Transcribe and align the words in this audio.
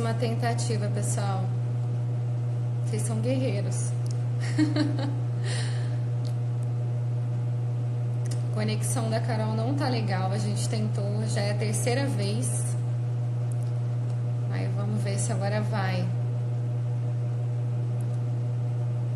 Uma 0.00 0.14
tentativa, 0.14 0.88
pessoal. 0.88 1.44
Vocês 2.86 3.02
são 3.02 3.20
guerreiros. 3.20 3.92
Conexão 8.54 9.10
da 9.10 9.20
Carol 9.20 9.54
não 9.54 9.74
tá 9.74 9.90
legal. 9.90 10.32
A 10.32 10.38
gente 10.38 10.66
tentou, 10.70 11.22
já 11.26 11.42
é 11.42 11.50
a 11.50 11.54
terceira 11.54 12.06
vez. 12.06 12.74
Aí 14.50 14.66
vamos 14.74 15.02
ver 15.02 15.18
se 15.18 15.32
agora 15.32 15.60
vai. 15.60 16.08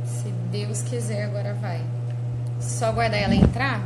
Se 0.05 0.29
Deus 0.53 0.83
quiser, 0.83 1.25
agora 1.25 1.55
vai. 1.55 1.83
Só 2.61 2.89
aguardar 2.89 3.21
ela 3.21 3.35
entrar. 3.35 3.81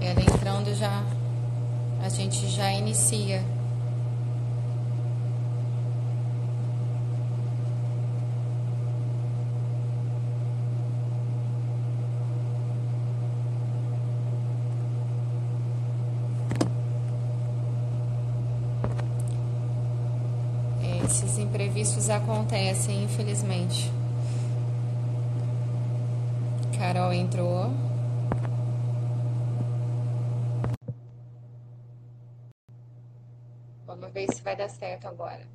Ela 0.00 0.20
entrando 0.20 0.74
já, 0.74 1.04
a 2.04 2.08
gente 2.38 2.54
já 2.54 2.70
inicia. 2.72 3.42
Esses 21.04 21.38
imprevistos 21.38 22.08
acontecem, 22.10 23.04
infelizmente. 23.04 23.90
Carol 26.76 27.12
entrou. 27.12 27.88
Vamos 33.88 34.12
ver 34.12 34.32
se 34.32 34.37
vai 34.48 34.56
dar 34.56 34.68
certo 34.70 35.06
agora. 35.06 35.46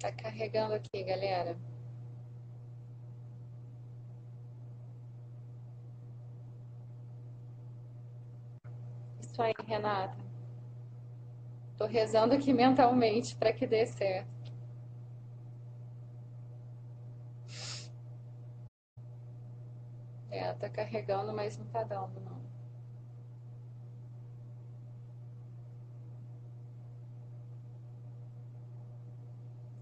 Tá 0.00 0.10
carregando 0.10 0.74
aqui, 0.74 1.04
galera. 1.04 1.56
Isso 9.20 9.40
aí, 9.40 9.52
Renata. 9.64 10.31
Tô 11.82 11.88
rezando 11.88 12.32
aqui 12.32 12.52
mentalmente 12.54 13.34
para 13.34 13.52
que 13.52 13.66
dê 13.66 13.84
certo. 13.86 14.30
É, 20.30 20.52
tá 20.52 20.68
carregando, 20.68 21.32
mas 21.32 21.58
não 21.58 21.66
tá 21.66 21.82
dando, 21.82 22.20
não. 22.20 22.40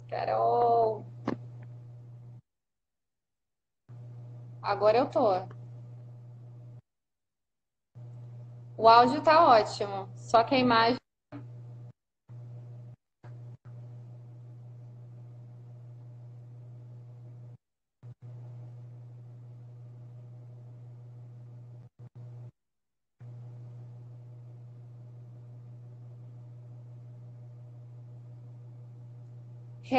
Carol. 0.09 1.05
Agora 4.63 4.97
eu 4.97 5.07
tô. 5.07 5.35
O 8.75 8.89
áudio 8.89 9.23
tá 9.23 9.47
ótimo, 9.47 10.09
só 10.17 10.43
que 10.43 10.55
a 10.55 10.59
imagem. 10.59 11.00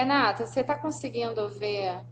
Renata, 0.02 0.48
você 0.48 0.62
está 0.62 0.76
conseguindo 0.76 1.48
ver? 1.48 2.04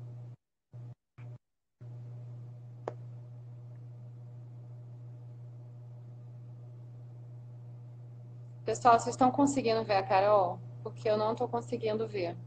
Pessoal, 8.63 8.99
vocês 8.99 9.15
estão 9.15 9.31
conseguindo 9.31 9.83
ver 9.83 9.95
a 9.95 10.03
Carol? 10.03 10.59
Porque 10.83 11.09
eu 11.09 11.17
não 11.17 11.31
estou 11.31 11.47
conseguindo 11.47 12.07
ver. 12.07 12.37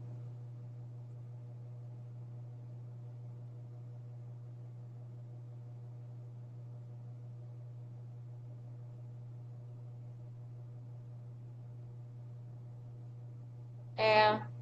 É. 13.97 14.53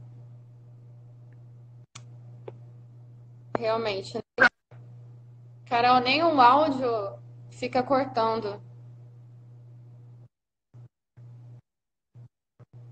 Realmente. 3.82 4.24
Carol, 5.66 6.02
nem 6.02 6.24
o 6.24 6.40
áudio 6.40 7.20
fica 7.50 7.82
cortando. 7.82 8.62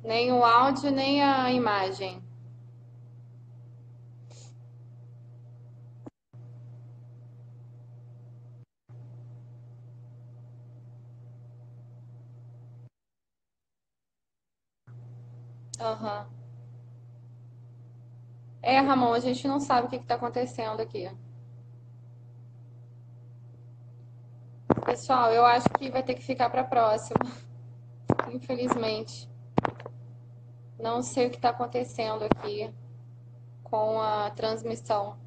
Nem 0.03 0.31
o 0.31 0.43
áudio, 0.43 0.89
nem 0.91 1.21
a 1.21 1.51
imagem. 1.51 2.23
Aham. 15.79 16.38
É, 18.69 18.79
Ramon, 18.81 19.13
a 19.13 19.19
gente 19.19 19.47
não 19.47 19.59
sabe 19.59 19.87
o 19.87 19.89
que 19.89 19.95
está 19.95 20.13
acontecendo 20.13 20.79
aqui. 20.79 21.11
Pessoal, 24.85 25.33
eu 25.33 25.43
acho 25.43 25.67
que 25.69 25.89
vai 25.89 26.03
ter 26.03 26.13
que 26.13 26.21
ficar 26.21 26.51
para 26.51 26.61
a 26.61 26.63
próxima. 26.63 27.19
Infelizmente. 28.31 29.27
Não 30.77 31.01
sei 31.01 31.25
o 31.25 31.29
que 31.31 31.37
está 31.37 31.49
acontecendo 31.49 32.23
aqui 32.25 32.71
com 33.63 33.99
a 33.99 34.29
transmissão 34.29 35.17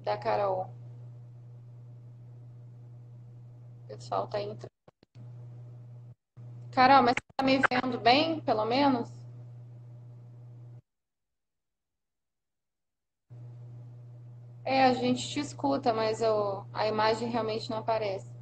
da 0.00 0.18
Carol. 0.18 0.70
O 3.84 3.88
pessoal 3.88 4.26
tá 4.26 4.38
entrando. 4.38 4.68
Carol, 6.72 7.02
mas 7.02 7.14
você 7.14 7.34
tá 7.38 7.42
me 7.42 7.58
vendo 7.70 7.98
bem, 7.98 8.38
pelo 8.40 8.66
menos? 8.66 9.23
É, 14.64 14.84
a 14.84 14.94
gente 14.94 15.28
te 15.28 15.40
escuta, 15.40 15.92
mas 15.92 16.22
eu, 16.22 16.64
a 16.72 16.86
imagem 16.88 17.28
realmente 17.28 17.68
não 17.68 17.78
aparece. 17.78 18.32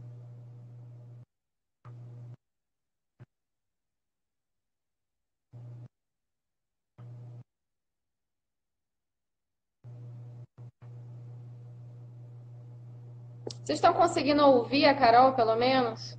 Vocês 13.64 13.78
estão 13.78 13.92
conseguindo 13.92 14.44
ouvir 14.44 14.84
a 14.86 14.94
Carol, 14.94 15.34
pelo 15.34 15.56
menos? 15.56 16.16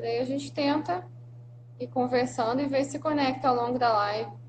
daí 0.00 0.18
a 0.18 0.24
gente 0.24 0.50
tenta 0.52 1.04
ir 1.78 1.88
conversando 1.88 2.62
e 2.62 2.66
ver 2.66 2.84
se 2.84 2.98
conecta 2.98 3.48
ao 3.48 3.54
longo 3.54 3.78
da 3.78 3.92
live. 3.92 4.39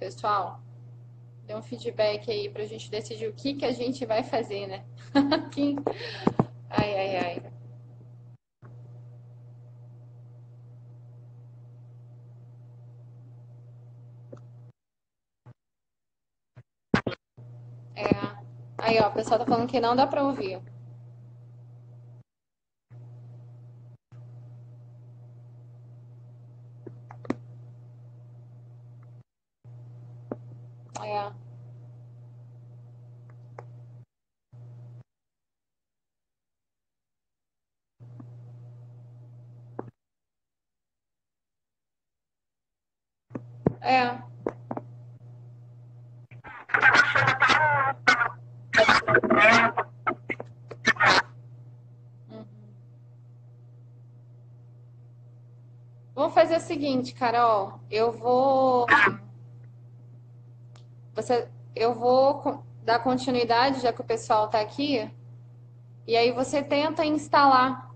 Pessoal, 0.00 0.62
dê 1.46 1.54
um 1.54 1.60
feedback 1.60 2.30
aí 2.30 2.48
pra 2.48 2.64
gente 2.64 2.90
decidir 2.90 3.28
o 3.28 3.34
que, 3.34 3.52
que 3.52 3.66
a 3.66 3.72
gente 3.72 4.06
vai 4.06 4.24
fazer, 4.24 4.66
né? 4.66 4.82
ai, 6.70 6.94
ai, 6.94 7.16
ai. 7.18 7.42
É. 17.94 18.04
Aí, 18.78 18.98
ó, 19.00 19.08
o 19.08 19.12
pessoal 19.12 19.38
tá 19.38 19.44
falando 19.44 19.68
que 19.68 19.78
não 19.78 19.94
dá 19.94 20.06
pra 20.06 20.24
ouvir. 20.24 20.62
É. 31.10 31.32
É. 43.82 44.12
Uhum. 52.30 52.46
Vamos 56.14 56.34
fazer 56.34 56.56
o 56.56 56.60
seguinte, 56.60 57.12
Carol. 57.14 57.80
Eu 57.90 58.12
vou 58.12 58.86
você, 61.20 61.48
eu 61.76 61.94
vou 61.94 62.64
dar 62.82 62.98
continuidade, 63.00 63.80
já 63.80 63.92
que 63.92 64.00
o 64.00 64.04
pessoal 64.04 64.46
está 64.46 64.60
aqui. 64.60 65.10
E 66.06 66.16
aí 66.16 66.32
você 66.32 66.62
tenta 66.62 67.04
instalar 67.04 67.90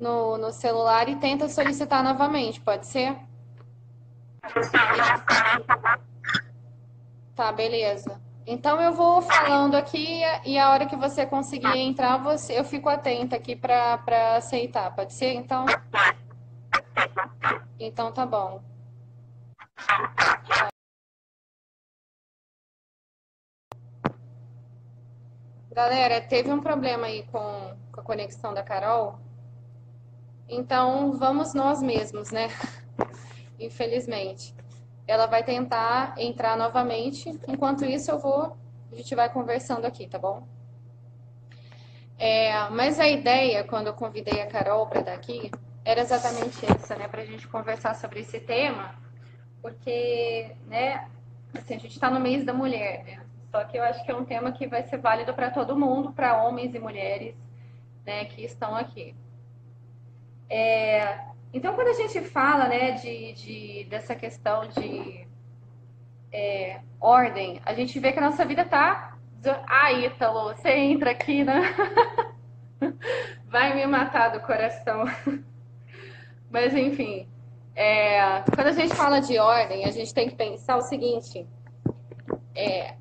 no, 0.00 0.38
no 0.38 0.50
celular 0.50 1.08
e 1.08 1.16
tenta 1.16 1.48
solicitar 1.48 2.02
novamente, 2.02 2.60
pode 2.60 2.86
ser? 2.86 3.16
Tá, 7.34 7.52
beleza. 7.52 8.20
Então 8.46 8.80
eu 8.80 8.92
vou 8.92 9.22
falando 9.22 9.74
aqui 9.74 10.20
e 10.44 10.58
a 10.58 10.70
hora 10.70 10.86
que 10.86 10.96
você 10.96 11.26
conseguir 11.26 11.78
entrar, 11.78 12.16
você, 12.18 12.58
eu 12.58 12.64
fico 12.64 12.88
atenta 12.88 13.36
aqui 13.36 13.54
para 13.54 14.36
aceitar. 14.36 14.94
Pode 14.94 15.12
ser? 15.12 15.34
Então. 15.34 15.66
Então 17.78 18.12
tá 18.12 18.24
bom. 18.24 18.62
Galera, 25.74 26.20
teve 26.20 26.52
um 26.52 26.60
problema 26.60 27.08
aí 27.08 27.24
com, 27.32 27.74
com 27.90 28.00
a 28.00 28.04
conexão 28.04 28.54
da 28.54 28.62
Carol. 28.62 29.18
Então 30.48 31.14
vamos 31.14 31.52
nós 31.52 31.82
mesmos, 31.82 32.30
né? 32.30 32.46
Infelizmente. 33.58 34.54
Ela 35.04 35.26
vai 35.26 35.42
tentar 35.42 36.14
entrar 36.16 36.56
novamente. 36.56 37.28
Enquanto 37.48 37.84
isso, 37.84 38.08
eu 38.08 38.20
vou. 38.20 38.56
A 38.92 38.94
gente 38.94 39.16
vai 39.16 39.28
conversando 39.28 39.84
aqui, 39.84 40.06
tá 40.06 40.16
bom? 40.16 40.46
É, 42.16 42.68
mas 42.70 43.00
a 43.00 43.08
ideia, 43.08 43.64
quando 43.64 43.88
eu 43.88 43.94
convidei 43.94 44.40
a 44.42 44.46
Carol 44.46 44.86
para 44.86 45.00
estar 45.00 45.12
aqui, 45.12 45.50
era 45.84 46.00
exatamente 46.00 46.64
essa, 46.66 46.94
né? 46.94 47.08
Para 47.08 47.22
a 47.22 47.26
gente 47.26 47.48
conversar 47.48 47.96
sobre 47.96 48.20
esse 48.20 48.38
tema, 48.38 48.94
porque, 49.60 50.54
né? 50.68 51.10
Assim, 51.52 51.74
a 51.74 51.78
gente 51.80 51.94
está 51.94 52.08
no 52.08 52.20
mês 52.20 52.44
da 52.44 52.52
mulher, 52.52 53.02
né? 53.02 53.23
Só 53.54 53.62
que 53.62 53.78
eu 53.78 53.84
acho 53.84 54.04
que 54.04 54.10
é 54.10 54.16
um 54.16 54.24
tema 54.24 54.50
que 54.50 54.66
vai 54.66 54.82
ser 54.82 54.96
válido 54.98 55.32
para 55.32 55.48
todo 55.48 55.78
mundo, 55.78 56.12
para 56.12 56.42
homens 56.42 56.74
e 56.74 56.78
mulheres, 56.80 57.36
né? 58.04 58.24
Que 58.24 58.44
estão 58.44 58.74
aqui. 58.74 59.14
É, 60.50 61.20
então, 61.52 61.72
quando 61.76 61.86
a 61.86 61.92
gente 61.92 62.20
fala, 62.22 62.66
né, 62.66 62.90
de, 62.92 63.32
de 63.34 63.84
dessa 63.84 64.16
questão 64.16 64.66
de 64.66 65.24
é, 66.32 66.80
ordem, 67.00 67.60
a 67.64 67.72
gente 67.74 67.96
vê 68.00 68.10
que 68.10 68.18
a 68.18 68.22
nossa 68.22 68.44
vida 68.44 68.64
tá. 68.64 69.16
Ah, 69.68 69.92
Ítalo, 69.92 70.52
você 70.52 70.70
entra 70.70 71.12
aqui, 71.12 71.44
né? 71.44 71.62
Vai 73.46 73.72
me 73.72 73.86
matar 73.86 74.32
do 74.32 74.40
coração. 74.40 75.04
Mas 76.50 76.74
enfim, 76.74 77.28
é, 77.76 78.40
quando 78.52 78.66
a 78.66 78.72
gente 78.72 78.96
fala 78.96 79.20
de 79.20 79.38
ordem, 79.38 79.84
a 79.84 79.92
gente 79.92 80.12
tem 80.12 80.28
que 80.28 80.34
pensar 80.34 80.76
o 80.76 80.82
seguinte: 80.82 81.46
é, 82.52 82.96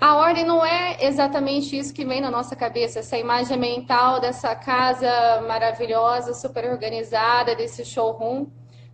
a 0.00 0.16
ordem 0.16 0.44
não 0.44 0.64
é 0.64 1.04
exatamente 1.04 1.76
isso 1.78 1.92
que 1.92 2.04
vem 2.04 2.20
na 2.20 2.30
nossa 2.30 2.56
cabeça, 2.56 3.00
essa 3.00 3.18
imagem 3.18 3.58
mental 3.58 4.20
dessa 4.20 4.54
casa 4.54 5.42
maravilhosa, 5.46 6.32
super 6.34 6.64
organizada, 6.70 7.54
desse 7.54 7.84
showroom. 7.84 8.46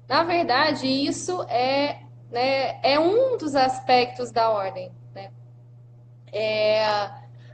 Na 0.09 0.25
verdade, 0.25 0.87
isso 0.87 1.43
é, 1.49 2.01
né, 2.31 2.81
é 2.83 2.99
um 2.99 3.37
dos 3.37 3.55
aspectos 3.55 4.33
da 4.33 4.51
ordem. 4.51 4.91
Né? 5.15 5.31
É, 6.33 6.85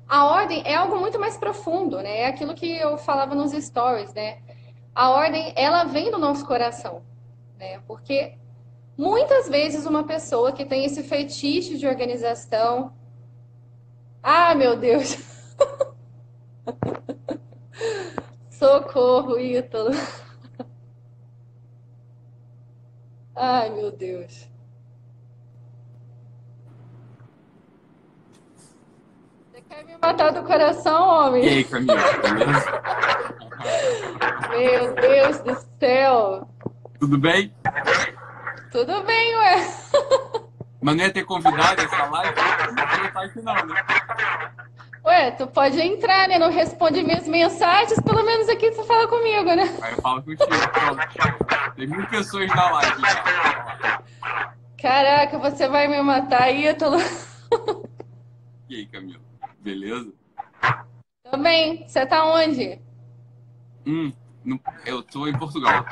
a 0.08 0.25
ordem 0.26 0.62
é 0.64 0.75
algo 0.75 0.98
muito 0.98 1.19
mais 1.19 1.37
profundo, 1.37 1.98
né? 1.98 2.20
É 2.20 2.26
aquilo 2.26 2.55
que 2.55 2.70
eu 2.76 2.98
falava 2.98 3.34
nos 3.34 3.52
stories, 3.52 4.12
né? 4.14 4.38
a 4.94 5.10
ordem 5.10 5.52
ela 5.56 5.84
vem 5.84 6.10
do 6.10 6.19
nosso 6.19 6.46
coração, 6.46 7.02
né? 7.58 7.81
Porque 7.87 8.34
muitas 8.96 9.48
vezes 9.48 9.87
uma 9.87 10.05
pessoa 10.05 10.52
que 10.52 10.64
tem 10.64 10.84
esse 10.84 11.02
fetiche 11.02 11.78
de 11.78 11.87
organização, 11.87 12.93
ah, 14.22 14.54
meu 14.54 14.76
Deus, 14.76 15.16
socorro, 18.50 19.38
Ítalo. 19.38 19.90
Ai, 23.34 23.70
meu 23.70 23.90
Deus. 23.90 24.48
Você 29.50 29.60
quer 29.62 29.84
me 29.84 29.96
matar 30.00 30.32
do 30.32 30.42
coração, 30.42 31.08
homem? 31.08 31.44
E 31.44 31.48
aí, 31.48 31.64
Camila? 31.64 31.94
Meu 34.50 34.94
Deus 34.94 35.38
do 35.40 35.56
céu! 35.80 36.48
Tudo 37.00 37.19
bem? 37.19 37.52
Tudo 38.70 39.02
bem, 39.02 39.36
ué. 39.36 39.66
Mas 40.82 40.96
não 40.96 41.05
ia 41.05 41.12
ter 41.12 41.25
convidado 41.25 41.81
essa 41.81 42.05
live? 42.06 42.34
Não 42.69 43.12
tá 43.12 43.23
aqui 43.23 43.40
não, 43.43 43.55
né? 43.67 43.84
Ué, 45.05 45.31
tu 45.32 45.46
pode 45.46 45.81
entrar, 45.81 46.29
né? 46.29 46.38
Não 46.38 46.50
responde 46.50 47.02
minhas 47.02 47.26
mensagens, 47.26 47.99
pelo 48.00 48.25
menos 48.25 48.49
aqui 48.49 48.70
tu 48.73 48.84
fala 48.84 49.06
comigo, 49.08 49.55
né? 49.55 49.64
Aí 49.82 49.93
eu 49.93 50.02
falo 50.02 50.23
contigo, 50.23 50.46
pronto. 50.73 51.75
Tem 51.76 51.87
mil 51.87 52.06
pessoas 52.08 52.49
na 52.49 52.70
live 52.70 53.00
já. 53.00 54.02
Caraca, 54.81 55.38
você 55.38 55.69
vai 55.69 55.87
me 55.88 56.00
matar, 56.02 56.51
Ítalo. 56.53 56.98
E 58.69 58.77
aí, 58.77 58.86
Camila? 58.86 59.20
Beleza? 59.60 60.12
Tô 61.31 61.36
bem. 61.36 61.86
Você 61.86 62.05
tá 62.06 62.24
onde? 62.24 62.81
Hum, 63.86 64.12
no- 64.44 64.60
eu 64.86 65.03
tô 65.03 65.27
em 65.27 65.36
Portugal. 65.39 65.84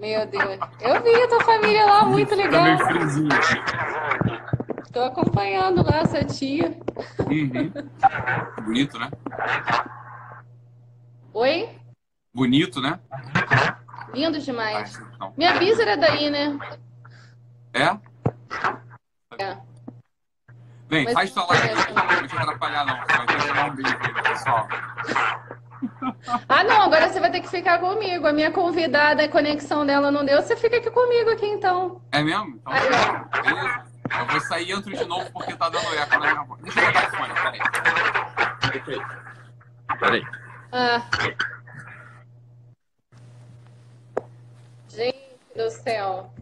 Meu 0.00 0.26
Deus. 0.26 0.58
Eu 0.80 1.02
vi 1.02 1.14
a 1.22 1.28
tua 1.28 1.44
família 1.44 1.84
lá, 1.84 2.04
muito 2.06 2.30
Tá 2.30 2.36
legal. 2.36 2.62
meio 2.64 2.78
friozinho 2.78 3.28
aqui. 3.32 4.92
Tô 4.92 5.02
acompanhando 5.04 5.84
lá 5.84 5.98
essa 5.98 6.24
tia. 6.24 6.76
Uhum. 7.20 7.70
Bonito, 8.64 8.98
né? 8.98 9.10
Oi? 11.34 11.68
Bonito, 12.34 12.80
né? 12.80 12.98
Lindo 14.14 14.38
Ah, 14.38 14.40
demais. 14.40 14.98
então. 15.14 15.34
Minha 15.36 15.58
bisa 15.58 15.82
era 15.82 15.96
daí, 15.96 16.30
né? 16.30 16.58
É? 17.74 17.96
É. 19.38 19.56
Bem, 20.88 21.04
Mas- 21.04 21.14
faz 21.14 21.30
sua 21.30 21.46
live 21.46 21.68
aqui, 21.78 21.92
não 21.92 22.08
vou 22.08 22.26
te 22.26 22.36
atrapalhar 22.36 22.84
não. 22.86 22.96
Só 22.96 23.26
quero 23.26 23.54
dar 23.54 23.70
um 23.70 23.74
beijo 23.76 23.96
aí, 24.02 24.22
pessoal. 24.24 24.68
Ah, 26.48 26.64
não, 26.64 26.82
agora 26.82 27.08
você 27.08 27.20
vai 27.20 27.30
ter 27.30 27.40
que 27.40 27.48
ficar 27.48 27.78
comigo. 27.78 28.26
A 28.26 28.32
minha 28.32 28.50
convidada, 28.50 29.24
a 29.24 29.28
conexão 29.28 29.86
dela 29.86 30.10
não 30.10 30.24
deu. 30.24 30.40
Você 30.42 30.56
fica 30.56 30.76
aqui 30.76 30.90
comigo 30.90 31.30
aqui, 31.30 31.46
então. 31.46 32.00
É 32.12 32.22
mesmo? 32.22 32.60
Então, 32.60 32.72
Aí, 32.72 33.42
beleza. 33.42 33.90
Eu 34.18 34.26
vou 34.26 34.40
sair 34.40 34.68
e 34.68 34.72
entro 34.72 34.94
de 34.94 35.04
novo 35.04 35.30
porque 35.32 35.54
tá 35.56 35.68
dando 35.68 35.94
eco 35.94 36.18
na 36.18 36.32
minha 36.32 36.44
voz. 36.44 36.60
Deixa 36.62 36.80
eu 36.80 36.88
o 36.88 36.92
fone, 37.16 37.34
peraí. 37.34 37.60
Peraí. 39.98 40.22
Ah. 40.72 41.02
Gente 44.88 45.30
do 45.56 45.70
céu. 45.70 46.32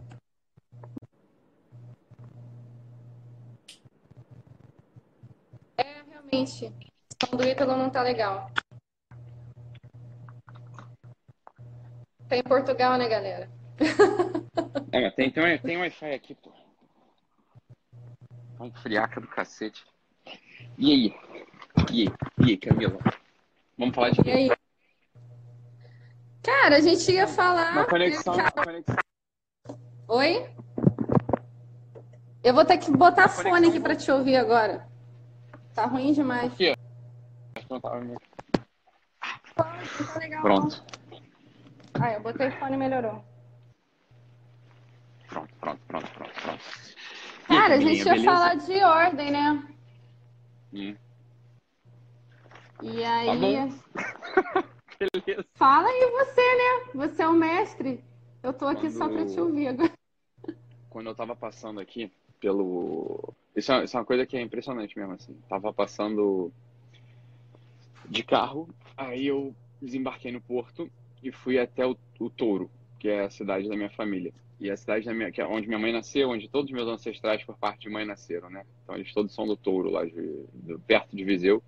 É, 5.77 6.01
realmente. 6.09 6.65
O 6.65 7.27
som 7.27 7.37
do 7.37 7.43
Ítalo 7.43 7.77
não 7.77 7.89
tá 7.89 8.01
legal. 8.01 8.51
Tá 12.29 12.37
em 12.37 12.43
Portugal, 12.43 12.97
né, 12.97 13.07
galera? 13.07 13.49
É, 14.91 15.01
mas 15.01 15.13
tem, 15.13 15.29
tem, 15.29 15.57
tem 15.59 15.77
Wi-Fi 15.77 16.13
aqui, 16.13 16.33
pô. 16.35 16.51
Um 18.59 18.71
friaca 18.71 19.21
do 19.21 19.27
cacete. 19.27 19.85
E 20.77 20.91
aí? 20.91 21.15
E 21.93 22.01
aí? 22.01 22.13
E 22.39 22.49
aí, 22.51 22.57
Camila? 22.57 22.97
Vamos 23.77 23.93
falar 23.93 24.09
de 24.09 24.21
E 24.21 24.23
quê? 24.23 24.31
aí? 24.31 24.49
Cara, 26.43 26.77
a 26.77 26.79
gente 26.79 27.11
ia 27.11 27.27
falar. 27.27 27.73
Uma 27.73 27.85
conexão, 27.85 28.35
né, 28.35 28.43
uma 28.43 28.51
cara- 28.51 28.65
conexão. 28.65 28.95
Oi? 30.07 30.49
Eu 32.43 32.53
vou 32.55 32.65
ter 32.65 32.79
que 32.79 32.89
botar 32.89 33.23
Uma 33.23 33.29
fone 33.29 33.49
conexão 33.49 33.69
aqui 33.69 33.79
pra 33.79 33.95
te 33.95 34.11
ouvir 34.11 34.37
agora. 34.37 34.87
Tá 35.75 35.85
ruim 35.85 36.13
demais. 36.13 36.51
Aqui, 36.51 36.71
ó. 36.71 36.75
Acho 37.55 37.67
que 37.67 37.73
não 37.73 37.79
tava 37.79 38.01
me- 38.01 38.15
Não 38.15 38.15
tá 39.55 40.19
legal, 40.19 40.41
Pronto. 40.41 40.83
Ah, 42.01 42.13
eu 42.13 42.21
botei 42.21 42.49
fone 42.51 42.75
e 42.75 42.77
melhorou. 42.77 43.23
Pronto, 45.27 45.53
pronto, 45.59 45.81
pronto, 45.87 46.11
pronto, 46.13 46.33
pronto. 46.41 46.63
Aí, 47.49 47.57
Cara, 47.57 47.75
a 47.75 47.79
gente 47.79 47.97
ia 47.99 48.03
beleza? 48.05 48.25
falar 48.25 48.55
de 48.55 48.83
ordem, 48.83 49.31
né? 49.31 49.63
Hum, 50.73 50.95
E 52.81 53.03
aí. 53.03 53.25
Tá. 53.25 54.63
Beleza. 54.99 55.45
Fala 55.55 55.87
aí 55.87 56.11
você, 56.11 56.41
né? 56.41 56.91
Você 57.05 57.21
é 57.23 57.27
o 57.27 57.33
mestre. 57.33 58.03
Eu 58.43 58.53
tô 58.53 58.67
aqui 58.67 58.89
só 58.89 59.07
pra 59.07 59.17
Quando- 59.19 59.33
te 59.33 59.39
ouvir 59.39 59.67
agora. 59.67 59.91
quando 60.89 61.07
eu 61.07 61.15
tava 61.15 61.35
passando 61.35 61.79
aqui 61.79 62.11
pelo. 62.39 63.33
Isso 63.55 63.71
é, 63.71 63.83
isso 63.83 63.95
é 63.95 63.99
uma 63.99 64.05
coisa 64.05 64.25
que 64.25 64.37
é 64.37 64.41
impressionante 64.41 64.97
mesmo, 64.97 65.13
assim. 65.13 65.33
Tava 65.49 65.73
passando 65.73 66.51
de 68.05 68.23
carro, 68.23 68.67
aí 68.97 69.27
eu 69.27 69.55
desembarquei 69.81 70.31
no 70.31 70.41
porto 70.41 70.89
e 71.23 71.31
fui 71.31 71.59
até 71.59 71.85
o, 71.85 71.97
o 72.19 72.29
Touro, 72.29 72.69
que 72.99 73.09
é 73.09 73.21
a 73.21 73.29
cidade 73.29 73.67
da 73.67 73.75
minha 73.75 73.89
família. 73.89 74.33
E 74.59 74.69
a 74.69 74.75
cidade 74.75 75.05
da 75.05 75.13
minha, 75.13 75.31
que 75.31 75.39
é 75.39 75.45
onde 75.45 75.67
minha 75.67 75.79
mãe 75.79 75.91
nasceu, 75.93 76.29
onde 76.29 76.49
todos 76.49 76.69
os 76.69 76.75
meus 76.75 76.87
ancestrais 76.87 77.43
por 77.43 77.57
parte 77.57 77.81
de 77.81 77.89
mãe 77.89 78.05
nasceram, 78.05 78.49
né? 78.49 78.65
Então 78.83 78.95
eles 78.95 79.13
todos 79.13 79.33
são 79.33 79.47
do 79.47 79.55
Touro, 79.55 79.89
lá 79.89 80.03
de, 80.05 80.11
do- 80.53 80.79
perto 80.85 81.15
de 81.15 81.23
Viseu. 81.23 81.63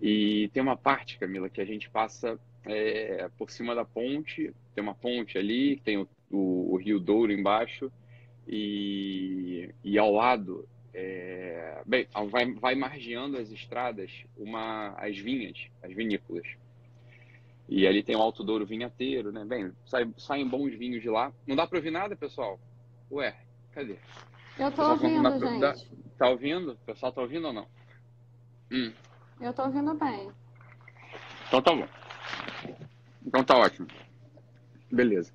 E 0.00 0.48
tem 0.52 0.62
uma 0.62 0.76
parte, 0.76 1.18
Camila, 1.18 1.48
que 1.50 1.60
a 1.60 1.64
gente 1.64 1.90
passa 1.90 2.38
é, 2.64 3.28
por 3.36 3.50
cima 3.50 3.74
da 3.74 3.84
ponte, 3.84 4.52
tem 4.74 4.82
uma 4.82 4.94
ponte 4.94 5.36
ali, 5.36 5.76
tem 5.84 5.98
o, 5.98 6.08
o, 6.30 6.72
o 6.72 6.76
Rio 6.76 6.98
Douro 6.98 7.32
embaixo, 7.32 7.92
e, 8.48 9.68
e 9.84 9.98
ao 9.98 10.12
lado, 10.12 10.66
é, 10.94 11.82
bem, 11.86 12.06
vai, 12.30 12.50
vai 12.52 12.74
margeando 12.74 13.36
as 13.36 13.50
estradas 13.50 14.10
uma, 14.36 14.94
as 14.96 15.16
vinhas, 15.18 15.68
as 15.82 15.92
vinícolas. 15.92 16.46
E 17.74 17.86
ali 17.86 18.02
tem 18.02 18.14
o 18.14 18.20
Alto 18.20 18.44
Douro 18.44 18.66
Vinhateiro, 18.66 19.32
né? 19.32 19.46
Bem, 19.46 19.72
sai, 19.86 20.06
saem 20.18 20.46
bons 20.46 20.74
vinhos 20.74 21.00
de 21.00 21.08
lá. 21.08 21.32
Não 21.46 21.56
dá 21.56 21.66
para 21.66 21.78
ouvir 21.78 21.90
nada, 21.90 22.14
pessoal? 22.14 22.60
Ué, 23.10 23.34
cadê? 23.72 23.96
Eu 24.58 24.70
tô 24.72 24.90
ouvindo, 24.90 25.22
dá 25.22 25.38
pra- 25.38 25.58
dá- 25.58 25.74
gente. 25.74 25.90
Tá 26.18 26.28
ouvindo? 26.28 26.72
O 26.72 26.76
pessoal 26.84 27.10
tá 27.12 27.22
ouvindo 27.22 27.46
ou 27.46 27.52
não? 27.54 27.66
Hum, 28.70 28.92
Eu 29.40 29.54
tô 29.54 29.62
ouvindo 29.64 29.94
bem. 29.94 30.30
então 31.48 31.62
tá 31.62 31.74
bom. 31.74 31.88
Então 33.26 33.42
tá 33.42 33.56
ótimo. 33.56 33.88
Beleza. 34.90 35.32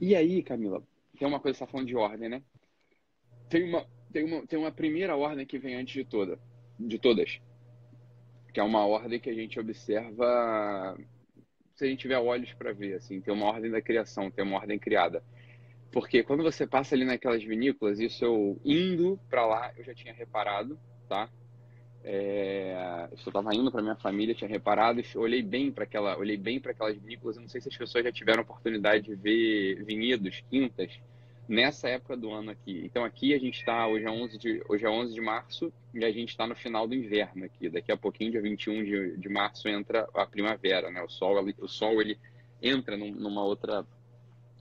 E 0.00 0.14
aí, 0.14 0.40
Camila, 0.40 0.84
tem 1.18 1.26
uma 1.26 1.40
coisa 1.40 1.54
que 1.54 1.58
você 1.58 1.66
tá 1.66 1.70
falando 1.72 1.88
de 1.88 1.96
ordem, 1.96 2.28
né? 2.28 2.42
Tem 3.48 3.68
uma, 3.68 3.84
tem 4.12 4.24
uma, 4.24 4.46
tem 4.46 4.56
uma 4.58 4.70
primeira 4.70 5.16
ordem 5.16 5.44
que 5.44 5.58
vem 5.58 5.74
antes 5.74 5.94
de 5.94 6.04
toda, 6.04 6.38
de 6.78 6.96
todas. 6.96 7.40
Que 8.52 8.60
é 8.60 8.62
uma 8.62 8.86
ordem 8.86 9.18
que 9.18 9.28
a 9.30 9.34
gente 9.34 9.58
observa 9.58 10.96
se 11.74 11.84
a 11.84 11.88
gente 11.88 12.00
tiver 12.00 12.18
olhos 12.18 12.52
para 12.52 12.72
ver, 12.72 12.94
assim, 12.94 13.20
tem 13.20 13.34
uma 13.34 13.46
ordem 13.46 13.70
da 13.70 13.82
criação, 13.82 14.30
tem 14.30 14.44
uma 14.44 14.56
ordem 14.56 14.78
criada. 14.78 15.22
Porque 15.90 16.22
quando 16.22 16.42
você 16.42 16.66
passa 16.66 16.94
ali 16.94 17.04
naquelas 17.04 17.42
vinícolas, 17.42 18.00
isso 18.00 18.24
eu 18.24 18.60
indo 18.64 19.18
para 19.28 19.46
lá, 19.46 19.72
eu 19.76 19.84
já 19.84 19.94
tinha 19.94 20.12
reparado, 20.12 20.78
tá? 21.08 21.28
É, 22.02 23.08
eu 23.10 23.16
estava 23.16 23.54
indo 23.54 23.72
para 23.72 23.80
minha 23.80 23.96
família, 23.96 24.34
tinha 24.34 24.48
reparado 24.48 25.00
olhei 25.16 25.42
bem 25.42 25.72
para 25.72 25.84
aquela, 25.84 26.18
olhei 26.18 26.36
bem 26.36 26.60
para 26.60 26.72
aquelas 26.72 26.96
vinícolas. 26.96 27.36
Eu 27.36 27.42
não 27.42 27.48
sei 27.48 27.60
se 27.60 27.68
as 27.68 27.76
pessoas 27.76 28.04
já 28.04 28.12
tiveram 28.12 28.42
oportunidade 28.42 29.04
de 29.04 29.14
ver 29.14 29.82
vinhedos, 29.84 30.44
quintas 30.50 31.00
nessa 31.48 31.88
época 31.88 32.16
do 32.16 32.30
ano 32.30 32.50
aqui. 32.50 32.82
Então 32.84 33.04
aqui 33.04 33.34
a 33.34 33.38
gente 33.38 33.58
está 33.58 33.86
hoje 33.86 34.04
é 34.06 34.10
11 34.10 34.38
de 34.38 34.62
hoje 34.68 34.84
é 34.84 34.88
11 34.88 35.14
de 35.14 35.20
março 35.20 35.72
e 35.92 36.04
a 36.04 36.10
gente 36.10 36.30
está 36.30 36.46
no 36.46 36.54
final 36.54 36.86
do 36.88 36.94
inverno 36.94 37.44
aqui. 37.44 37.68
Daqui 37.68 37.92
a 37.92 37.96
pouquinho, 37.96 38.30
dia 38.32 38.40
21 38.40 38.84
de, 38.84 39.16
de 39.16 39.28
março 39.28 39.68
entra 39.68 40.08
a 40.14 40.26
primavera, 40.26 40.90
né? 40.90 41.02
O 41.02 41.08
sol, 41.08 41.36
o 41.58 41.68
sol 41.68 42.00
ele 42.00 42.18
entra 42.62 42.96
num- 42.96 43.14
numa 43.14 43.44
outra, 43.44 43.86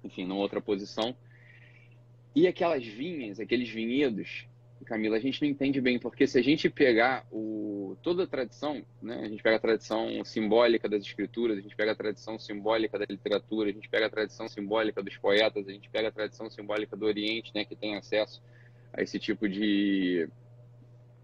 enfim, 0.03 0.25
numa 0.25 0.41
outra 0.41 0.59
posição. 0.61 1.15
E 2.35 2.47
aquelas 2.47 2.85
vinhas, 2.85 3.39
aqueles 3.39 3.69
vinhedos, 3.69 4.47
Camila, 4.83 5.17
a 5.17 5.19
gente 5.19 5.41
não 5.41 5.49
entende 5.49 5.79
bem, 5.81 5.99
porque 5.99 6.27
se 6.27 6.37
a 6.37 6.41
gente 6.41 6.69
pegar 6.69 7.25
o, 7.31 7.97
toda 8.01 8.23
a 8.23 8.27
tradição, 8.27 8.83
né, 9.01 9.21
a 9.23 9.27
gente 9.29 9.41
pega 9.41 9.57
a 9.57 9.59
tradição 9.59 10.23
simbólica 10.23 10.89
das 10.89 11.03
escrituras, 11.03 11.57
a 11.57 11.61
gente 11.61 11.75
pega 11.75 11.91
a 11.91 11.95
tradição 11.95 12.37
simbólica 12.39 12.99
da 12.99 13.05
literatura, 13.09 13.69
a 13.69 13.73
gente 13.73 13.89
pega 13.89 14.07
a 14.07 14.09
tradição 14.09 14.47
simbólica 14.47 15.01
dos 15.01 15.17
poetas, 15.17 15.67
a 15.67 15.71
gente 15.71 15.89
pega 15.89 16.07
a 16.07 16.11
tradição 16.11 16.49
simbólica 16.49 16.95
do 16.95 17.05
Oriente, 17.05 17.51
né, 17.53 17.65
que 17.65 17.75
tem 17.75 17.95
acesso 17.95 18.41
a 18.91 19.01
esse 19.01 19.19
tipo 19.19 19.49
de 19.49 20.27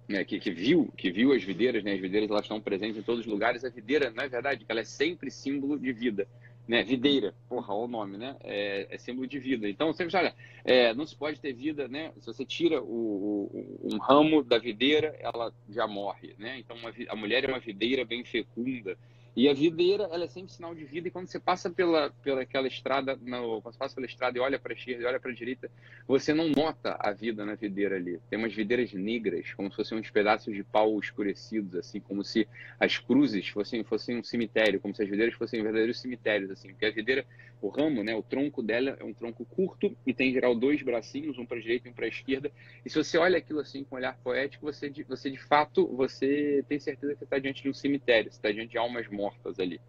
né, 0.07 0.23
que, 0.23 0.39
que 0.39 0.49
viu 0.49 0.91
que 0.97 1.11
viu 1.11 1.31
as 1.33 1.43
videiras, 1.43 1.83
né, 1.83 1.93
as 1.93 1.99
videiras 1.99 2.29
elas 2.29 2.41
estão 2.41 2.59
presentes 2.59 2.97
em 2.97 3.03
todos 3.03 3.21
os 3.21 3.27
lugares. 3.27 3.63
A 3.63 3.69
videira, 3.69 4.11
é 4.15 4.27
verdade, 4.27 4.65
ela 4.67 4.79
é 4.79 4.83
sempre 4.83 5.29
símbolo 5.29 5.79
de 5.79 5.93
vida, 5.93 6.27
né? 6.69 6.83
Videira, 6.83 7.35
porra, 7.49 7.73
olha 7.73 7.85
o 7.85 7.87
nome, 7.87 8.15
né? 8.17 8.37
É, 8.43 8.87
é 8.91 8.97
símbolo 8.99 9.27
de 9.27 9.39
vida. 9.39 9.67
Então 9.67 9.91
sempre 9.91 10.15
olha, 10.15 10.35
é, 10.63 10.93
não 10.93 11.07
se 11.07 11.15
pode 11.17 11.41
ter 11.41 11.51
vida, 11.51 11.87
né? 11.87 12.13
Se 12.19 12.27
você 12.27 12.45
tira 12.45 12.79
o, 12.83 12.85
o- 13.51 13.79
um 13.95 13.97
ramo 13.97 14.43
da 14.43 14.59
videira, 14.59 15.15
ela 15.19 15.51
já 15.67 15.87
morre, 15.87 16.35
né? 16.37 16.59
Então 16.59 16.77
uma 16.77 16.93
a 17.09 17.15
mulher 17.15 17.43
é 17.43 17.47
uma 17.47 17.59
videira 17.59 18.05
bem 18.05 18.23
fecunda. 18.23 18.95
E 19.39 19.47
a 19.47 19.53
videira, 19.53 20.09
ela 20.11 20.25
é 20.25 20.27
sempre 20.27 20.51
sinal 20.51 20.75
de 20.75 20.83
vida. 20.83 21.07
E 21.07 21.11
quando 21.11 21.27
você 21.27 21.39
passa 21.39 21.69
pela, 21.69 22.09
pela 22.21 22.41
aquela 22.41 22.67
estrada, 22.67 23.15
no, 23.15 23.61
quando 23.61 23.73
você 23.73 23.79
passa 23.79 23.95
pela 23.95 24.05
estrada 24.05 24.37
e 24.37 24.41
olha 24.41 24.59
para 24.59 24.73
a 24.73 24.75
esquerda 24.75 25.01
e 25.01 25.05
olha 25.05 25.17
para 25.17 25.31
a 25.31 25.33
direita, 25.33 25.71
você 26.05 26.33
não 26.33 26.49
nota 26.49 26.97
a 26.99 27.13
vida 27.13 27.45
na 27.45 27.55
videira 27.55 27.95
ali. 27.95 28.19
Tem 28.29 28.37
umas 28.37 28.53
videiras 28.53 28.91
negras, 28.91 29.53
como 29.53 29.69
se 29.69 29.77
fossem 29.77 29.97
uns 29.97 30.11
pedaços 30.11 30.53
de 30.53 30.61
pau 30.61 30.99
escurecidos, 30.99 31.73
assim, 31.75 32.01
como 32.01 32.21
se 32.21 32.49
as 32.77 32.97
cruzes 32.97 33.47
fossem, 33.47 33.81
fossem 33.81 34.17
um 34.17 34.23
cemitério, 34.25 34.77
como 34.81 34.93
se 34.93 35.03
as 35.03 35.09
videiras 35.09 35.33
fossem 35.35 35.63
verdadeiros 35.63 36.01
cemitérios, 36.01 36.51
assim. 36.51 36.71
Porque 36.71 36.87
a 36.87 36.91
videira, 36.91 37.25
o 37.61 37.69
ramo, 37.69 38.03
né, 38.03 38.13
o 38.13 38.21
tronco 38.21 38.61
dela 38.61 38.97
é 38.99 39.05
um 39.05 39.13
tronco 39.13 39.45
curto 39.45 39.95
e 40.05 40.13
tem 40.13 40.31
em 40.31 40.33
geral 40.33 40.53
dois 40.53 40.81
bracinhos, 40.81 41.37
um 41.37 41.45
para 41.45 41.59
a 41.59 41.61
direita 41.61 41.87
e 41.87 41.91
um 41.91 41.93
para 41.93 42.07
a 42.07 42.09
esquerda. 42.09 42.51
E 42.85 42.89
se 42.89 43.01
você 43.01 43.17
olha 43.17 43.37
aquilo 43.37 43.61
assim 43.61 43.85
com 43.85 43.95
um 43.95 43.99
olhar 43.99 44.17
poético, 44.17 44.65
você, 44.65 44.91
você 45.07 45.31
de 45.31 45.39
fato, 45.39 45.87
você 45.95 46.61
tem 46.67 46.77
certeza 46.77 47.15
que 47.15 47.23
está 47.23 47.39
diante 47.39 47.63
de 47.63 47.69
um 47.69 47.73
cemitério, 47.73 48.27
está 48.27 48.51
diante 48.51 48.71
de 48.71 48.77
almas 48.77 49.07
mortas 49.07 49.28
ali. 49.59 49.79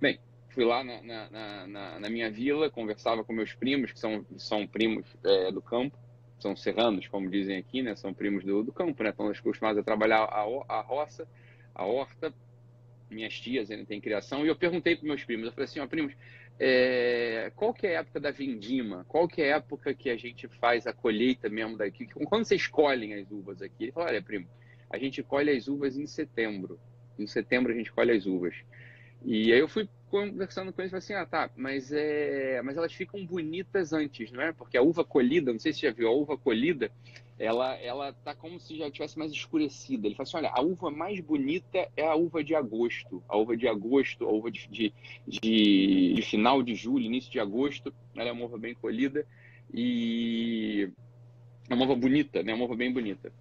Bem, 0.00 0.18
fui 0.50 0.64
lá 0.64 0.82
na, 0.84 1.02
na, 1.02 1.66
na- 1.66 1.98
na- 2.00 2.10
minha 2.10 2.30
vila, 2.30 2.70
conversava 2.70 3.24
com 3.24 3.32
meus 3.32 3.52
primos, 3.54 3.92
que 3.92 3.98
são, 3.98 4.24
são 4.36 4.66
primos 4.66 5.06
é, 5.24 5.50
do 5.52 5.60
campo, 5.60 5.96
são 6.38 6.54
serranos, 6.54 7.08
como 7.08 7.30
dizem 7.30 7.56
aqui, 7.58 7.82
né? 7.82 7.96
São 7.96 8.14
primos 8.14 8.44
do, 8.44 8.62
do 8.62 8.72
campo, 8.72 9.02
né? 9.02 9.10
Estão 9.10 9.28
acostumados 9.28 9.78
a 9.78 9.82
trabalhar 9.82 10.24
a, 10.24 10.42
a 10.68 10.80
roça, 10.80 11.26
a 11.74 11.84
horta. 11.84 12.32
Minhas 13.10 13.34
tias 13.40 13.70
ainda 13.70 13.86
têm 13.86 14.00
criação. 14.00 14.44
E 14.44 14.48
eu 14.48 14.56
perguntei 14.56 14.94
para 14.94 15.06
meus 15.06 15.24
primos, 15.24 15.46
eu 15.46 15.52
falei 15.52 15.64
assim, 15.64 15.80
ó, 15.80 15.86
primos, 15.86 16.14
é, 16.60 17.50
qual 17.56 17.72
que 17.72 17.86
é 17.86 17.96
a 17.96 18.00
época 18.00 18.20
da 18.20 18.30
vindima? 18.30 19.04
Qual 19.08 19.26
que 19.26 19.42
é 19.42 19.52
a 19.52 19.56
época 19.56 19.94
que 19.94 20.10
a 20.10 20.16
gente 20.16 20.46
faz 20.46 20.86
a 20.86 20.92
colheita 20.92 21.48
mesmo 21.48 21.76
daqui? 21.76 22.06
Quando 22.06 22.44
vocês 22.44 22.66
colhem 22.66 23.14
as 23.14 23.30
uvas 23.30 23.62
aqui? 23.62 23.84
Ele 23.84 23.92
falou, 23.92 24.08
olha, 24.08 24.22
primo, 24.22 24.46
a 24.90 24.98
gente 24.98 25.22
colhe 25.22 25.50
as 25.50 25.68
uvas 25.68 25.96
em 25.96 26.06
setembro. 26.06 26.78
Em 27.18 27.26
setembro 27.26 27.72
a 27.72 27.74
gente 27.74 27.92
colhe 27.92 28.12
as 28.12 28.26
uvas. 28.26 28.54
E 29.24 29.52
aí 29.52 29.58
eu 29.58 29.68
fui 29.68 29.88
conversando 30.10 30.72
com 30.72 30.80
eles 30.80 30.90
falei 30.90 30.98
assim, 31.04 31.14
ah, 31.14 31.26
tá, 31.26 31.50
mas, 31.56 31.92
é... 31.92 32.62
mas 32.62 32.76
elas 32.76 32.92
ficam 32.92 33.24
bonitas 33.26 33.92
antes, 33.92 34.30
não 34.32 34.42
é? 34.42 34.52
Porque 34.52 34.76
a 34.76 34.82
uva 34.82 35.04
colhida, 35.04 35.52
não 35.52 35.58
sei 35.58 35.72
se 35.72 35.80
você 35.80 35.86
já 35.88 35.92
viu, 35.92 36.08
a 36.08 36.12
uva 36.12 36.36
colhida, 36.36 36.90
ela, 37.38 37.74
ela 37.76 38.12
tá 38.12 38.34
como 38.34 38.58
se 38.58 38.76
já 38.76 38.90
tivesse 38.90 39.18
mais 39.18 39.30
escurecida. 39.30 40.06
Ele 40.06 40.14
falou 40.14 40.28
assim, 40.28 40.36
olha, 40.38 40.50
a 40.52 40.60
uva 40.60 40.90
mais 40.90 41.20
bonita 41.20 41.88
é 41.96 42.06
a 42.06 42.14
uva 42.14 42.42
de 42.42 42.54
agosto. 42.54 43.22
A 43.28 43.36
uva 43.36 43.56
de 43.56 43.68
agosto, 43.68 44.24
a 44.24 44.32
uva 44.32 44.50
de, 44.50 44.66
de, 44.68 44.92
de, 45.26 46.14
de 46.14 46.22
final 46.22 46.62
de 46.62 46.74
julho, 46.74 47.04
início 47.04 47.30
de 47.30 47.38
agosto, 47.38 47.94
ela 48.16 48.28
é 48.28 48.32
uma 48.32 48.44
uva 48.44 48.58
bem 48.58 48.74
colhida 48.74 49.24
e 49.72 50.90
é 51.68 51.74
uma 51.74 51.84
uva 51.84 51.94
bonita, 51.94 52.42
né? 52.42 52.54
Uma 52.54 52.64
uva 52.64 52.74
bem 52.74 52.92
bonita. 52.92 53.32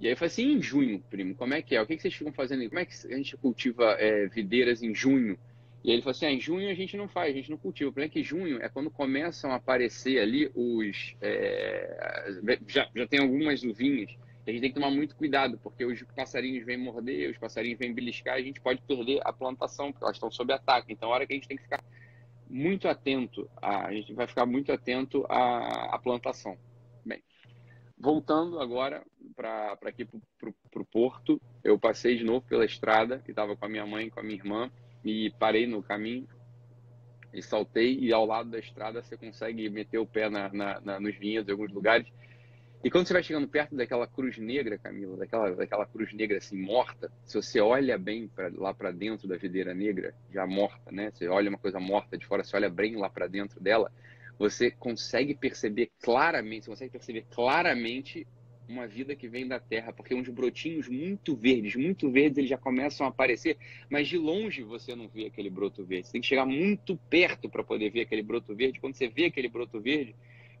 E 0.00 0.06
aí 0.06 0.12
eu 0.12 0.16
falei 0.16 0.28
assim, 0.28 0.52
em 0.52 0.62
junho, 0.62 1.02
primo, 1.10 1.34
como 1.34 1.54
é 1.54 1.60
que 1.60 1.74
é? 1.74 1.82
O 1.82 1.86
que, 1.86 1.96
que 1.96 2.02
vocês 2.02 2.14
ficam 2.14 2.32
fazendo 2.32 2.60
aí? 2.60 2.68
Como 2.68 2.78
é 2.78 2.84
que 2.84 2.94
a 3.12 3.16
gente 3.16 3.36
cultiva 3.36 3.96
é, 3.98 4.28
videiras 4.28 4.82
em 4.82 4.94
junho? 4.94 5.36
E 5.82 5.90
aí 5.90 5.96
ele 5.96 6.02
falou 6.02 6.12
assim, 6.12 6.26
ah, 6.26 6.32
em 6.32 6.40
junho 6.40 6.70
a 6.70 6.74
gente 6.74 6.96
não 6.96 7.08
faz, 7.08 7.32
a 7.32 7.36
gente 7.36 7.50
não 7.50 7.56
cultiva. 7.56 7.90
O 7.90 7.92
problema 7.92 8.10
é 8.10 8.12
que 8.12 8.22
junho 8.22 8.62
é 8.62 8.68
quando 8.68 8.90
começam 8.90 9.50
a 9.50 9.56
aparecer 9.56 10.20
ali 10.20 10.50
os... 10.54 11.16
é, 11.20 12.32
já, 12.68 12.88
já 12.94 13.06
tem 13.08 13.20
algumas 13.20 13.62
uvinhas, 13.64 14.16
a 14.46 14.50
gente 14.50 14.60
tem 14.60 14.70
que 14.70 14.80
tomar 14.80 14.90
muito 14.90 15.14
cuidado, 15.14 15.58
porque 15.62 15.84
os 15.84 16.02
passarinhos 16.14 16.64
vêm 16.64 16.78
morder, 16.78 17.30
os 17.30 17.36
passarinhos 17.36 17.78
vêm 17.78 17.92
beliscar, 17.92 18.36
a 18.36 18.40
gente 18.40 18.60
pode 18.60 18.80
perder 18.82 19.20
a 19.24 19.32
plantação, 19.32 19.92
porque 19.92 20.04
elas 20.04 20.16
estão 20.16 20.30
sob 20.30 20.52
ataque. 20.52 20.92
Então, 20.92 21.10
a 21.10 21.14
hora 21.14 21.26
que 21.26 21.32
a 21.32 21.36
gente 21.36 21.48
tem 21.48 21.56
que 21.56 21.64
ficar 21.64 21.84
muito 22.48 22.88
atento, 22.88 23.48
a, 23.60 23.88
a 23.88 23.92
gente 23.92 24.14
vai 24.14 24.26
ficar 24.26 24.46
muito 24.46 24.72
atento 24.72 25.26
à, 25.28 25.94
à 25.94 25.98
plantação. 25.98 26.56
Voltando 28.00 28.60
agora 28.60 29.02
para 29.34 29.76
aqui 29.86 30.04
para 30.04 30.80
o 30.80 30.84
porto, 30.84 31.40
eu 31.64 31.78
passei 31.78 32.16
de 32.16 32.24
novo 32.24 32.46
pela 32.46 32.64
estrada 32.64 33.22
e 33.26 33.30
estava 33.30 33.56
com 33.56 33.64
a 33.64 33.68
minha 33.68 33.86
mãe, 33.86 34.08
com 34.08 34.20
a 34.20 34.22
minha 34.22 34.36
irmã 34.36 34.70
e 35.04 35.30
parei 35.38 35.66
no 35.66 35.82
caminho 35.82 36.26
e 37.32 37.42
saltei 37.42 37.98
e 37.98 38.12
ao 38.12 38.24
lado 38.24 38.50
da 38.50 38.58
estrada 38.58 39.02
você 39.02 39.16
consegue 39.16 39.68
meter 39.68 39.98
o 39.98 40.06
pé 40.06 40.30
na, 40.30 40.52
na, 40.52 40.80
na, 40.80 41.00
nos 41.00 41.16
vinhedos 41.16 41.48
em 41.48 41.52
alguns 41.52 41.72
lugares 41.72 42.06
e 42.82 42.90
quando 42.90 43.08
você 43.08 43.12
vai 43.12 43.22
chegando 43.24 43.48
perto 43.48 43.74
daquela 43.74 44.06
cruz 44.06 44.38
negra, 44.38 44.78
Camila, 44.78 45.16
daquela, 45.16 45.50
daquela 45.50 45.84
cruz 45.84 46.12
negra 46.14 46.38
assim 46.38 46.56
morta, 46.56 47.10
se 47.24 47.34
você 47.34 47.60
olha 47.60 47.98
bem 47.98 48.28
pra, 48.28 48.50
lá 48.54 48.72
para 48.72 48.92
dentro 48.92 49.26
da 49.26 49.36
videira 49.36 49.74
negra, 49.74 50.14
já 50.32 50.46
morta, 50.46 50.92
né? 50.92 51.10
Você 51.10 51.26
olha 51.26 51.48
uma 51.48 51.58
coisa 51.58 51.80
morta 51.80 52.16
de 52.16 52.24
fora, 52.24 52.44
você 52.44 52.54
olha 52.54 52.70
bem 52.70 52.94
lá 52.94 53.10
para 53.10 53.26
dentro 53.26 53.60
dela, 53.60 53.90
você 54.38 54.70
consegue 54.70 55.34
perceber 55.34 55.90
claramente, 56.00 56.64
você 56.64 56.70
consegue 56.70 56.92
perceber 56.92 57.26
claramente 57.30 58.26
uma 58.68 58.86
vida 58.86 59.16
que 59.16 59.28
vem 59.28 59.48
da 59.48 59.58
terra, 59.58 59.92
porque 59.92 60.14
uns 60.14 60.28
brotinhos 60.28 60.88
muito 60.88 61.34
verdes, 61.34 61.74
muito 61.74 62.10
verdes, 62.10 62.38
eles 62.38 62.50
já 62.50 62.58
começam 62.58 63.06
a 63.06 63.08
aparecer, 63.08 63.56
mas 63.88 64.06
de 64.06 64.18
longe 64.18 64.62
você 64.62 64.94
não 64.94 65.08
vê 65.08 65.26
aquele 65.26 65.48
broto 65.48 65.84
verde. 65.84 66.06
Você 66.06 66.12
tem 66.12 66.20
que 66.20 66.26
chegar 66.26 66.44
muito 66.44 66.96
perto 67.08 67.48
para 67.48 67.64
poder 67.64 67.90
ver 67.90 68.02
aquele 68.02 68.22
broto 68.22 68.54
verde. 68.54 68.78
Quando 68.78 68.94
você 68.94 69.08
vê 69.08 69.24
aquele 69.24 69.48
broto 69.48 69.80
verde, 69.80 70.14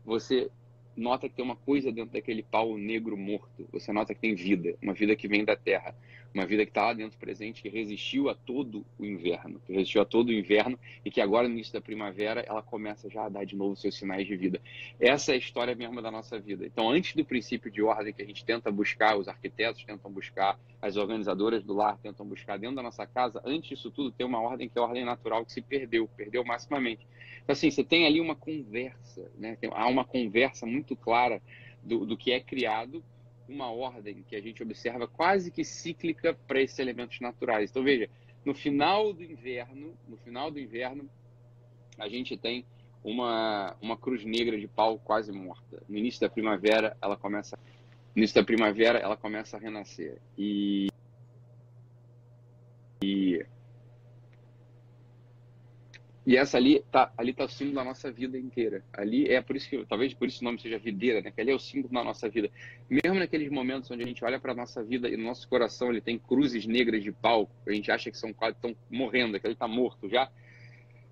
você 0.04 0.50
nota 0.98 1.28
que 1.28 1.34
tem 1.34 1.44
uma 1.44 1.56
coisa 1.56 1.92
dentro 1.92 2.12
daquele 2.12 2.42
pau 2.42 2.76
negro 2.76 3.16
morto. 3.16 3.68
Você 3.72 3.92
nota 3.92 4.14
que 4.14 4.20
tem 4.20 4.34
vida, 4.34 4.76
uma 4.82 4.92
vida 4.92 5.14
que 5.14 5.28
vem 5.28 5.44
da 5.44 5.56
terra, 5.56 5.94
uma 6.34 6.46
vida 6.46 6.64
que 6.64 6.70
está 6.70 6.86
lá 6.86 6.92
dentro 6.92 7.18
presente, 7.18 7.62
que 7.62 7.68
resistiu 7.68 8.28
a 8.28 8.34
todo 8.34 8.84
o 8.98 9.04
inverno, 9.04 9.60
que 9.66 9.72
resistiu 9.72 10.02
a 10.02 10.04
todo 10.04 10.28
o 10.28 10.32
inverno 10.32 10.78
e 11.04 11.10
que 11.10 11.20
agora 11.20 11.48
no 11.48 11.54
início 11.54 11.72
da 11.72 11.80
primavera 11.80 12.44
ela 12.46 12.62
começa 12.62 13.08
já 13.08 13.24
a 13.24 13.28
dar 13.28 13.44
de 13.44 13.56
novo 13.56 13.76
seus 13.76 13.96
sinais 13.96 14.26
de 14.26 14.36
vida. 14.36 14.60
Essa 15.00 15.32
é 15.32 15.34
a 15.34 15.38
história 15.38 15.74
mesmo 15.74 16.02
da 16.02 16.10
nossa 16.10 16.38
vida. 16.38 16.66
Então, 16.66 16.90
antes 16.90 17.14
do 17.14 17.24
princípio 17.24 17.70
de 17.70 17.82
ordem 17.82 18.12
que 18.12 18.22
a 18.22 18.26
gente 18.26 18.44
tenta 18.44 18.70
buscar, 18.70 19.16
os 19.16 19.28
arquitetos 19.28 19.84
tentam 19.84 20.10
buscar, 20.10 20.58
as 20.80 20.96
organizadoras 20.96 21.64
do 21.64 21.74
lar 21.74 21.98
tentam 21.98 22.26
buscar 22.26 22.58
dentro 22.58 22.76
da 22.76 22.82
nossa 22.82 23.06
casa, 23.06 23.40
antes 23.44 23.70
disso 23.70 23.90
tudo 23.90 24.12
tem 24.12 24.26
uma 24.26 24.40
ordem 24.40 24.68
que 24.68 24.78
é 24.78 24.82
a 24.82 24.84
ordem 24.84 25.04
natural 25.04 25.44
que 25.44 25.52
se 25.52 25.62
perdeu, 25.62 26.08
perdeu 26.16 26.44
maximamente. 26.44 27.06
Assim, 27.48 27.70
você 27.70 27.82
tem 27.82 28.06
ali 28.06 28.20
uma 28.20 28.36
conversa, 28.36 29.30
né? 29.38 29.56
Tem, 29.56 29.70
há 29.72 29.88
uma 29.88 30.04
conversa 30.04 30.66
muito 30.66 30.94
clara 30.94 31.40
do, 31.82 32.04
do 32.04 32.16
que 32.16 32.30
é 32.30 32.40
criado, 32.40 33.02
uma 33.48 33.70
ordem 33.70 34.22
que 34.28 34.36
a 34.36 34.40
gente 34.40 34.62
observa 34.62 35.08
quase 35.08 35.50
que 35.50 35.64
cíclica 35.64 36.38
para 36.46 36.60
esses 36.60 36.78
elementos 36.78 37.18
naturais. 37.20 37.70
Então, 37.70 37.82
veja, 37.82 38.10
no 38.44 38.54
final 38.54 39.14
do 39.14 39.22
inverno, 39.22 39.94
no 40.06 40.18
final 40.18 40.50
do 40.50 40.60
inverno, 40.60 41.08
a 41.96 42.06
gente 42.06 42.36
tem 42.36 42.66
uma, 43.02 43.74
uma 43.80 43.96
cruz 43.96 44.24
negra 44.24 44.58
de 44.60 44.68
pau 44.68 44.98
quase 44.98 45.32
morta. 45.32 45.82
No 45.88 45.96
início 45.96 46.20
da 46.20 46.28
primavera, 46.28 46.96
ela 47.00 47.16
começa, 47.16 47.58
no 48.14 48.20
início 48.20 48.34
da 48.34 48.44
primavera, 48.44 48.98
ela 48.98 49.16
começa 49.16 49.56
a 49.56 49.60
renascer. 49.60 50.18
E, 50.36 50.88
e 53.02 53.44
e 56.28 56.36
essa 56.36 56.58
ali 56.58 56.84
tá, 56.92 57.10
ali 57.16 57.32
tá 57.32 57.44
o 57.44 57.48
símbolo 57.48 57.76
da 57.76 57.84
nossa 57.84 58.12
vida 58.12 58.36
inteira. 58.36 58.84
Ali 58.92 59.26
é 59.30 59.40
por 59.40 59.56
isso 59.56 59.66
que, 59.66 59.82
talvez 59.86 60.12
por 60.12 60.28
isso 60.28 60.42
o 60.42 60.44
nome 60.44 60.60
seja 60.60 60.78
videira, 60.78 61.22
né? 61.22 61.30
Que 61.30 61.40
ali 61.40 61.52
é 61.52 61.54
o 61.54 61.58
símbolo 61.58 61.94
da 61.94 62.04
nossa 62.04 62.28
vida. 62.28 62.50
Mesmo 62.86 63.18
naqueles 63.18 63.50
momentos 63.50 63.90
onde 63.90 64.02
a 64.02 64.06
gente 64.06 64.22
olha 64.22 64.38
para 64.38 64.52
nossa 64.54 64.84
vida 64.84 65.08
e 65.08 65.16
no 65.16 65.24
nosso 65.24 65.48
coração 65.48 65.88
ele 65.88 66.02
tem 66.02 66.18
cruzes 66.18 66.66
negras 66.66 67.02
de 67.02 67.10
pau, 67.10 67.50
a 67.66 67.72
gente 67.72 67.90
acha 67.90 68.10
que 68.10 68.18
são 68.18 68.30
quase 68.30 68.56
estão 68.56 68.76
morrendo, 68.90 69.40
que 69.40 69.46
ele 69.46 69.54
está 69.54 69.66
morto 69.66 70.06
já 70.06 70.30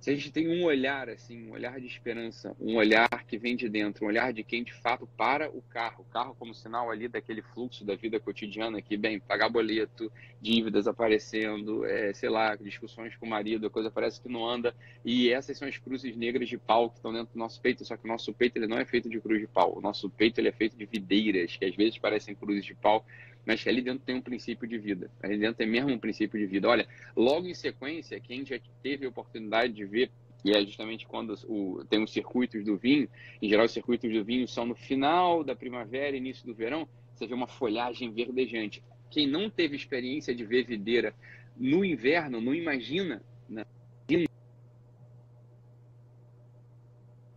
se 0.07 0.13
a 0.13 0.15
gente 0.15 0.31
tem 0.31 0.49
um 0.49 0.65
olhar 0.65 1.09
assim, 1.09 1.49
um 1.49 1.51
olhar 1.51 1.81
de 1.81 1.87
esperança, 1.89 2.55
um 2.61 2.77
olhar 2.77 3.09
que 3.27 3.37
vem 3.37 3.57
de 3.57 3.69
dentro, 3.69 4.05
um 4.05 4.09
olhar 4.09 4.33
de 4.33 4.45
quem 4.45 4.63
de 4.63 4.73
fato 4.73 5.05
para 5.17 5.51
o 5.51 5.61
carro, 5.61 6.05
o 6.09 6.13
carro 6.13 6.33
como 6.39 6.55
sinal 6.55 6.93
ali 6.93 7.09
daquele 7.09 7.43
fluxo 7.43 7.85
da 7.85 7.97
vida 7.97 8.21
cotidiana 8.21 8.81
que, 8.81 8.97
bem, 8.97 9.19
pagar 9.19 9.49
boleto, 9.49 10.13
dívidas 10.41 10.87
aparecendo, 10.87 11.85
é, 11.85 12.13
sei 12.13 12.29
lá, 12.29 12.55
discussões 12.55 13.17
com 13.17 13.27
o 13.27 13.29
marido, 13.29 13.67
a 13.67 13.71
coisa 13.71 13.91
parece 13.91 14.21
que 14.21 14.29
não 14.29 14.49
anda, 14.49 14.73
e 15.05 15.29
essas 15.29 15.59
são 15.59 15.67
as 15.67 15.77
cruzes 15.77 16.17
negras 16.17 16.49
de 16.49 16.57
pau 16.57 16.89
que 16.89 16.99
estão 16.99 17.13
dentro 17.13 17.33
do 17.33 17.39
nosso 17.41 17.61
peito, 17.61 17.85
só 17.85 17.97
que 17.97 18.05
o 18.05 18.09
nosso 18.09 18.33
peito 18.33 18.59
ele 18.59 18.69
não 18.69 18.79
é 18.79 18.85
feito 18.85 19.11
de 19.11 19.21
cruz 19.21 19.41
de 19.41 19.49
pau, 19.49 19.77
o 19.77 19.81
nosso 19.81 20.09
peito 20.09 20.41
ele 20.41 20.47
é 20.47 20.53
feito 20.53 20.77
de 20.77 20.87
videiras, 20.87 21.57
que 21.57 21.65
às 21.65 21.75
vezes 21.75 21.99
parecem 21.99 22.33
cruzes 22.33 22.65
de 22.65 22.77
pau, 22.77 23.05
mas 23.47 23.63
que 23.63 23.69
ali 23.69 23.81
dentro 23.81 24.05
tem 24.05 24.17
um 24.17 24.21
princípio 24.21 24.67
de 24.67 24.77
vida. 24.77 25.09
Ali 25.23 25.39
dentro 25.39 25.55
tem 25.55 25.69
mesmo 25.69 25.91
um 25.91 25.99
princípio 25.99 26.39
de 26.39 26.47
vida. 26.47 26.69
Olha, 26.69 26.87
logo 27.15 27.47
em 27.47 27.55
sequência, 27.55 28.19
quem 28.19 28.45
já 28.45 28.59
teve 28.83 29.07
a 29.07 29.09
oportunidade 29.09 29.73
de 29.73 29.85
ver, 29.85 30.11
e 30.45 30.51
é 30.51 30.61
justamente 30.65 31.07
quando 31.07 31.35
o, 31.49 31.85
tem 31.89 32.03
os 32.03 32.13
circuitos 32.13 32.65
do 32.65 32.77
vinho, 32.77 33.09
em 33.41 33.49
geral 33.49 33.67
os 33.67 33.73
circuitos 33.73 34.13
do 34.13 34.25
vinho 34.25 34.49
são 34.49 34.67
no 34.67 34.75
final 34.75 35.45
da 35.45 35.55
primavera, 35.55 36.17
início 36.17 36.45
do 36.45 36.55
verão, 36.55 36.89
você 37.15 37.27
vê 37.27 37.35
uma 37.35 37.47
folhagem 37.47 38.13
verdejante. 38.13 38.83
Quem 39.11 39.27
não 39.27 39.49
teve 39.49 39.77
experiência 39.77 40.35
de 40.35 40.45
ver 40.45 40.67
videira 40.67 41.15
no 41.57 41.85
inverno, 41.85 42.41
não 42.41 42.55
imagina, 42.55 43.23
né? 43.49 43.65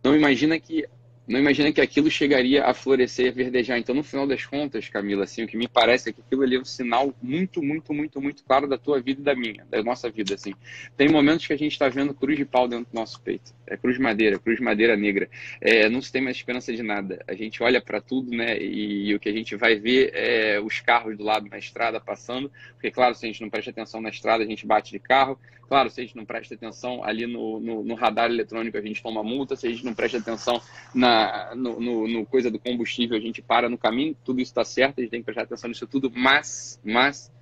não 0.02 0.14
imagina 0.16 0.58
que 0.58 0.84
não 1.30 1.38
imagina 1.38 1.70
que 1.70 1.80
aquilo 1.80 2.10
chegaria 2.10 2.64
a 2.64 2.74
florescer 2.74 3.26
e 3.26 3.30
verdejar. 3.30 3.78
Então, 3.78 3.94
no 3.94 4.02
final 4.02 4.26
das 4.26 4.44
contas, 4.44 4.88
Camila, 4.88 5.22
assim, 5.22 5.44
o 5.44 5.46
que 5.46 5.56
me 5.56 5.68
parece 5.68 6.10
é 6.10 6.12
que 6.12 6.20
aquilo 6.20 6.42
ali 6.42 6.56
é 6.56 6.60
um 6.60 6.64
sinal 6.64 7.14
muito, 7.22 7.62
muito, 7.62 7.94
muito, 7.94 8.20
muito 8.20 8.42
claro 8.42 8.66
da 8.66 8.76
tua 8.76 9.00
vida 9.00 9.20
e 9.20 9.24
da 9.24 9.34
minha, 9.36 9.64
da 9.70 9.80
nossa 9.80 10.10
vida, 10.10 10.34
assim. 10.34 10.52
Tem 10.96 11.08
momentos 11.08 11.46
que 11.46 11.52
a 11.52 11.56
gente 11.56 11.70
está 11.70 11.88
vendo 11.88 12.12
cruz 12.12 12.36
de 12.36 12.44
pau 12.44 12.66
dentro 12.66 12.90
do 12.92 12.94
nosso 12.98 13.20
peito. 13.20 13.54
É 13.64 13.76
cruz 13.76 13.96
de 13.96 14.02
madeira, 14.02 14.40
cruz 14.40 14.58
de 14.58 14.64
madeira 14.64 14.96
negra. 14.96 15.30
É, 15.60 15.88
não 15.88 16.02
se 16.02 16.10
tem 16.10 16.20
mais 16.20 16.36
esperança 16.36 16.72
de 16.72 16.82
nada. 16.82 17.24
A 17.28 17.34
gente 17.34 17.62
olha 17.62 17.80
para 17.80 18.00
tudo, 18.00 18.32
né, 18.32 18.60
e, 18.60 19.10
e, 19.10 19.14
o 19.14 19.20
que 19.20 19.28
a 19.28 19.32
gente 19.32 19.54
vai 19.54 19.76
ver 19.76 20.10
é 20.12 20.60
os 20.60 20.80
carros 20.80 21.16
do 21.16 21.22
lado 21.22 21.48
na 21.48 21.58
estrada 21.58 22.00
passando, 22.00 22.50
porque, 22.72 22.90
claro, 22.90 23.14
se 23.14 23.24
a 23.24 23.28
gente 23.28 23.40
não 23.40 23.48
presta 23.48 23.70
atenção 23.70 24.00
na 24.00 24.08
estrada, 24.08 24.42
a 24.42 24.46
gente 24.46 24.66
bate 24.66 24.90
de 24.90 24.98
carro. 24.98 25.38
Claro, 25.70 25.88
se 25.88 26.00
a 26.00 26.02
gente 26.02 26.16
não 26.16 26.24
presta 26.24 26.52
atenção 26.52 27.04
ali 27.04 27.28
no, 27.28 27.60
no, 27.60 27.84
no 27.84 27.94
radar 27.94 28.28
eletrônico, 28.28 28.76
a 28.76 28.80
gente 28.80 29.00
toma 29.00 29.22
multa. 29.22 29.54
Se 29.54 29.68
a 29.68 29.70
gente 29.70 29.84
não 29.84 29.94
presta 29.94 30.18
atenção 30.18 30.60
na, 30.92 31.19
no, 31.54 31.80
no, 31.80 32.08
no, 32.08 32.26
coisa 32.26 32.50
do 32.50 32.58
combustível, 32.58 33.16
a 33.16 33.20
gente 33.20 33.42
para 33.42 33.68
no 33.68 33.78
caminho. 33.78 34.16
Tudo 34.24 34.40
isso 34.40 34.50
está 34.50 34.64
certo, 34.64 34.98
a 34.98 35.02
gente 35.02 35.10
tem 35.10 35.20
que 35.20 35.24
prestar 35.24 35.42
atenção 35.42 35.68
nisso 35.68 35.86
tudo. 35.86 36.10
Mas, 36.14 36.80
mas 36.84 37.32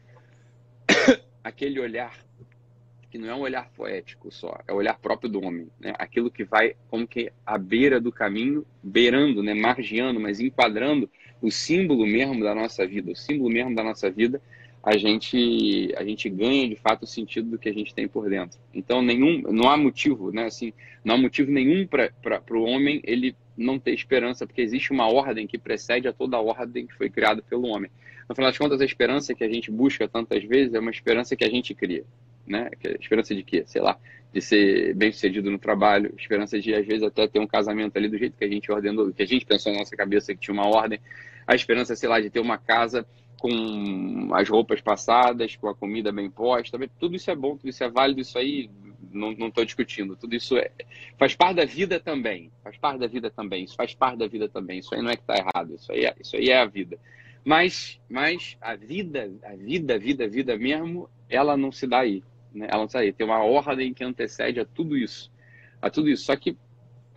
aquele 1.43 1.81
olhar 1.81 2.13
que 3.11 3.19
não 3.19 3.29
é 3.29 3.35
um 3.35 3.41
olhar 3.41 3.71
poético 3.71 4.31
só, 4.31 4.59
é 4.69 4.73
o 4.73 4.77
olhar 4.77 4.99
próprio 4.99 5.31
do 5.31 5.43
homem, 5.43 5.69
né? 5.81 5.95
Aquilo 5.99 6.31
que 6.31 6.45
vai 6.45 6.77
como 6.89 7.09
que 7.09 7.33
à 7.45 7.57
beira 7.57 7.99
do 7.99 8.13
caminho, 8.13 8.67
beirando, 8.83 9.43
né, 9.43 9.55
margeando, 9.55 10.21
mas 10.21 10.41
enquadrando 10.41 11.09
o 11.41 11.51
símbolo 11.51 12.07
mesmo 12.07 12.45
da 12.45 12.55
nossa 12.55 12.87
vida, 12.87 13.11
o 13.11 13.17
símbolo 13.17 13.49
mesmo 13.49 13.75
da 13.75 13.83
nossa 13.83 14.11
vida 14.11 14.43
a 14.83 14.97
gente 14.97 15.93
a 15.97 16.05
gente 16.05 16.29
ganha 16.29 16.69
de 16.69 16.77
fato 16.77 17.03
o 17.03 17.07
sentido 17.07 17.51
do 17.51 17.59
que 17.59 17.69
a 17.69 17.73
gente 17.73 17.95
tem 17.95 18.09
por 18.09 18.29
dentro. 18.29 18.59
Então 18.73 19.03
nenhum 19.03 19.43
não 19.53 19.69
há 19.69 19.77
motivo, 19.77 20.31
né? 20.33 20.45
Assim, 20.45 20.73
não 21.05 21.15
há 21.15 21.19
motivo 21.19 21.51
nenhum 21.51 21.87
para 21.87 22.11
o 22.51 22.63
homem 22.63 23.01
ele 23.05 23.37
não 23.59 23.79
ter 23.79 23.93
esperança, 23.93 24.47
porque 24.47 24.63
existe 24.63 24.93
uma 24.93 25.11
ordem 25.13 25.47
que 25.47 25.59
precede 25.59 26.09
a 26.09 26.13
toda 26.13 26.37
a 26.37 26.41
ordem 26.41 26.87
que 26.87 26.95
foi 26.95 27.11
criada 27.11 27.43
pelo 27.43 27.67
homem. 27.67 27.91
No 28.29 28.35
final 28.35 28.51
das 28.51 28.59
contas, 28.59 28.81
a 28.81 28.85
esperança 28.85 29.35
que 29.35 29.43
a 29.43 29.49
gente 29.49 29.71
busca 29.71 30.07
tantas 30.07 30.45
vezes 30.45 30.75
é 30.75 30.79
uma 30.79 30.91
esperança 30.91 31.35
que 31.35 31.45
a 31.45 31.49
gente 31.49 31.75
cria, 31.75 32.05
né? 32.47 32.71
É 32.85 32.97
esperança 33.01 33.35
de 33.35 33.43
quê? 33.43 33.65
Sei 33.67 33.81
lá, 33.81 33.99
de 34.33 34.41
ser 34.41 34.95
bem 34.95 35.11
sucedido 35.11 35.51
no 35.51 35.59
trabalho, 35.59 36.15
esperança 36.17 36.61
de 36.61 36.75
às 36.75 36.87
vezes 36.87 37.03
até 37.03 37.27
ter 37.27 37.41
um 37.41 37.47
casamento 37.47 37.97
ali 37.97 38.09
do 38.09 38.19
jeito 38.19 38.37
que 38.37 38.45
a 38.45 38.49
gente 38.49 38.71
ordenou, 38.71 39.13
que 39.13 39.23
a 39.23 39.27
gente 39.27 39.47
pensou 39.47 39.73
na 39.73 39.79
nossa 39.79 39.97
cabeça 39.97 40.35
que 40.35 40.41
tinha 40.41 40.55
uma 40.55 40.69
ordem, 40.69 41.01
a 41.47 41.55
esperança, 41.55 41.97
sei 41.97 42.09
lá, 42.09 42.21
de 42.21 42.29
ter 42.29 42.41
uma 42.41 42.59
casa 42.59 43.07
com 43.39 44.31
as 44.35 44.49
roupas 44.49 44.81
passadas, 44.81 45.57
com 45.57 45.69
a 45.69 45.75
comida 45.75 46.13
bem 46.13 46.29
posta, 46.29 46.79
tudo 46.99 47.17
isso 47.17 47.31
é 47.31 47.37
bom, 47.37 47.57
tudo 47.57 47.71
isso 47.71 47.83
é 47.83 47.89
válido, 47.89 48.21
isso 48.21 48.37
aí 48.37 48.69
não 49.19 49.49
estou 49.49 49.65
discutindo, 49.65 50.17
tudo 50.17 50.35
isso 50.35 50.57
é, 50.57 50.71
faz 51.19 51.35
parte 51.35 51.57
da 51.57 51.65
vida 51.65 52.01
também, 52.01 52.51
faz 52.63 52.77
parte 52.77 53.01
da 53.01 53.07
vida 53.07 53.31
também, 53.31 53.65
isso 53.65 53.75
faz 53.75 53.95
parte 53.95 54.19
da 54.19 54.27
vida 54.27 54.49
também, 54.49 54.79
isso 54.79 54.95
aí 54.95 55.03
não 55.03 55.11
é 55.11 55.17
que 55.17 55.23
está 55.23 55.37
errado, 55.37 55.75
isso 55.75 55.93
aí, 55.93 56.05
é, 56.05 56.15
isso 56.21 56.37
aí 56.37 56.51
é 56.51 56.59
a 56.59 56.67
vida. 56.67 56.99
Mas, 57.45 58.01
mas 58.09 58.57
a 58.61 58.75
vida, 58.77 59.31
a 59.43 59.55
vida, 59.57 59.95
a 59.95 59.99
vida, 59.99 60.25
a 60.25 60.29
vida 60.29 60.57
mesmo, 60.57 61.09
ela 61.29 61.57
não 61.57 61.73
se 61.73 61.87
dá 61.87 62.01
aí, 62.01 62.23
né? 62.53 62.67
ela 62.71 62.83
não 62.83 62.89
se 62.89 62.95
dá 62.95 63.01
aí, 63.01 63.13
tem 63.13 63.27
uma 63.27 63.43
ordem 63.43 63.93
que 63.93 64.05
antecede 64.05 64.61
a 64.61 64.65
tudo 64.65 64.97
isso, 64.97 65.31
a 65.81 65.91
tudo 65.91 66.09
isso, 66.09 66.25
só 66.25 66.37
que 66.37 66.57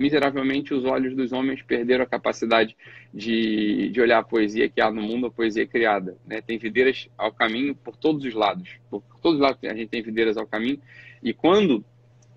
miseravelmente 0.02 0.74
os 0.74 0.84
olhos 0.84 1.16
dos 1.16 1.32
homens 1.32 1.62
perderam 1.62 2.04
a 2.04 2.08
capacidade 2.08 2.76
de, 3.14 3.90
de 3.90 4.02
olhar 4.02 4.20
a 4.20 4.24
poesia 4.24 4.68
que 4.68 4.82
há 4.82 4.90
no 4.90 5.02
mundo, 5.02 5.28
a 5.28 5.32
poesia 5.32 5.68
criada. 5.68 6.18
Né? 6.26 6.42
Tem 6.42 6.58
videiras 6.58 7.08
ao 7.16 7.32
caminho 7.32 7.76
por 7.76 7.96
todos 7.96 8.26
os 8.26 8.34
lados. 8.34 8.78
Por 8.90 9.04
todos 9.22 9.36
os 9.36 9.42
lados 9.42 9.60
a 9.64 9.76
gente 9.76 9.90
tem 9.90 10.02
videiras 10.02 10.38
ao 10.38 10.48
caminho. 10.48 10.82
E 11.22 11.34
quando 11.34 11.86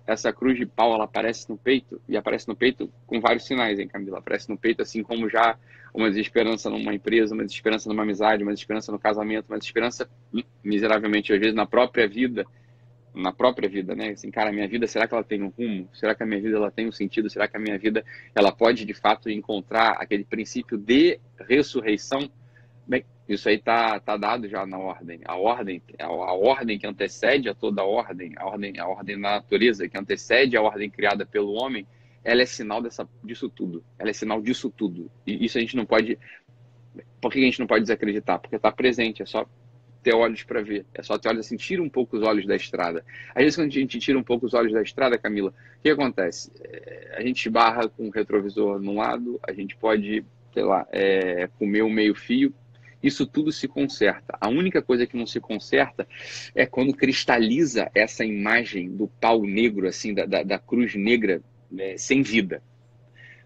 essa 0.07 0.31
cruz 0.31 0.57
de 0.57 0.65
pau 0.65 0.93
ela 0.93 1.05
aparece 1.05 1.49
no 1.49 1.57
peito, 1.57 2.01
e 2.07 2.15
aparece 2.15 2.47
no 2.47 2.55
peito 2.55 2.91
com 3.07 3.19
vários 3.19 3.45
sinais, 3.45 3.79
hein, 3.79 3.87
Camila? 3.87 4.19
Aparece 4.19 4.49
no 4.49 4.57
peito 4.57 4.81
assim 4.81 5.01
como 5.01 5.29
já 5.29 5.57
uma 5.93 6.09
desesperança 6.09 6.69
numa 6.69 6.93
empresa, 6.93 7.33
uma 7.33 7.43
desesperança 7.43 7.89
numa 7.89 8.03
amizade, 8.03 8.43
uma 8.43 8.51
desesperança 8.51 8.91
no 8.91 8.99
casamento, 8.99 9.47
uma 9.49 9.57
desesperança 9.57 10.09
miseravelmente, 10.63 11.33
às 11.33 11.39
vezes, 11.39 11.55
na 11.55 11.65
própria 11.65 12.07
vida 12.07 12.45
na 13.15 13.31
própria 13.31 13.69
vida, 13.69 13.95
né? 13.95 14.09
Assim, 14.09 14.29
cara, 14.29 14.51
minha 14.51 14.67
vida, 14.67 14.85
será 14.87 15.07
que 15.07 15.13
ela 15.13 15.23
tem 15.23 15.41
um 15.41 15.47
rumo? 15.47 15.89
Será 15.93 16.13
que 16.13 16.21
a 16.21 16.25
minha 16.25 16.41
vida 16.41 16.57
ela 16.57 16.69
tem 16.69 16.87
um 16.87 16.91
sentido? 16.91 17.29
Será 17.29 17.47
que 17.47 17.55
a 17.55 17.59
minha 17.59 17.77
vida 17.77 18.03
ela 18.35 18.51
pode 18.51 18.85
de 18.85 18.93
fato 18.93 19.29
encontrar 19.29 19.91
aquele 19.91 20.25
princípio 20.25 20.77
de 20.77 21.19
ressurreição? 21.47 22.29
Bem, 22.85 23.05
isso 23.27 23.49
aí 23.49 23.57
tá, 23.57 23.99
tá 23.99 24.17
dado 24.17 24.47
já 24.47 24.65
na 24.65 24.77
ordem. 24.77 25.19
A 25.25 25.35
ordem, 25.35 25.81
a, 25.99 26.05
a 26.05 26.33
ordem 26.33 26.77
que 26.77 26.85
antecede 26.85 27.49
a 27.49 27.55
toda 27.55 27.81
a 27.81 27.85
ordem, 27.85 28.33
a 28.37 28.45
ordem, 28.45 28.79
a 28.79 28.87
ordem 28.87 29.19
da 29.19 29.31
natureza 29.31 29.87
que 29.89 29.97
antecede 29.97 30.55
a 30.55 30.61
ordem 30.61 30.89
criada 30.89 31.25
pelo 31.25 31.53
homem, 31.53 31.87
ela 32.23 32.41
é 32.41 32.45
sinal 32.45 32.81
dessa, 32.81 33.07
disso 33.23 33.49
tudo. 33.49 33.83
Ela 33.97 34.11
é 34.11 34.13
sinal 34.13 34.41
disso 34.41 34.69
tudo. 34.69 35.09
E 35.25 35.45
isso 35.45 35.57
a 35.57 35.61
gente 35.61 35.75
não 35.75 35.85
pode. 35.85 36.17
Por 37.19 37.31
que 37.31 37.39
a 37.39 37.43
gente 37.43 37.59
não 37.59 37.67
pode 37.67 37.81
desacreditar? 37.81 38.39
Porque 38.39 38.55
está 38.55 38.71
presente. 38.71 39.23
É 39.23 39.25
só 39.25 39.45
ter 40.03 40.13
olhos 40.13 40.43
para 40.43 40.61
ver. 40.61 40.85
É 40.93 41.01
só 41.01 41.17
ter 41.17 41.29
olhos 41.29 41.47
assim, 41.47 41.57
tira 41.57 41.81
um 41.81 41.89
pouco 41.89 42.17
os 42.17 42.23
olhos 42.23 42.45
da 42.45 42.55
estrada. 42.55 43.03
Às 43.33 43.43
vezes, 43.43 43.55
quando 43.55 43.67
a 43.67 43.71
gente 43.71 43.97
tira 43.97 44.19
um 44.19 44.23
pouco 44.23 44.45
os 44.45 44.53
olhos 44.53 44.71
da 44.71 44.83
estrada, 44.83 45.17
Camila, 45.17 45.49
o 45.49 45.81
que 45.81 45.89
acontece? 45.89 46.51
É, 46.63 47.15
a 47.17 47.21
gente 47.21 47.49
barra 47.49 47.89
com 47.89 48.07
o 48.07 48.11
retrovisor 48.11 48.79
num 48.79 48.97
lado, 48.97 49.39
a 49.47 49.51
gente 49.51 49.75
pode 49.75 50.23
sei 50.55 50.63
lá, 50.63 50.87
é, 50.89 51.49
comeu 51.59 51.89
meio 51.89 52.15
fio, 52.15 52.53
isso 53.05 53.25
tudo 53.25 53.51
se 53.51 53.67
conserta. 53.67 54.37
A 54.39 54.49
única 54.49 54.81
coisa 54.81 55.05
que 55.05 55.17
não 55.17 55.25
se 55.25 55.39
conserta 55.39 56.07
é 56.53 56.65
quando 56.65 56.93
cristaliza 56.93 57.89
essa 57.93 58.25
imagem 58.25 58.89
do 58.89 59.07
pau 59.07 59.43
negro, 59.43 59.87
assim, 59.87 60.13
da, 60.13 60.25
da, 60.25 60.43
da 60.43 60.59
cruz 60.59 60.95
negra, 60.95 61.41
né, 61.69 61.97
sem 61.97 62.21
vida. 62.21 62.61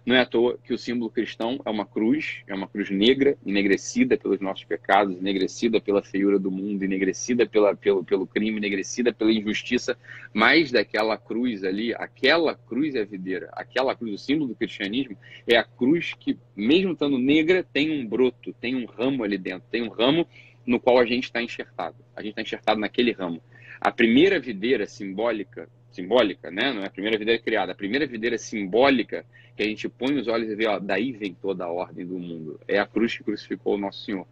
Não 0.05 0.15
é 0.15 0.21
à 0.21 0.25
toa 0.25 0.57
que 0.63 0.73
o 0.73 0.77
símbolo 0.77 1.11
cristão 1.11 1.59
é 1.65 1.69
uma 1.69 1.85
cruz, 1.85 2.41
é 2.47 2.53
uma 2.53 2.67
cruz 2.67 2.89
negra, 2.89 3.37
enegrecida 3.45 4.17
pelos 4.17 4.39
nossos 4.39 4.63
pecados, 4.63 5.15
enegrecida 5.15 5.79
pela 5.79 6.01
feiura 6.01 6.39
do 6.39 6.49
mundo, 6.49 6.83
enegrecida 6.83 7.45
pela, 7.45 7.75
pelo, 7.75 8.03
pelo 8.03 8.25
crime, 8.25 8.57
enegrecida 8.57 9.13
pela 9.13 9.31
injustiça, 9.31 9.97
mais 10.33 10.71
daquela 10.71 11.17
cruz 11.17 11.63
ali, 11.63 11.93
aquela 11.93 12.55
cruz 12.55 12.95
é 12.95 13.01
a 13.01 13.05
videira, 13.05 13.49
aquela 13.53 13.95
cruz, 13.95 14.13
o 14.13 14.17
símbolo 14.17 14.47
do 14.47 14.55
cristianismo, 14.55 15.17
é 15.47 15.57
a 15.57 15.63
cruz 15.63 16.13
que, 16.19 16.37
mesmo 16.55 16.93
estando 16.93 17.17
negra, 17.17 17.63
tem 17.63 17.91
um 17.91 18.07
broto, 18.07 18.53
tem 18.53 18.75
um 18.75 18.85
ramo 18.85 19.23
ali 19.23 19.37
dentro, 19.37 19.67
tem 19.69 19.83
um 19.83 19.89
ramo 19.89 20.27
no 20.65 20.79
qual 20.79 20.99
a 20.99 21.05
gente 21.05 21.25
está 21.25 21.41
enxertado. 21.41 21.95
A 22.15 22.21
gente 22.21 22.31
está 22.31 22.41
enxertado 22.41 22.79
naquele 22.79 23.11
ramo. 23.11 23.41
A 23.81 23.91
primeira 23.91 24.39
videira 24.39 24.85
simbólica, 24.85 25.69
simbólica, 25.99 26.49
né? 26.49 26.71
Não 26.73 26.81
é 26.83 26.87
a 26.87 26.89
primeira 26.89 27.17
videira 27.17 27.41
criada, 27.41 27.71
a 27.73 27.75
primeira 27.75 28.07
videira 28.07 28.37
simbólica 28.37 29.25
que 29.55 29.63
a 29.63 29.65
gente 29.65 29.89
põe 29.89 30.17
os 30.17 30.27
olhos 30.27 30.49
e 30.49 30.55
vê, 30.55 30.67
ó, 30.67 30.79
daí 30.79 31.11
vem 31.11 31.33
toda 31.33 31.65
a 31.65 31.71
ordem 31.71 32.05
do 32.05 32.17
mundo. 32.17 32.59
É 32.67 32.79
a 32.79 32.85
cruz 32.85 33.17
que 33.17 33.23
crucificou 33.23 33.75
o 33.75 33.77
nosso 33.77 34.05
Senhor. 34.05 34.25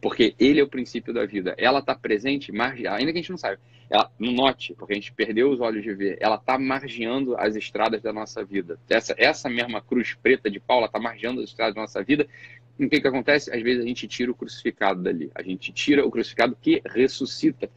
Porque 0.00 0.34
ele 0.38 0.60
é 0.60 0.62
o 0.62 0.68
princípio 0.68 1.12
da 1.12 1.26
vida. 1.26 1.54
Ela 1.58 1.80
está 1.80 1.94
presente, 1.94 2.52
marge... 2.52 2.86
ainda 2.86 3.12
que 3.12 3.18
a 3.18 3.20
gente 3.20 3.30
não 3.30 3.36
saiba. 3.36 3.60
Ela, 3.90 4.08
não 4.16 4.32
note, 4.32 4.74
porque 4.74 4.92
a 4.92 4.96
gente 4.96 5.12
perdeu 5.12 5.50
os 5.50 5.60
olhos 5.60 5.82
de 5.82 5.92
ver. 5.92 6.16
Ela 6.20 6.36
está 6.36 6.56
margeando 6.56 7.36
as 7.36 7.56
estradas 7.56 8.00
da 8.00 8.12
nossa 8.12 8.44
vida. 8.44 8.78
Essa, 8.88 9.14
essa 9.18 9.48
mesma 9.48 9.80
cruz 9.80 10.14
preta 10.14 10.48
de 10.48 10.60
Paulo 10.60 10.86
está 10.86 11.00
margeando 11.00 11.40
as 11.40 11.48
estradas 11.48 11.74
da 11.74 11.80
nossa 11.80 12.00
vida. 12.04 12.28
E 12.78 12.84
o 12.84 12.88
que, 12.88 13.00
que 13.00 13.08
acontece? 13.08 13.52
Às 13.52 13.60
vezes 13.60 13.82
a 13.82 13.88
gente 13.88 14.06
tira 14.06 14.30
o 14.30 14.34
crucificado 14.34 15.02
dali. 15.02 15.32
A 15.34 15.42
gente 15.42 15.72
tira 15.72 16.06
o 16.06 16.10
crucificado 16.10 16.56
que 16.60 16.80
ressuscita 16.86 17.68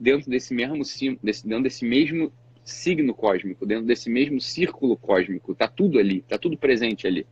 dentro 0.00 0.28
desse 0.28 0.52
mesmo, 0.52 0.82
dentro 1.22 1.62
desse 1.62 1.84
mesmo 1.84 2.32
signo 2.70 3.14
cósmico, 3.14 3.66
dentro 3.66 3.86
desse 3.86 4.10
mesmo 4.10 4.40
círculo 4.40 4.96
cósmico. 4.96 5.54
Tá 5.54 5.68
tudo 5.68 5.98
ali, 5.98 6.22
tá 6.22 6.38
tudo 6.38 6.56
presente 6.56 7.06
ali. 7.06 7.26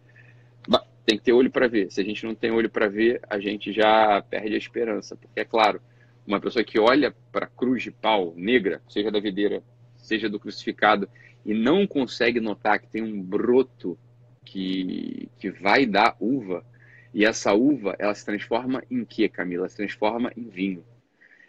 Tem 1.06 1.16
que 1.16 1.22
ter 1.22 1.32
olho 1.32 1.50
para 1.52 1.68
ver. 1.68 1.88
Se 1.92 2.00
a 2.00 2.04
gente 2.04 2.26
não 2.26 2.34
tem 2.34 2.50
olho 2.50 2.68
para 2.68 2.88
ver, 2.88 3.20
a 3.30 3.38
gente 3.38 3.72
já 3.72 4.20
perde 4.28 4.54
a 4.54 4.58
esperança. 4.58 5.14
Porque, 5.14 5.38
é 5.38 5.44
claro, 5.44 5.80
uma 6.26 6.40
pessoa 6.40 6.64
que 6.64 6.80
olha 6.80 7.14
para 7.30 7.46
a 7.46 7.48
cruz 7.48 7.84
de 7.84 7.92
pau 7.92 8.34
negra, 8.36 8.82
seja 8.88 9.08
da 9.08 9.20
videira, 9.20 9.62
seja 9.96 10.28
do 10.28 10.40
crucificado, 10.40 11.08
e 11.44 11.54
não 11.54 11.86
consegue 11.86 12.40
notar 12.40 12.80
que 12.80 12.88
tem 12.88 13.02
um 13.02 13.22
broto 13.22 13.96
que, 14.44 15.28
que 15.38 15.48
vai 15.48 15.86
dar 15.86 16.16
uva, 16.18 16.66
e 17.14 17.24
essa 17.24 17.54
uva, 17.54 17.94
ela 18.00 18.12
se 18.12 18.24
transforma 18.24 18.82
em 18.90 19.04
quê, 19.04 19.28
Camila? 19.28 19.62
Ela 19.62 19.68
se 19.68 19.76
transforma 19.76 20.32
em 20.36 20.48
vinho. 20.48 20.84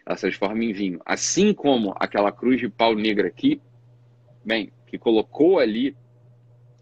Ela 0.05 0.15
se 0.15 0.21
transforma 0.21 0.63
em 0.63 0.71
vinho. 0.71 1.01
Assim 1.03 1.51
como 1.51 1.95
aquela 1.99 2.31
cruz 2.31 2.59
de 2.59 2.69
pau 2.69 2.93
negra 2.93 3.27
aqui, 3.27 3.59
bem, 4.47 4.71
que 4.87 4.97
colocou 4.97 5.59
ali 5.59 5.95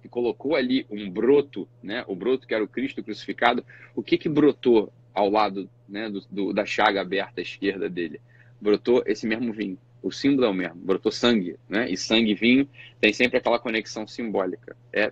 que 0.01 0.07
colocou 0.07 0.55
ali 0.55 0.85
um 0.87 1.09
broto, 1.09 1.67
né? 1.81 2.05
O 2.07 2.15
broto 2.15 2.45
que 2.45 2.53
era 2.53 2.63
o 2.63 2.67
Cristo 2.67 3.03
crucificado. 3.03 3.65
O 3.95 4.03
que 4.03 4.19
que 4.19 4.29
brotou 4.29 4.93
ao 5.11 5.31
lado, 5.31 5.67
né, 5.89 6.07
do, 6.07 6.21
do, 6.29 6.53
da 6.53 6.63
chaga 6.63 7.01
aberta 7.01 7.41
à 7.41 7.41
esquerda 7.41 7.89
dele? 7.89 8.21
Brotou 8.61 9.01
esse 9.07 9.25
mesmo 9.25 9.51
vinho. 9.51 9.79
O 10.03 10.11
símbolo 10.11 10.45
é 10.45 10.49
o 10.49 10.53
mesmo. 10.53 10.75
Brotou 10.75 11.11
sangue, 11.11 11.57
né? 11.67 11.89
E 11.89 11.97
sangue 11.97 12.31
e 12.31 12.35
vinho 12.35 12.69
tem 13.01 13.11
sempre 13.11 13.39
aquela 13.39 13.57
conexão 13.57 14.05
simbólica. 14.05 14.77
É 14.93 15.11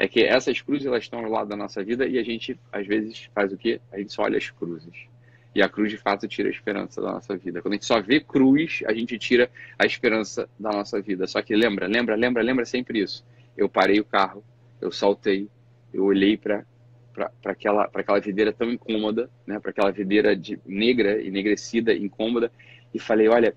é 0.00 0.06
que 0.06 0.22
essas 0.22 0.62
cruzes 0.62 0.86
elas 0.86 1.02
estão 1.02 1.24
ao 1.24 1.30
lado 1.30 1.48
da 1.48 1.56
nossa 1.56 1.82
vida 1.82 2.06
e 2.06 2.18
a 2.18 2.22
gente 2.22 2.56
às 2.72 2.86
vezes 2.86 3.28
faz 3.34 3.52
o 3.52 3.56
quê? 3.56 3.80
A 3.90 3.98
gente 3.98 4.12
só 4.12 4.22
olha 4.22 4.38
as 4.38 4.48
cruzes. 4.48 4.94
E 5.58 5.62
a 5.62 5.68
cruz, 5.68 5.90
de 5.90 5.96
fato, 5.96 6.28
tira 6.28 6.48
a 6.48 6.52
esperança 6.52 7.02
da 7.02 7.14
nossa 7.14 7.36
vida. 7.36 7.60
Quando 7.60 7.72
a 7.72 7.74
gente 7.74 7.84
só 7.84 8.00
vê 8.00 8.20
cruz, 8.20 8.80
a 8.86 8.92
gente 8.92 9.18
tira 9.18 9.50
a 9.76 9.84
esperança 9.84 10.48
da 10.56 10.70
nossa 10.70 11.02
vida. 11.02 11.26
Só 11.26 11.42
que 11.42 11.52
lembra, 11.56 11.88
lembra, 11.88 12.14
lembra, 12.14 12.44
lembra 12.44 12.64
sempre 12.64 13.02
isso. 13.02 13.26
Eu 13.56 13.68
parei 13.68 13.98
o 13.98 14.04
carro, 14.04 14.44
eu 14.80 14.92
saltei, 14.92 15.48
eu 15.92 16.04
olhei 16.04 16.36
para 16.36 16.64
para 17.12 17.50
aquela, 17.50 17.90
aquela 17.92 18.20
videira 18.20 18.52
tão 18.52 18.70
incômoda, 18.70 19.28
né, 19.44 19.58
para 19.58 19.72
aquela 19.72 19.90
videira 19.90 20.36
de 20.36 20.60
negra, 20.64 21.20
enegrecida, 21.20 21.92
incômoda, 21.92 22.52
e 22.94 23.00
falei: 23.00 23.26
olha, 23.26 23.52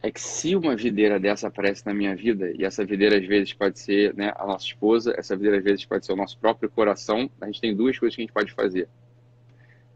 é 0.00 0.12
que 0.12 0.20
se 0.20 0.54
uma 0.54 0.76
videira 0.76 1.18
dessa 1.18 1.48
aparece 1.48 1.84
na 1.84 1.92
minha 1.92 2.14
vida, 2.14 2.52
e 2.56 2.64
essa 2.64 2.84
videira 2.84 3.18
às 3.18 3.26
vezes 3.26 3.52
pode 3.52 3.80
ser 3.80 4.14
né, 4.14 4.32
a 4.36 4.46
nossa 4.46 4.64
esposa, 4.64 5.12
essa 5.18 5.34
videira 5.34 5.58
às 5.58 5.64
vezes 5.64 5.84
pode 5.84 6.06
ser 6.06 6.12
o 6.12 6.16
nosso 6.16 6.38
próprio 6.38 6.70
coração, 6.70 7.28
a 7.40 7.46
gente 7.46 7.60
tem 7.60 7.74
duas 7.74 7.98
coisas 7.98 8.14
que 8.14 8.22
a 8.22 8.24
gente 8.24 8.32
pode 8.32 8.52
fazer 8.52 8.88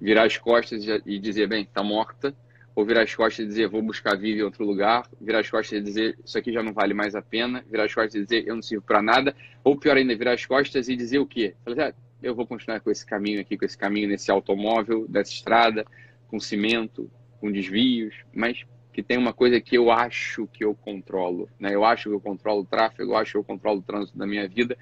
virar 0.02 0.24
as 0.24 0.36
costas 0.36 0.84
e 1.06 1.18
dizer, 1.20 1.46
bem, 1.46 1.64
tá 1.64 1.80
morta, 1.80 2.34
ou 2.74 2.84
virar 2.84 3.02
as 3.02 3.14
costas 3.14 3.44
e 3.44 3.48
dizer, 3.48 3.68
vou 3.68 3.80
buscar 3.80 4.16
vida 4.16 4.40
em 4.40 4.42
outro 4.42 4.64
lugar, 4.64 5.08
virar 5.20 5.38
as 5.38 5.48
costas 5.48 5.78
e 5.78 5.80
dizer, 5.80 6.18
isso 6.24 6.36
aqui 6.36 6.52
já 6.52 6.60
não 6.60 6.72
vale 6.72 6.92
mais 6.92 7.14
a 7.14 7.22
pena, 7.22 7.64
virar 7.70 7.84
as 7.84 7.94
costas 7.94 8.16
e 8.16 8.24
dizer, 8.24 8.48
eu 8.48 8.56
não 8.56 8.62
sirvo 8.62 8.84
para 8.84 9.00
nada, 9.00 9.32
ou 9.62 9.76
pior 9.76 9.96
ainda, 9.96 10.16
virar 10.16 10.32
as 10.32 10.44
costas 10.44 10.88
e 10.88 10.96
dizer 10.96 11.20
o 11.20 11.26
quê? 11.26 11.54
Falar, 11.64 11.90
ah, 11.90 11.94
eu 12.20 12.34
vou 12.34 12.44
continuar 12.44 12.80
com 12.80 12.90
esse 12.90 13.06
caminho 13.06 13.40
aqui, 13.40 13.56
com 13.56 13.64
esse 13.64 13.78
caminho 13.78 14.08
nesse 14.08 14.28
automóvel, 14.28 15.06
dessa 15.08 15.30
estrada, 15.30 15.86
com 16.26 16.40
cimento, 16.40 17.08
com 17.40 17.52
desvios, 17.52 18.16
mas 18.34 18.64
que 18.92 19.04
tem 19.04 19.16
uma 19.16 19.32
coisa 19.32 19.60
que 19.60 19.78
eu 19.78 19.90
acho 19.90 20.48
que 20.48 20.64
eu 20.64 20.74
controlo, 20.74 21.48
né? 21.58 21.74
Eu 21.74 21.84
acho 21.84 22.08
que 22.08 22.14
eu 22.14 22.20
controlo 22.20 22.62
o 22.62 22.66
tráfego, 22.66 23.12
eu 23.12 23.16
acho 23.16 23.32
que 23.32 23.38
eu 23.38 23.44
controlo 23.44 23.78
o 23.78 23.82
trânsito 23.82 24.18
da 24.18 24.26
minha 24.26 24.48
vida, 24.48 24.76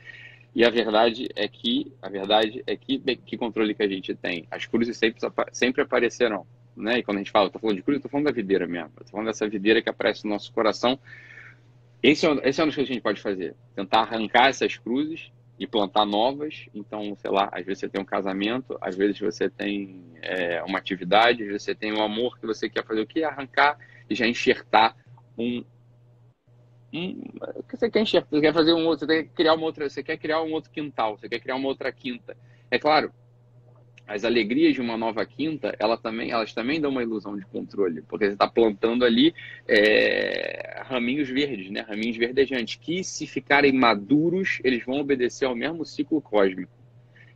e 0.54 0.64
a 0.64 0.70
verdade 0.70 1.28
é 1.36 1.46
que, 1.46 1.92
a 2.02 2.08
verdade 2.08 2.62
é 2.66 2.76
que, 2.76 2.98
que 2.98 3.36
controle 3.36 3.74
que 3.74 3.82
a 3.82 3.88
gente 3.88 4.14
tem? 4.14 4.46
As 4.50 4.66
cruzes 4.66 4.96
sempre, 4.96 5.20
sempre 5.52 5.82
aparecerão, 5.82 6.46
né? 6.76 6.98
E 6.98 7.02
quando 7.02 7.18
a 7.18 7.20
gente 7.20 7.30
fala, 7.30 7.50
tô 7.50 7.58
falando 7.58 7.76
de 7.76 7.82
cruz, 7.82 8.02
tô 8.02 8.08
falando 8.08 8.26
da 8.26 8.32
videira 8.32 8.66
mesmo. 8.66 8.90
Tô 8.96 9.04
falando 9.10 9.26
dessa 9.26 9.48
videira 9.48 9.80
que 9.80 9.88
aparece 9.88 10.24
no 10.24 10.30
nosso 10.30 10.52
coração. 10.52 10.98
Esse 12.02 12.26
é, 12.26 12.30
esse 12.48 12.60
é 12.60 12.64
coisas 12.64 12.74
que 12.74 12.80
a 12.80 12.84
gente 12.84 13.00
pode 13.00 13.20
fazer. 13.20 13.54
Tentar 13.76 14.00
arrancar 14.00 14.48
essas 14.48 14.76
cruzes 14.76 15.30
e 15.56 15.66
plantar 15.66 16.04
novas. 16.04 16.66
Então, 16.74 17.14
sei 17.16 17.30
lá, 17.30 17.48
às 17.52 17.64
vezes 17.64 17.80
você 17.80 17.88
tem 17.88 18.00
um 18.00 18.04
casamento, 18.04 18.76
às 18.80 18.96
vezes 18.96 19.20
você 19.20 19.48
tem 19.48 20.02
é, 20.20 20.62
uma 20.64 20.78
atividade, 20.78 21.42
às 21.42 21.48
vezes 21.48 21.62
você 21.62 21.74
tem 21.76 21.92
um 21.92 22.02
amor 22.02 22.38
que 22.40 22.46
você 22.46 22.68
quer 22.68 22.84
fazer 22.84 23.02
o 23.02 23.06
quê? 23.06 23.22
Arrancar 23.22 23.78
e 24.08 24.14
já 24.16 24.26
enxertar 24.26 24.96
um, 25.38 25.62
um, 26.92 27.22
você 27.70 27.90
quer 27.90 28.04
você 28.04 28.40
quer 28.40 28.52
fazer 28.52 28.72
um 28.72 28.86
outro, 28.86 29.06
você 29.06 29.22
quer 29.22 29.28
criar 29.34 29.54
uma 29.54 29.64
outra, 29.64 29.88
você 29.88 30.02
quer 30.02 30.16
criar 30.16 30.42
um 30.42 30.52
outro 30.52 30.70
quintal, 30.70 31.16
você 31.16 31.28
quer 31.28 31.40
criar 31.40 31.56
uma 31.56 31.68
outra 31.68 31.92
quinta. 31.92 32.36
É 32.70 32.78
claro, 32.78 33.12
as 34.10 34.24
alegrias 34.24 34.74
de 34.74 34.80
uma 34.80 34.96
nova 34.96 35.24
quinta, 35.24 35.72
ela 35.78 35.96
também, 35.96 36.32
elas 36.32 36.52
também 36.52 36.80
dão 36.80 36.90
uma 36.90 37.02
ilusão 37.02 37.36
de 37.36 37.46
controle, 37.46 38.02
porque 38.02 38.26
você 38.26 38.32
está 38.32 38.48
plantando 38.48 39.04
ali 39.04 39.32
é, 39.68 40.82
raminhos 40.84 41.28
verdes, 41.28 41.70
né? 41.70 41.82
raminhos 41.82 42.16
verdejantes, 42.16 42.74
que 42.74 43.04
se 43.04 43.24
ficarem 43.24 43.72
maduros, 43.72 44.58
eles 44.64 44.84
vão 44.84 44.98
obedecer 44.98 45.44
ao 45.44 45.54
mesmo 45.54 45.84
ciclo 45.84 46.20
cósmico. 46.20 46.72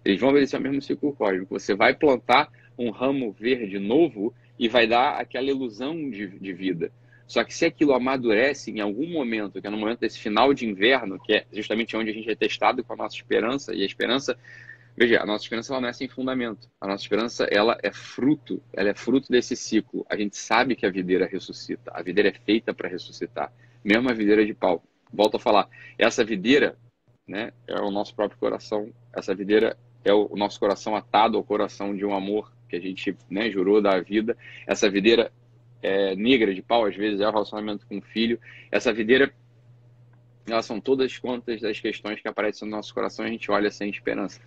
Eles 0.05 0.21
vão 0.21 0.31
obedecer 0.31 0.57
ao 0.57 0.63
mesmo 0.63 0.83
ciclo 0.83 1.13
cósmico. 1.13 1.57
Você 1.57 1.77
vai 1.77 1.95
plantar 1.95 2.51
um 2.77 2.91
ramo 2.91 3.31
verde 3.31 3.79
novo 3.79 4.35
e 4.59 4.69
vai 4.69 4.85
dar 4.85 5.21
aquela 5.21 5.51
ilusão 5.51 6.11
de, 6.11 6.27
de 6.27 6.53
vida. 6.53 6.91
Só 7.27 7.43
que 7.43 7.55
se 7.55 7.65
aquilo 7.65 7.95
amadurece 7.95 8.71
em 8.71 8.81
algum 8.81 9.07
momento, 9.07 9.61
que 9.61 9.67
é 9.67 9.71
no 9.71 9.77
momento 9.77 10.01
desse 10.01 10.19
final 10.19 10.53
de 10.53 10.67
inverno, 10.67 11.19
que 11.19 11.35
é 11.35 11.47
justamente 11.53 11.97
onde 11.97 12.11
a 12.11 12.13
gente 12.13 12.31
é 12.31 12.35
testado 12.35 12.85
com 12.85 12.93
a 12.93 12.97
nossa 12.97 13.17
esperança, 13.17 13.75
e 13.75 13.83
a 13.83 13.87
esperança, 13.87 14.39
veja, 14.97 15.23
a 15.23 15.27
nossa 15.27 15.45
esperança 15.45 15.73
ela 15.73 15.81
não 15.81 15.89
é 15.89 15.93
sem 15.93 16.07
fundamento. 16.07 16.69
A 16.81 16.87
nossa 16.87 17.03
esperança, 17.03 17.45
ela 17.51 17.79
é 17.83 17.91
fruto, 17.91 18.63
ela 18.73 18.91
é 18.91 18.95
fruto 18.95 19.31
desse 19.31 19.57
ciclo. 19.57 20.05
A 20.09 20.17
gente 20.17 20.37
sabe 20.37 20.77
que 20.77 20.85
a 20.85 20.91
videira 20.91 21.27
ressuscita, 21.27 21.91
a 21.95 22.03
videira 22.03 22.29
é 22.29 22.33
feita 22.33 22.75
para 22.75 22.89
ressuscitar, 22.89 23.53
mesmo 23.83 24.11
a 24.11 24.13
videira 24.13 24.45
de 24.45 24.53
pau. 24.53 24.83
Volto 25.13 25.37
a 25.37 25.41
falar, 25.41 25.69
essa 25.99 26.25
videira, 26.25 26.77
né, 27.27 27.53
é 27.67 27.81
o 27.81 27.91
nosso 27.91 28.15
próprio 28.15 28.39
coração. 28.39 28.93
Essa 29.15 29.35
videira 29.35 29.79
é 30.05 30.13
o 30.13 30.37
nosso 30.37 30.61
coração 30.61 30.95
atado 30.95 31.39
ao 31.39 31.45
coração 31.45 31.97
de 31.97 32.05
um 32.05 32.15
amor 32.15 32.53
que 32.69 32.77
a 32.77 32.81
gente 32.81 33.17
né, 33.31 33.51
jurou 33.51 33.81
da 33.81 33.99
vida. 34.01 34.37
Essa 34.67 34.91
videira 34.91 35.33
é, 35.85 36.17
negra 36.17 36.55
de 36.55 36.63
pau, 36.63 36.87
às 36.87 36.97
vezes 36.97 37.21
é 37.21 37.29
o 37.29 37.31
relacionamento 37.31 37.87
com 37.87 37.99
o 37.99 38.03
filho. 38.03 38.41
Essa 38.73 38.91
videira, 38.91 39.31
elas 40.47 40.65
são 40.65 40.81
todas 40.81 41.19
contas 41.19 41.61
das 41.61 41.79
questões 41.79 42.21
que 42.21 42.27
aparecem 42.27 42.67
no 42.67 42.75
nosso 42.75 42.95
coração 42.95 43.27
a 43.27 43.29
gente 43.29 43.51
olha 43.51 43.71
sem 43.71 43.91
esperança. 43.91 44.41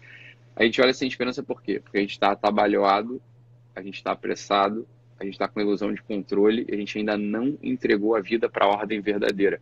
A 0.55 0.63
gente 0.63 0.81
olha 0.81 0.93
sem 0.93 1.07
esperança 1.07 1.43
por 1.43 1.61
quê? 1.61 1.79
Porque 1.79 1.99
a 1.99 2.01
gente 2.01 2.11
está 2.11 2.31
atabalhoado, 2.31 3.21
a 3.75 3.81
gente 3.83 3.97
está 3.97 4.13
apressado, 4.13 4.87
a 5.19 5.23
gente 5.23 5.33
está 5.33 5.47
com 5.47 5.61
ilusão 5.61 5.93
de 5.93 6.01
controle 6.01 6.65
e 6.67 6.73
a 6.73 6.77
gente 6.77 6.97
ainda 6.97 7.15
não 7.15 7.55
entregou 7.61 8.15
a 8.15 8.19
vida 8.19 8.49
para 8.49 8.65
a 8.65 8.69
ordem 8.69 8.99
verdadeira. 8.99 9.61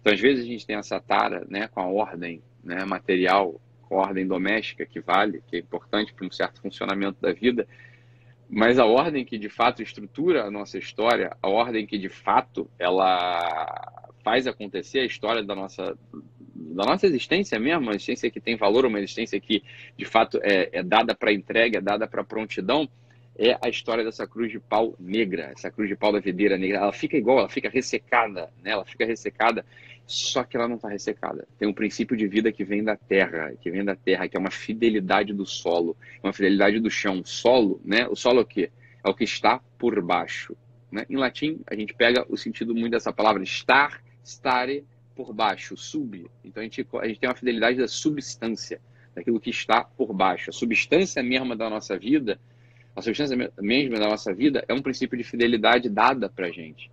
Então, 0.00 0.12
às 0.12 0.20
vezes, 0.20 0.44
a 0.44 0.46
gente 0.46 0.66
tem 0.66 0.76
essa 0.76 1.00
tara 1.00 1.46
né, 1.48 1.68
com 1.68 1.80
a 1.80 1.86
ordem 1.86 2.42
né, 2.62 2.84
material, 2.84 3.58
com 3.88 3.98
a 3.98 4.02
ordem 4.02 4.26
doméstica, 4.26 4.84
que 4.84 5.00
vale, 5.00 5.42
que 5.46 5.56
é 5.56 5.58
importante 5.60 6.12
para 6.12 6.26
um 6.26 6.30
certo 6.30 6.60
funcionamento 6.60 7.16
da 7.22 7.32
vida, 7.32 7.66
mas 8.48 8.78
a 8.78 8.84
ordem 8.84 9.24
que 9.24 9.38
de 9.38 9.48
fato 9.48 9.82
estrutura 9.82 10.44
a 10.44 10.50
nossa 10.50 10.78
história, 10.78 11.36
a 11.42 11.48
ordem 11.48 11.86
que 11.86 11.98
de 11.98 12.08
fato 12.08 12.70
ela 12.78 14.02
faz 14.22 14.46
acontecer 14.46 15.00
a 15.00 15.04
história 15.04 15.42
da 15.42 15.54
nossa 15.54 15.96
da 16.54 16.84
nossa 16.84 17.06
existência 17.06 17.58
mesmo, 17.58 17.82
uma 17.82 17.92
existência 17.92 18.30
que 18.30 18.40
tem 18.40 18.56
valor, 18.56 18.86
uma 18.86 18.98
existência 18.98 19.38
que 19.40 19.62
de 19.96 20.04
fato 20.04 20.40
é, 20.42 20.70
é 20.72 20.82
dada 20.82 21.14
para 21.14 21.32
entrega, 21.32 21.78
é 21.78 21.80
dada 21.80 22.06
para 22.06 22.24
prontidão, 22.24 22.88
é 23.36 23.58
a 23.60 23.68
história 23.68 24.04
dessa 24.04 24.26
cruz 24.26 24.50
de 24.50 24.60
pau 24.60 24.94
negra, 24.98 25.52
essa 25.56 25.70
cruz 25.70 25.88
de 25.88 25.96
pau 25.96 26.12
da 26.12 26.20
videira 26.20 26.56
negra. 26.56 26.78
Ela 26.78 26.92
fica 26.92 27.16
igual, 27.16 27.40
ela 27.40 27.48
fica 27.48 27.68
ressecada, 27.68 28.50
né? 28.62 28.70
Ela 28.70 28.84
fica 28.84 29.04
ressecada, 29.04 29.64
só 30.06 30.44
que 30.44 30.56
ela 30.56 30.68
não 30.68 30.76
está 30.76 30.88
ressecada. 30.88 31.46
Tem 31.58 31.68
um 31.68 31.72
princípio 31.72 32.16
de 32.16 32.26
vida 32.26 32.52
que 32.52 32.64
vem 32.64 32.84
da 32.84 32.96
terra, 32.96 33.54
que 33.60 33.70
vem 33.70 33.84
da 33.84 33.96
terra, 33.96 34.28
que 34.28 34.36
é 34.36 34.40
uma 34.40 34.50
fidelidade 34.50 35.32
do 35.32 35.46
solo, 35.46 35.96
uma 36.22 36.32
fidelidade 36.32 36.78
do 36.78 36.90
chão. 36.90 37.22
Solo, 37.24 37.80
né? 37.84 38.06
O 38.08 38.14
solo 38.14 38.40
é 38.40 38.42
o 38.42 38.46
quê? 38.46 38.70
É 39.04 39.08
o 39.08 39.14
que 39.14 39.24
está 39.24 39.60
por 39.78 40.00
baixo. 40.02 40.56
Né? 40.90 41.06
Em 41.08 41.16
latim, 41.16 41.60
a 41.66 41.74
gente 41.74 41.94
pega 41.94 42.24
o 42.28 42.36
sentido 42.36 42.74
muito 42.74 42.92
dessa 42.92 43.12
palavra 43.12 43.42
estar, 43.42 44.02
stare, 44.24 44.84
por 45.14 45.32
baixo, 45.32 45.76
sub. 45.76 46.26
Então 46.44 46.60
a 46.60 46.64
gente, 46.64 46.86
a 47.00 47.06
gente 47.06 47.20
tem 47.20 47.28
uma 47.28 47.36
fidelidade 47.36 47.78
da 47.78 47.86
substância, 47.86 48.80
daquilo 49.14 49.40
que 49.40 49.50
está 49.50 49.84
por 49.84 50.12
baixo. 50.12 50.50
A 50.50 50.52
substância 50.52 51.22
mesma 51.22 51.54
da 51.54 51.70
nossa 51.70 51.96
vida 51.96 52.38
a 52.96 53.02
substância 53.02 53.36
mesma 53.60 53.98
da 53.98 54.08
nossa 54.08 54.32
vida 54.32 54.64
é 54.68 54.72
um 54.72 54.80
princípio 54.80 55.18
de 55.18 55.24
fidelidade 55.24 55.88
dada 55.88 56.28
para 56.28 56.50
gente. 56.50 56.90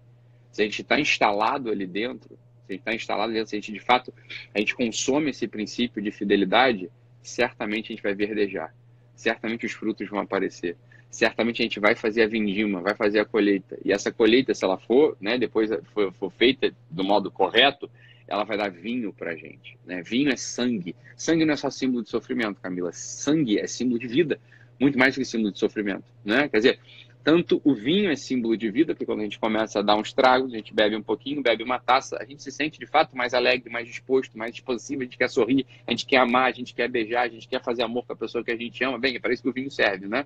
Se 0.51 0.61
a 0.61 0.65
gente 0.65 0.81
está 0.81 0.99
instalado 0.99 1.69
ali 1.69 1.85
dentro, 1.85 2.37
a 2.71 2.75
gente 2.75 2.81
está 2.81 2.93
instalado 2.93 3.33
dentro, 3.33 3.49
se 3.49 3.55
a 3.55 3.59
gente 3.59 3.71
de 3.71 3.79
fato 3.79 4.13
a 4.53 4.59
gente 4.59 4.75
consome 4.75 5.29
esse 5.29 5.47
princípio 5.47 6.01
de 6.01 6.11
fidelidade, 6.11 6.89
certamente 7.21 7.85
a 7.85 7.95
gente 7.95 8.03
vai 8.03 8.13
verdejar, 8.13 8.73
certamente 9.15 9.65
os 9.65 9.71
frutos 9.71 10.09
vão 10.09 10.19
aparecer, 10.19 10.75
certamente 11.09 11.61
a 11.61 11.63
gente 11.63 11.79
vai 11.79 11.95
fazer 11.95 12.23
a 12.23 12.27
vindima, 12.27 12.81
vai 12.81 12.95
fazer 12.95 13.19
a 13.19 13.25
colheita. 13.25 13.77
E 13.83 13.91
essa 13.91 14.11
colheita, 14.11 14.53
se 14.53 14.63
ela 14.63 14.77
for, 14.77 15.17
né, 15.19 15.37
depois 15.37 15.69
for, 15.93 16.13
for 16.13 16.31
feita 16.31 16.73
do 16.89 17.03
modo 17.03 17.29
correto, 17.29 17.89
ela 18.27 18.45
vai 18.45 18.57
dar 18.57 18.71
vinho 18.71 19.11
para 19.11 19.31
a 19.31 19.35
gente. 19.35 19.77
Né? 19.85 20.01
Vinho 20.01 20.31
é 20.31 20.37
sangue. 20.37 20.95
Sangue 21.17 21.43
não 21.43 21.53
é 21.53 21.57
só 21.57 21.69
símbolo 21.69 22.01
de 22.01 22.09
sofrimento, 22.09 22.61
Camila. 22.61 22.91
Sangue 22.93 23.59
é 23.59 23.67
símbolo 23.67 23.99
de 23.99 24.07
vida 24.07 24.39
muito 24.81 24.97
mais 24.97 25.15
que 25.15 25.23
símbolo 25.23 25.51
de 25.51 25.59
sofrimento, 25.59 26.03
né? 26.25 26.49
Quer 26.49 26.57
dizer, 26.57 26.79
tanto 27.23 27.61
o 27.63 27.73
vinho 27.73 28.11
é 28.11 28.15
símbolo 28.15 28.57
de 28.57 28.69
vida, 28.69 28.93
porque 28.93 29.05
quando 29.05 29.19
a 29.19 29.23
gente 29.23 29.39
começa 29.39 29.79
a 29.79 29.81
dar 29.81 29.95
uns 29.95 30.11
tragos, 30.11 30.53
a 30.53 30.57
gente 30.57 30.73
bebe 30.73 30.95
um 30.95 31.03
pouquinho, 31.03 31.41
bebe 31.41 31.63
uma 31.63 31.79
taça, 31.79 32.17
a 32.19 32.25
gente 32.25 32.41
se 32.41 32.51
sente 32.51 32.79
de 32.79 32.85
fato 32.85 33.15
mais 33.15 33.33
alegre, 33.33 33.69
mais 33.69 33.87
disposto, 33.87 34.37
mais 34.37 34.55
expansivo, 34.55 35.01
a 35.01 35.05
gente 35.05 35.17
quer 35.17 35.29
sorrir, 35.29 35.65
a 35.85 35.91
gente 35.91 36.05
quer 36.05 36.17
amar, 36.17 36.49
a 36.49 36.51
gente 36.51 36.73
quer 36.73 36.89
beijar, 36.89 37.23
a 37.23 37.29
gente 37.29 37.47
quer 37.47 37.61
fazer 37.63 37.83
amor 37.83 38.05
com 38.05 38.13
a 38.13 38.15
pessoa 38.15 38.43
que 38.43 38.51
a 38.51 38.57
gente 38.57 38.83
ama. 38.83 38.97
Bem, 38.97 39.15
é 39.15 39.19
para 39.19 39.33
isso 39.33 39.43
que 39.43 39.49
o 39.49 39.53
vinho 39.53 39.71
serve, 39.71 40.07
né? 40.07 40.25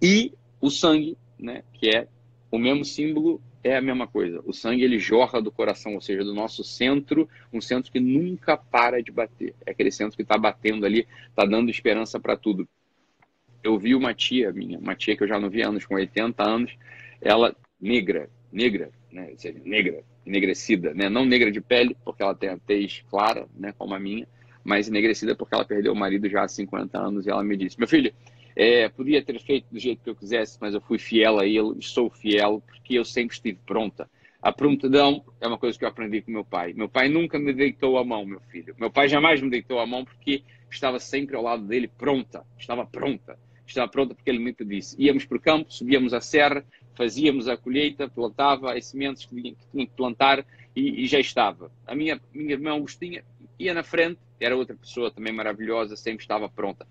E 0.00 0.32
o 0.60 0.70
sangue, 0.70 1.16
né, 1.38 1.62
que 1.72 1.88
é 1.88 2.06
o 2.50 2.58
mesmo 2.58 2.84
símbolo, 2.84 3.40
é 3.62 3.76
a 3.76 3.80
mesma 3.80 4.06
coisa. 4.06 4.42
O 4.44 4.52
sangue 4.52 4.82
ele 4.82 4.98
jorra 4.98 5.42
do 5.42 5.50
coração, 5.50 5.94
ou 5.94 6.00
seja, 6.00 6.24
do 6.24 6.34
nosso 6.34 6.62
centro, 6.62 7.28
um 7.52 7.60
centro 7.60 7.90
que 7.90 8.00
nunca 8.00 8.56
para 8.56 9.02
de 9.02 9.10
bater. 9.10 9.54
É 9.66 9.72
aquele 9.72 9.90
centro 9.90 10.16
que 10.16 10.22
está 10.22 10.38
batendo 10.38 10.86
ali, 10.86 11.06
está 11.28 11.44
dando 11.44 11.70
esperança 11.70 12.20
para 12.20 12.36
tudo 12.36 12.68
eu 13.62 13.78
vi 13.78 13.94
uma 13.94 14.14
tia 14.14 14.52
minha, 14.52 14.78
uma 14.78 14.94
tia 14.94 15.16
que 15.16 15.22
eu 15.22 15.28
já 15.28 15.38
não 15.38 15.50
vi 15.50 15.62
anos, 15.62 15.84
com 15.84 15.94
80 15.94 16.42
anos, 16.42 16.72
ela 17.20 17.54
negra, 17.80 18.28
negra, 18.52 18.90
né, 19.12 19.32
seja, 19.36 19.60
negra, 19.64 20.02
enegrecida, 20.24 20.94
né, 20.94 21.08
não 21.08 21.24
negra 21.24 21.50
de 21.50 21.60
pele, 21.60 21.96
porque 22.04 22.22
ela 22.22 22.34
tem 22.34 22.50
a 22.50 22.58
tez 22.58 23.04
clara, 23.10 23.46
né, 23.54 23.72
como 23.76 23.94
a 23.94 24.00
minha, 24.00 24.26
mas 24.64 24.88
enegrecida 24.88 25.34
porque 25.34 25.54
ela 25.54 25.64
perdeu 25.64 25.92
o 25.92 25.96
marido 25.96 26.28
já 26.28 26.44
há 26.44 26.48
50 26.48 26.98
anos 26.98 27.26
e 27.26 27.30
ela 27.30 27.42
me 27.42 27.56
disse, 27.56 27.78
meu 27.78 27.88
filho, 27.88 28.12
é, 28.54 28.88
podia 28.88 29.22
ter 29.22 29.40
feito 29.40 29.66
do 29.70 29.78
jeito 29.78 30.02
que 30.02 30.10
eu 30.10 30.16
quisesse, 30.16 30.58
mas 30.60 30.74
eu 30.74 30.80
fui 30.80 30.98
fiel 30.98 31.38
a 31.38 31.46
ele 31.46 31.80
sou 31.80 32.10
fiel 32.10 32.62
porque 32.66 32.94
eu 32.94 33.04
sempre 33.04 33.34
estive 33.34 33.58
pronta. 33.64 34.10
A 34.42 34.52
prontidão 34.52 35.24
é 35.40 35.46
uma 35.46 35.58
coisa 35.58 35.78
que 35.78 35.84
eu 35.84 35.88
aprendi 35.88 36.22
com 36.22 36.30
meu 36.30 36.44
pai. 36.44 36.72
Meu 36.72 36.88
pai 36.88 37.08
nunca 37.08 37.38
me 37.38 37.52
deitou 37.52 37.98
a 37.98 38.04
mão, 38.04 38.24
meu 38.24 38.40
filho. 38.40 38.74
Meu 38.78 38.90
pai 38.90 39.08
jamais 39.08 39.40
me 39.40 39.50
deitou 39.50 39.78
a 39.80 39.86
mão 39.86 40.04
porque 40.04 40.42
estava 40.70 40.98
sempre 40.98 41.36
ao 41.36 41.42
lado 41.42 41.64
dele 41.64 41.88
pronta, 41.88 42.44
estava 42.58 42.84
pronta 42.84 43.38
estava 43.70 43.90
pronta 43.90 44.14
porque 44.14 44.30
ele 44.30 44.38
me 44.38 44.54
disse. 44.60 44.96
Íamos 44.98 45.24
para 45.24 45.36
o 45.36 45.40
campo, 45.40 45.72
subíamos 45.72 46.12
a 46.14 46.20
serra, 46.20 46.64
fazíamos 46.94 47.48
a 47.48 47.56
colheita, 47.56 48.08
plantava 48.08 48.76
as 48.76 48.86
sementes 48.86 49.24
que 49.24 49.34
tinha 49.34 49.54
que, 49.54 49.66
tinha 49.70 49.86
que 49.86 49.92
plantar 49.92 50.44
e, 50.74 51.04
e, 51.04 51.06
já 51.06 51.20
estava. 51.20 51.70
A 51.86 51.94
minha, 51.94 52.20
minha 52.34 52.52
irmã 52.52 52.74
Agostinha 52.74 53.24
ia 53.58 53.74
na 53.74 53.82
frente, 53.82 54.18
era 54.40 54.56
outra 54.56 54.76
pessoa 54.76 55.10
também 55.10 55.32
maravilhosa, 55.32 55.96
sempre 55.96 56.24
estava 56.24 56.48
pronta. 56.48 56.86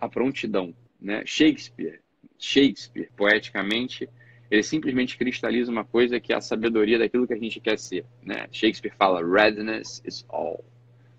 A 0.00 0.08
prontidão, 0.08 0.74
né? 1.00 1.22
Shakespeare, 1.24 2.00
Shakespeare, 2.38 3.08
poeticamente, 3.16 4.08
ele 4.50 4.62
simplesmente 4.62 5.16
cristaliza 5.16 5.70
uma 5.70 5.84
coisa 5.84 6.20
que 6.20 6.32
é 6.32 6.36
a 6.36 6.40
sabedoria 6.40 6.98
daquilo 6.98 7.26
que 7.26 7.32
a 7.32 7.38
gente 7.38 7.60
quer 7.60 7.78
ser, 7.78 8.04
né? 8.22 8.48
Shakespeare 8.50 8.92
fala, 8.96 9.24
readiness 9.24 10.02
is 10.04 10.26
all. 10.28 10.64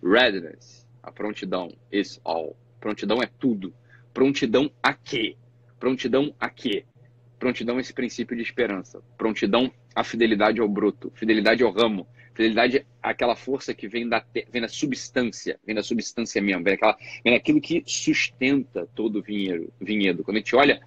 Readiness, 0.04 0.86
a 1.02 1.12
prontidão, 1.12 1.72
is 1.92 2.20
all. 2.24 2.56
Prontidão 2.80 3.24
é 3.24 3.30
tudo. 3.40 3.74
Prontidão 4.14 4.72
a 4.82 4.94
quê? 4.94 5.36
Prontidão 5.80 6.34
a 6.40 6.50
quê? 6.50 6.86
Prontidão 7.40 7.78
a 7.78 7.82
esse 7.82 7.94
princípio 7.94 8.36
de 8.36 8.44
esperança. 8.44 9.02
Prontidão 9.18 9.72
à 9.96 10.04
fidelidade 10.04 10.62
ao 10.62 10.68
broto, 10.68 11.12
fidelidade 11.16 11.64
ao 11.64 11.72
ramo, 11.72 12.08
fidelidade 12.34 12.86
àquela 13.02 13.36
força 13.36 13.74
que 13.74 13.88
vem 13.88 14.08
da, 14.08 14.24
vem 14.52 14.62
da 14.62 14.68
substância, 14.68 15.60
vem 15.66 15.76
da 15.76 15.84
substância 15.84 16.42
mesmo, 16.42 16.64
vem, 16.64 16.74
daquela, 16.74 16.98
vem 17.24 17.34
daquilo 17.34 17.60
que 17.60 17.84
sustenta 17.86 18.88
todo 18.96 19.20
o 19.20 19.22
vinhedo, 19.22 19.72
vinhedo. 19.80 20.24
Quando 20.24 20.38
a 20.38 20.40
gente 20.40 20.56
olha 20.56 20.82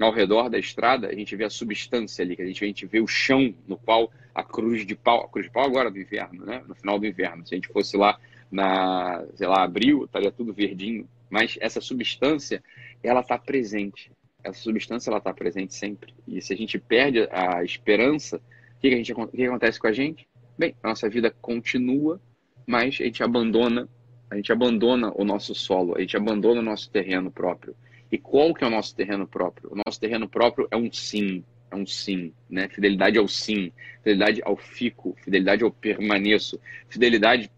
ao 0.00 0.12
redor 0.12 0.48
da 0.48 0.58
estrada, 0.58 1.08
a 1.08 1.14
gente 1.14 1.34
vê 1.34 1.44
a 1.44 1.50
substância 1.50 2.24
ali, 2.24 2.36
a 2.38 2.44
gente, 2.44 2.64
a 2.64 2.66
gente 2.66 2.86
vê 2.86 3.00
o 3.00 3.06
chão 3.06 3.54
no 3.66 3.76
qual 3.76 4.10
a 4.34 4.44
cruz 4.44 4.84
de 4.84 4.94
pau, 4.94 5.24
a 5.24 5.28
cruz 5.28 5.46
de 5.46 5.52
pau 5.52 5.64
agora 5.64 5.90
do 5.90 5.98
inverno, 5.98 6.44
né? 6.44 6.62
no 6.66 6.74
final 6.74 6.98
do 6.98 7.06
inverno, 7.06 7.46
se 7.46 7.54
a 7.54 7.56
gente 7.56 7.68
fosse 7.68 7.96
lá 7.96 8.18
na, 8.50 9.24
sei 9.34 9.46
lá, 9.46 9.64
abril, 9.64 10.04
estaria 10.04 10.30
tudo 10.30 10.52
verdinho, 10.52 11.08
mas 11.30 11.56
essa 11.60 11.80
substância 11.80 12.62
ela 13.02 13.20
está 13.20 13.38
presente. 13.38 14.10
Essa 14.42 14.60
substância 14.60 15.10
ela 15.10 15.18
está 15.18 15.32
presente 15.34 15.74
sempre. 15.74 16.14
E 16.26 16.40
se 16.40 16.52
a 16.52 16.56
gente 16.56 16.78
perde 16.78 17.28
a 17.30 17.64
esperança, 17.64 18.36
o 18.36 18.80
que, 18.80 18.88
que, 18.88 18.94
a 18.94 18.96
gente, 18.98 19.14
que 19.14 19.44
acontece 19.44 19.78
com 19.78 19.86
a 19.86 19.92
gente? 19.92 20.28
Bem, 20.58 20.74
a 20.82 20.88
nossa 20.88 21.08
vida 21.08 21.30
continua, 21.40 22.20
mas 22.66 22.98
a 23.00 23.04
gente 23.04 23.22
abandona, 23.22 23.88
a 24.30 24.36
gente 24.36 24.52
abandona 24.52 25.12
o 25.14 25.24
nosso 25.24 25.54
solo, 25.54 25.96
a 25.96 26.00
gente 26.00 26.16
abandona 26.16 26.60
o 26.60 26.64
nosso 26.64 26.90
terreno 26.90 27.30
próprio. 27.30 27.76
E 28.10 28.16
qual 28.16 28.54
que 28.54 28.64
é 28.64 28.66
o 28.66 28.70
nosso 28.70 28.94
terreno 28.94 29.26
próprio? 29.26 29.72
O 29.72 29.76
nosso 29.84 30.00
terreno 30.00 30.28
próprio 30.28 30.68
é 30.70 30.76
um 30.76 30.90
sim, 30.92 31.44
é 31.70 31.76
um 31.76 31.84
sim, 31.84 32.32
né? 32.48 32.68
Fidelidade 32.68 33.18
ao 33.18 33.26
sim, 33.26 33.72
fidelidade 33.98 34.40
ao 34.44 34.56
fico, 34.56 35.16
fidelidade 35.22 35.64
ao 35.64 35.70
permaneço, 35.70 36.60
fidelidade 36.88 37.50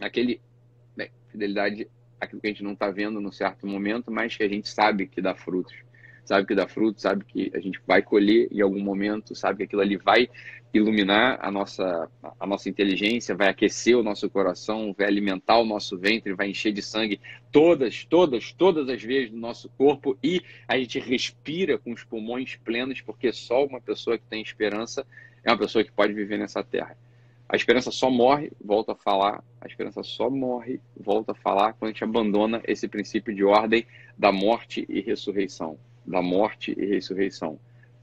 àquele, 0.00 0.40
bem, 0.96 1.10
fidelidade 1.28 1.88
aquilo 2.22 2.40
que 2.40 2.46
a 2.46 2.50
gente 2.50 2.62
não 2.62 2.72
está 2.72 2.90
vendo 2.90 3.20
no 3.20 3.32
certo 3.32 3.66
momento, 3.66 4.10
mas 4.10 4.36
que 4.36 4.42
a 4.42 4.48
gente 4.48 4.68
sabe 4.68 5.06
que 5.06 5.20
dá 5.20 5.34
frutos. 5.34 5.74
Sabe 6.24 6.46
que 6.46 6.54
dá 6.54 6.68
frutos, 6.68 7.02
sabe 7.02 7.24
que 7.24 7.50
a 7.52 7.58
gente 7.58 7.80
vai 7.84 8.00
colher 8.00 8.46
em 8.52 8.60
algum 8.60 8.80
momento, 8.80 9.34
sabe 9.34 9.58
que 9.58 9.62
aquilo 9.64 9.82
ali 9.82 9.96
vai 9.96 10.30
iluminar 10.72 11.38
a 11.42 11.50
nossa, 11.50 12.08
a 12.38 12.46
nossa 12.46 12.68
inteligência, 12.68 13.34
vai 13.34 13.48
aquecer 13.48 13.98
o 13.98 14.04
nosso 14.04 14.30
coração, 14.30 14.94
vai 14.96 15.06
alimentar 15.06 15.58
o 15.58 15.64
nosso 15.64 15.98
ventre, 15.98 16.32
vai 16.32 16.48
encher 16.48 16.72
de 16.72 16.80
sangue 16.80 17.20
todas, 17.50 18.04
todas, 18.04 18.52
todas 18.52 18.88
as 18.88 19.02
vezes 19.02 19.30
do 19.30 19.36
nosso 19.36 19.68
corpo 19.70 20.16
e 20.22 20.40
a 20.66 20.78
gente 20.78 21.00
respira 21.00 21.76
com 21.76 21.92
os 21.92 22.04
pulmões 22.04 22.56
plenos, 22.64 23.00
porque 23.00 23.32
só 23.32 23.66
uma 23.66 23.80
pessoa 23.80 24.16
que 24.16 24.24
tem 24.24 24.40
esperança 24.40 25.04
é 25.42 25.50
uma 25.50 25.58
pessoa 25.58 25.82
que 25.82 25.90
pode 25.90 26.12
viver 26.12 26.38
nessa 26.38 26.62
terra. 26.62 26.96
A 27.52 27.56
esperança 27.56 27.90
só 27.90 28.08
morre, 28.08 28.50
volta 28.64 28.92
a 28.92 28.94
falar, 28.94 29.44
a 29.60 29.66
esperança 29.66 30.02
só 30.02 30.30
morre, 30.30 30.80
volta 30.96 31.32
a 31.32 31.34
falar 31.34 31.74
quando 31.74 31.90
a 31.90 31.92
gente 31.92 32.02
abandona 32.02 32.62
esse 32.66 32.88
princípio 32.88 33.34
de 33.34 33.44
ordem 33.44 33.86
da 34.16 34.32
morte 34.32 34.86
e 34.88 35.02
ressurreição. 35.02 35.78
Da 36.06 36.22
morte 36.22 36.74
e 36.74 36.86
ressurreição. 36.86 37.60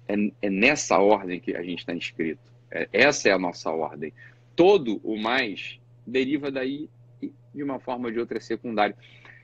É, 0.08 0.14
é 0.44 0.50
nessa 0.52 1.00
ordem 1.00 1.40
que 1.40 1.56
a 1.56 1.64
gente 1.64 1.80
está 1.80 1.96
inscrito. 1.96 2.54
É, 2.70 2.88
essa 2.94 3.28
é 3.28 3.32
a 3.32 3.40
nossa 3.40 3.72
ordem. 3.72 4.14
Todo 4.56 5.02
o 5.04 5.18
mais 5.18 5.80
deriva 6.06 6.52
daí 6.52 6.88
de 7.52 7.64
uma 7.64 7.80
forma 7.80 8.06
ou 8.06 8.12
de 8.12 8.20
outra 8.20 8.38
é 8.38 8.42
secundário. 8.42 8.96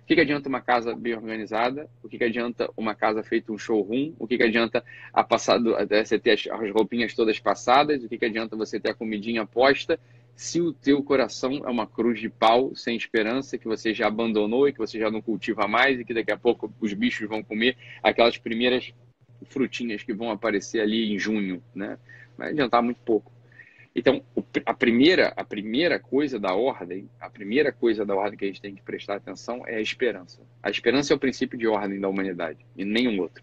O 0.05 0.07
que, 0.07 0.13
que 0.13 0.21
adianta 0.21 0.47
uma 0.47 0.61
casa 0.61 0.95
bem 0.95 1.15
organizada? 1.15 1.89
O 2.03 2.07
que, 2.07 2.19
que 2.19 2.23
adianta 2.23 2.69
uma 2.77 2.93
casa 2.93 3.23
feita 3.23 3.51
um 3.51 3.57
showroom? 3.57 4.13
O 4.19 4.27
que, 4.27 4.37
que 4.37 4.43
adianta 4.43 4.85
a 5.11 5.23
passado, 5.23 5.75
você 5.89 6.19
ter 6.19 6.33
as, 6.33 6.45
as 6.45 6.71
roupinhas 6.71 7.15
todas 7.15 7.39
passadas? 7.39 8.03
O 8.03 8.07
que, 8.07 8.19
que 8.19 8.25
adianta 8.25 8.55
você 8.55 8.79
ter 8.79 8.91
a 8.91 8.93
comidinha 8.93 9.47
posta? 9.47 9.99
Se 10.35 10.61
o 10.61 10.71
teu 10.71 11.01
coração 11.01 11.63
é 11.65 11.69
uma 11.71 11.87
cruz 11.87 12.19
de 12.19 12.29
pau 12.29 12.75
sem 12.75 12.95
esperança, 12.95 13.57
que 13.57 13.67
você 13.67 13.95
já 13.95 14.05
abandonou 14.05 14.67
e 14.67 14.73
que 14.73 14.77
você 14.77 14.99
já 14.99 15.09
não 15.09 15.23
cultiva 15.23 15.67
mais 15.67 15.99
e 15.99 16.05
que 16.05 16.13
daqui 16.13 16.31
a 16.31 16.37
pouco 16.37 16.71
os 16.79 16.93
bichos 16.93 17.27
vão 17.27 17.41
comer 17.41 17.75
aquelas 18.03 18.37
primeiras 18.37 18.93
frutinhas 19.45 20.03
que 20.03 20.13
vão 20.13 20.29
aparecer 20.29 20.81
ali 20.81 21.15
em 21.15 21.17
junho, 21.17 21.63
né? 21.73 21.97
Vai 22.37 22.51
adiantar 22.51 22.83
muito 22.83 23.01
pouco. 23.03 23.31
Então, 23.95 24.21
a 24.65 24.73
primeira, 24.73 25.31
a 25.37 25.43
primeira 25.45 25.97
coisa 25.97 26.37
da 26.37 26.53
ordem, 26.53 27.09
a 27.17 27.29
primeira 27.29 27.71
coisa 27.71 28.05
da 28.05 28.13
ordem 28.13 28.37
que 28.37 28.43
a 28.43 28.47
gente 28.49 28.61
tem 28.61 28.75
que 28.75 28.81
prestar 28.81 29.15
atenção 29.15 29.65
é 29.65 29.77
a 29.77 29.81
esperança. 29.81 30.41
A 30.61 30.69
esperança 30.69 31.13
é 31.13 31.15
o 31.15 31.19
princípio 31.19 31.57
de 31.57 31.65
ordem 31.65 31.99
da 31.99 32.09
humanidade 32.09 32.59
e 32.75 32.83
nenhum 32.83 33.21
outro. 33.21 33.41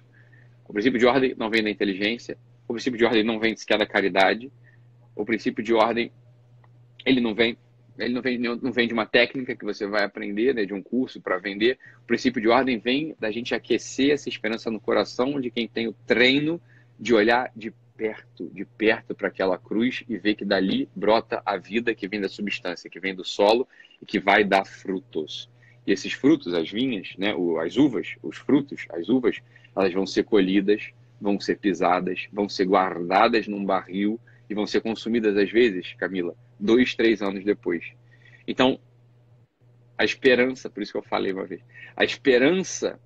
O 0.69 0.73
princípio 0.73 0.99
de 0.99 1.07
ordem 1.07 1.35
não 1.39 1.49
vem 1.49 1.63
da 1.63 1.71
inteligência, 1.71 2.37
o 2.69 2.75
princípio 2.75 2.99
de 2.99 3.05
ordem 3.05 3.25
não 3.25 3.39
vem 3.41 3.57
sequer 3.57 3.79
da 3.79 3.87
caridade, 3.87 4.53
o 5.17 5.25
princípio 5.25 5.65
de 5.65 5.73
ordem 5.73 6.13
ele 7.05 7.21
não 7.21 7.35
vem 7.35 7.57
ele 7.99 8.15
não 8.15 8.23
vem, 8.23 8.39
não 8.39 8.73
vem 8.73 8.89
de 8.89 8.95
uma 8.95 9.05
técnica 9.05 9.55
que 9.55 9.65
você 9.65 9.87
vai 9.87 10.03
aprender, 10.03 10.55
né, 10.55 10.65
de 10.65 10.73
um 10.73 10.83
curso 10.83 11.21
para 11.21 11.37
vender. 11.37 11.79
O 12.03 12.07
princípio 12.07 12.41
de 12.41 12.49
ordem 12.49 12.79
vem 12.79 13.15
da 13.21 13.31
gente 13.31 13.55
aquecer 13.55 14.13
essa 14.13 14.31
esperança 14.31 14.71
no 14.71 14.81
coração 14.81 15.39
de 15.39 15.51
quem 15.51 15.69
tem 15.69 15.89
o 15.89 15.93
treino 16.07 16.61
de 16.99 17.13
olhar 17.15 17.53
de 17.55 17.73
perto, 17.97 18.49
de 18.53 18.65
perto 18.65 19.15
para 19.15 19.29
aquela 19.29 19.59
cruz 19.59 20.05
e 20.09 20.17
ver 20.17 20.35
que 20.35 20.45
dali 20.45 20.89
brota 20.95 21.43
a 21.45 21.57
vida 21.57 21.95
que 21.95 22.09
vem 22.09 22.21
da 22.21 22.29
substância, 22.29 22.91
que 22.91 23.01
vem 23.01 23.15
do 23.15 23.25
solo 23.25 23.67
e 24.01 24.07
que 24.07 24.19
vai 24.19 24.45
dar 24.45 24.65
frutos. 24.65 25.51
E 25.87 25.93
esses 25.93 26.13
frutos, 26.13 26.55
as 26.55 26.71
vinhas, 26.71 27.15
né, 27.19 27.35
as 27.65 27.77
uvas, 27.77 28.15
os 28.23 28.37
frutos, 28.37 28.87
as 28.91 29.09
uvas, 29.09 29.41
elas 29.75 29.93
vão 29.93 30.07
ser 30.07 30.25
colhidas, 30.25 30.91
vão 31.21 31.39
ser 31.41 31.59
pisadas, 31.59 32.29
vão 32.33 32.49
ser 32.49 32.67
guardadas 32.67 33.47
num 33.47 33.65
barril 33.65 34.21
e 34.49 34.55
vão 34.55 34.67
ser 34.67 34.81
consumidas 34.81 35.37
às 35.37 35.51
vezes, 35.51 35.95
Camila, 35.95 36.35
dois, 36.59 36.95
três 36.95 37.23
anos 37.23 37.45
depois. 37.45 37.85
Então, 38.47 38.79
a 39.97 40.05
esperança, 40.05 40.69
por 40.69 40.83
isso 40.83 40.93
que 40.93 40.99
eu 40.99 41.03
falei 41.03 41.33
uma 41.33 41.47
vez, 41.47 41.63
a 41.97 42.05
esperança, 42.05 42.99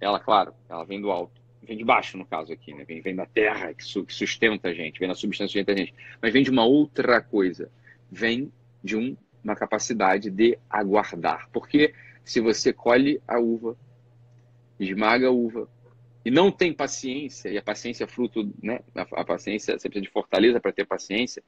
ela, 0.00 0.18
claro, 0.18 0.54
ela 0.68 0.84
vem 0.84 1.00
do 1.00 1.10
alto, 1.10 1.40
vem 1.64 1.76
de 1.76 1.84
baixo 1.84 2.16
no 2.16 2.26
caso 2.26 2.52
aqui, 2.52 2.72
né? 2.74 2.84
vem, 2.84 3.00
vem 3.00 3.14
da 3.14 3.26
terra 3.26 3.74
que, 3.74 3.84
sustenta 3.84 4.68
a 4.68 4.74
gente, 4.74 4.98
vem 4.98 5.08
da 5.08 5.14
substância 5.14 5.52
que 5.52 5.58
sustenta 5.58 5.72
a 5.72 5.76
gente, 5.76 5.94
mas 6.20 6.32
vem 6.32 6.42
de 6.42 6.50
uma 6.50 6.64
outra 6.64 7.20
coisa, 7.20 7.70
vem 8.10 8.52
de 8.82 8.96
um, 8.96 9.16
uma 9.42 9.56
capacidade 9.56 10.30
de 10.30 10.58
aguardar, 10.68 11.48
porque 11.52 11.94
se 12.24 12.40
você 12.40 12.72
colhe 12.72 13.20
a 13.26 13.38
uva, 13.38 13.76
esmaga 14.78 15.28
a 15.28 15.30
uva, 15.30 15.68
e 16.24 16.30
não 16.30 16.50
tem 16.50 16.72
paciência, 16.72 17.50
e 17.50 17.58
a 17.58 17.62
paciência 17.62 18.04
é 18.04 18.06
fruto, 18.06 18.50
né? 18.62 18.80
A, 18.94 19.02
a 19.20 19.24
paciência, 19.24 19.78
você 19.78 19.88
precisa 19.88 20.06
de 20.06 20.10
fortaleza 20.10 20.58
para 20.58 20.72
ter 20.72 20.86
paciência. 20.86 21.42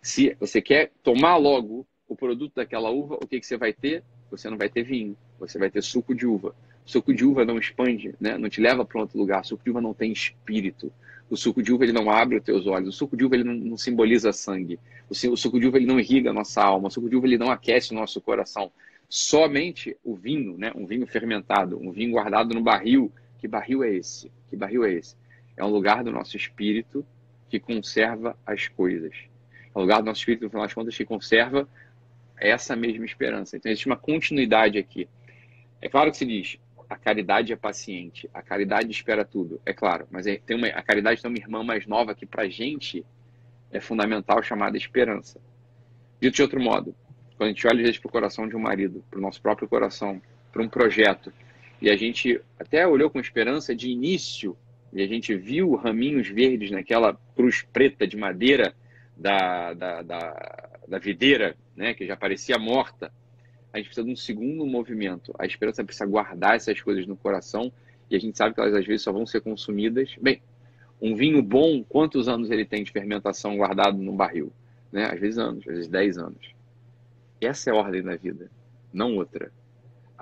Se 0.00 0.34
você 0.40 0.62
quer 0.62 0.90
tomar 1.02 1.36
logo 1.36 1.86
o 2.08 2.16
produto 2.16 2.54
daquela 2.54 2.90
uva, 2.90 3.16
o 3.16 3.26
que, 3.26 3.38
que 3.38 3.46
você 3.46 3.58
vai 3.58 3.74
ter? 3.74 4.02
Você 4.30 4.48
não 4.48 4.56
vai 4.56 4.70
ter 4.70 4.82
vinho, 4.82 5.16
você 5.38 5.58
vai 5.58 5.70
ter 5.70 5.82
suco 5.82 6.14
de 6.14 6.26
uva. 6.26 6.54
O 6.84 6.90
suco 6.90 7.14
de 7.14 7.24
uva 7.24 7.44
não 7.44 7.58
expande, 7.58 8.14
né? 8.20 8.36
não 8.36 8.48
te 8.48 8.60
leva 8.60 8.84
para 8.84 9.00
outro 9.00 9.18
lugar. 9.18 9.42
O 9.42 9.44
suco 9.44 9.64
de 9.64 9.70
uva 9.70 9.80
não 9.80 9.94
tem 9.94 10.12
espírito. 10.12 10.92
O 11.30 11.36
suco 11.36 11.62
de 11.62 11.72
uva 11.72 11.84
ele 11.84 11.92
não 11.92 12.10
abre 12.10 12.38
os 12.38 12.44
teus 12.44 12.66
olhos. 12.66 12.88
O 12.88 12.92
suco 12.92 13.16
de 13.16 13.24
uva 13.24 13.36
ele 13.36 13.44
não, 13.44 13.54
não 13.54 13.76
simboliza 13.76 14.32
sangue. 14.32 14.78
O, 15.08 15.12
o, 15.12 15.36
suco 15.36 15.58
de 15.58 15.66
uva 15.66 15.78
ele 15.78 15.86
não 15.86 15.98
irriga 15.98 16.30
a 16.30 16.32
nossa 16.32 16.62
alma. 16.62 16.88
O 16.88 16.90
suco 16.90 17.08
de 17.08 17.16
uva 17.16 17.26
ele 17.26 17.38
não 17.38 17.50
aquece 17.50 17.92
o 17.92 17.94
nosso 17.94 18.20
coração. 18.20 18.70
Somente 19.08 19.96
o 20.02 20.14
vinho, 20.14 20.58
né? 20.58 20.72
um 20.74 20.86
vinho 20.86 21.06
fermentado, 21.06 21.78
um 21.78 21.92
vinho 21.92 22.12
guardado 22.12 22.54
no 22.54 22.62
barril, 22.62 23.12
que 23.38 23.46
barril 23.46 23.84
é 23.84 23.94
esse? 23.94 24.30
Que 24.48 24.56
barril 24.56 24.84
é 24.84 24.92
esse? 24.92 25.16
É 25.56 25.64
um 25.64 25.68
lugar 25.68 26.02
do 26.02 26.10
nosso 26.10 26.36
espírito 26.36 27.04
que 27.48 27.60
conserva 27.60 28.36
as 28.46 28.68
coisas. 28.68 29.14
É 29.74 29.78
um 29.78 29.82
lugar 29.82 30.00
do 30.00 30.06
nosso 30.06 30.20
espírito, 30.20 30.44
no 30.44 30.50
final 30.50 30.64
das 30.64 30.74
contas, 30.74 30.96
que 30.96 31.04
conserva 31.04 31.68
essa 32.38 32.74
mesma 32.74 33.04
esperança. 33.04 33.56
Então, 33.56 33.70
existe 33.70 33.86
uma 33.86 33.96
continuidade 33.96 34.78
aqui. 34.78 35.08
É 35.80 35.88
claro 35.88 36.10
que 36.10 36.16
se 36.16 36.24
diz, 36.24 36.58
a 36.92 36.96
caridade 36.96 37.52
é 37.52 37.56
paciente, 37.56 38.28
a 38.34 38.42
caridade 38.42 38.90
espera 38.90 39.24
tudo, 39.24 39.60
é 39.64 39.72
claro, 39.72 40.06
mas 40.10 40.26
é, 40.26 40.36
tem 40.36 40.56
uma, 40.56 40.68
a 40.68 40.82
caridade 40.82 41.22
tem 41.22 41.30
uma 41.30 41.38
irmã 41.38 41.64
mais 41.64 41.86
nova 41.86 42.14
que, 42.14 42.26
para 42.26 42.48
gente, 42.48 43.04
é 43.70 43.80
fundamental, 43.80 44.42
chamada 44.42 44.76
esperança. 44.76 45.40
Dito 46.20 46.36
de 46.36 46.42
outro 46.42 46.60
modo, 46.60 46.94
quando 47.36 47.48
a 47.48 47.52
gente 47.52 47.66
olha, 47.66 47.92
para 47.98 48.08
o 48.08 48.12
coração 48.12 48.46
de 48.46 48.54
um 48.54 48.60
marido, 48.60 49.02
para 49.10 49.18
o 49.18 49.22
nosso 49.22 49.40
próprio 49.40 49.66
coração, 49.66 50.20
para 50.52 50.62
um 50.62 50.68
projeto, 50.68 51.32
e 51.80 51.90
a 51.90 51.96
gente 51.96 52.40
até 52.58 52.86
olhou 52.86 53.08
com 53.08 53.18
esperança 53.18 53.74
de 53.74 53.88
início, 53.88 54.56
e 54.92 55.02
a 55.02 55.06
gente 55.06 55.34
viu 55.34 55.74
raminhos 55.74 56.28
verdes 56.28 56.70
naquela 56.70 57.18
cruz 57.34 57.62
preta 57.72 58.06
de 58.06 58.18
madeira 58.18 58.74
da, 59.16 59.72
da, 59.72 60.02
da, 60.02 60.68
da 60.86 60.98
videira, 60.98 61.56
né, 61.74 61.94
que 61.94 62.06
já 62.06 62.16
parecia 62.16 62.58
morta. 62.58 63.10
A 63.72 63.78
gente 63.78 63.86
precisa 63.86 64.06
de 64.06 64.12
um 64.12 64.16
segundo 64.16 64.66
movimento. 64.66 65.34
A 65.38 65.46
esperança 65.46 65.84
precisa 65.84 66.06
guardar 66.06 66.56
essas 66.56 66.80
coisas 66.80 67.06
no 67.06 67.16
coração, 67.16 67.72
e 68.10 68.16
a 68.16 68.18
gente 68.18 68.36
sabe 68.36 68.54
que 68.54 68.60
elas 68.60 68.74
às 68.74 68.86
vezes 68.86 69.02
só 69.02 69.12
vão 69.12 69.26
ser 69.26 69.40
consumidas. 69.40 70.14
Bem, 70.20 70.42
um 71.00 71.14
vinho 71.14 71.42
bom, 71.42 71.82
quantos 71.82 72.28
anos 72.28 72.50
ele 72.50 72.64
tem 72.64 72.84
de 72.84 72.92
fermentação 72.92 73.56
guardado 73.56 73.96
no 73.96 74.12
barril? 74.12 74.52
Né? 74.90 75.06
Às 75.06 75.18
vezes 75.18 75.38
anos, 75.38 75.66
às 75.66 75.74
vezes 75.74 75.88
10 75.88 76.18
anos. 76.18 76.54
Essa 77.40 77.70
é 77.70 77.72
a 77.72 77.76
ordem 77.76 78.02
da 78.02 78.14
vida, 78.14 78.50
não 78.92 79.16
outra 79.16 79.50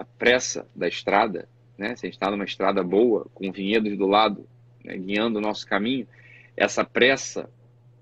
a 0.01 0.05
pressa 0.05 0.67
da 0.75 0.89
estrada, 0.89 1.47
né? 1.77 1.95
se 1.95 2.07
a 2.07 2.09
gente 2.09 2.15
está 2.15 2.31
numa 2.31 2.45
estrada 2.45 2.83
boa, 2.83 3.27
com 3.35 3.53
vinhedos 3.53 3.99
do 3.99 4.07
lado, 4.07 4.49
né? 4.83 4.97
guiando 4.97 5.39
o 5.39 5.43
nosso 5.43 5.67
caminho, 5.67 6.09
essa 6.57 6.83
pressa 6.85 7.51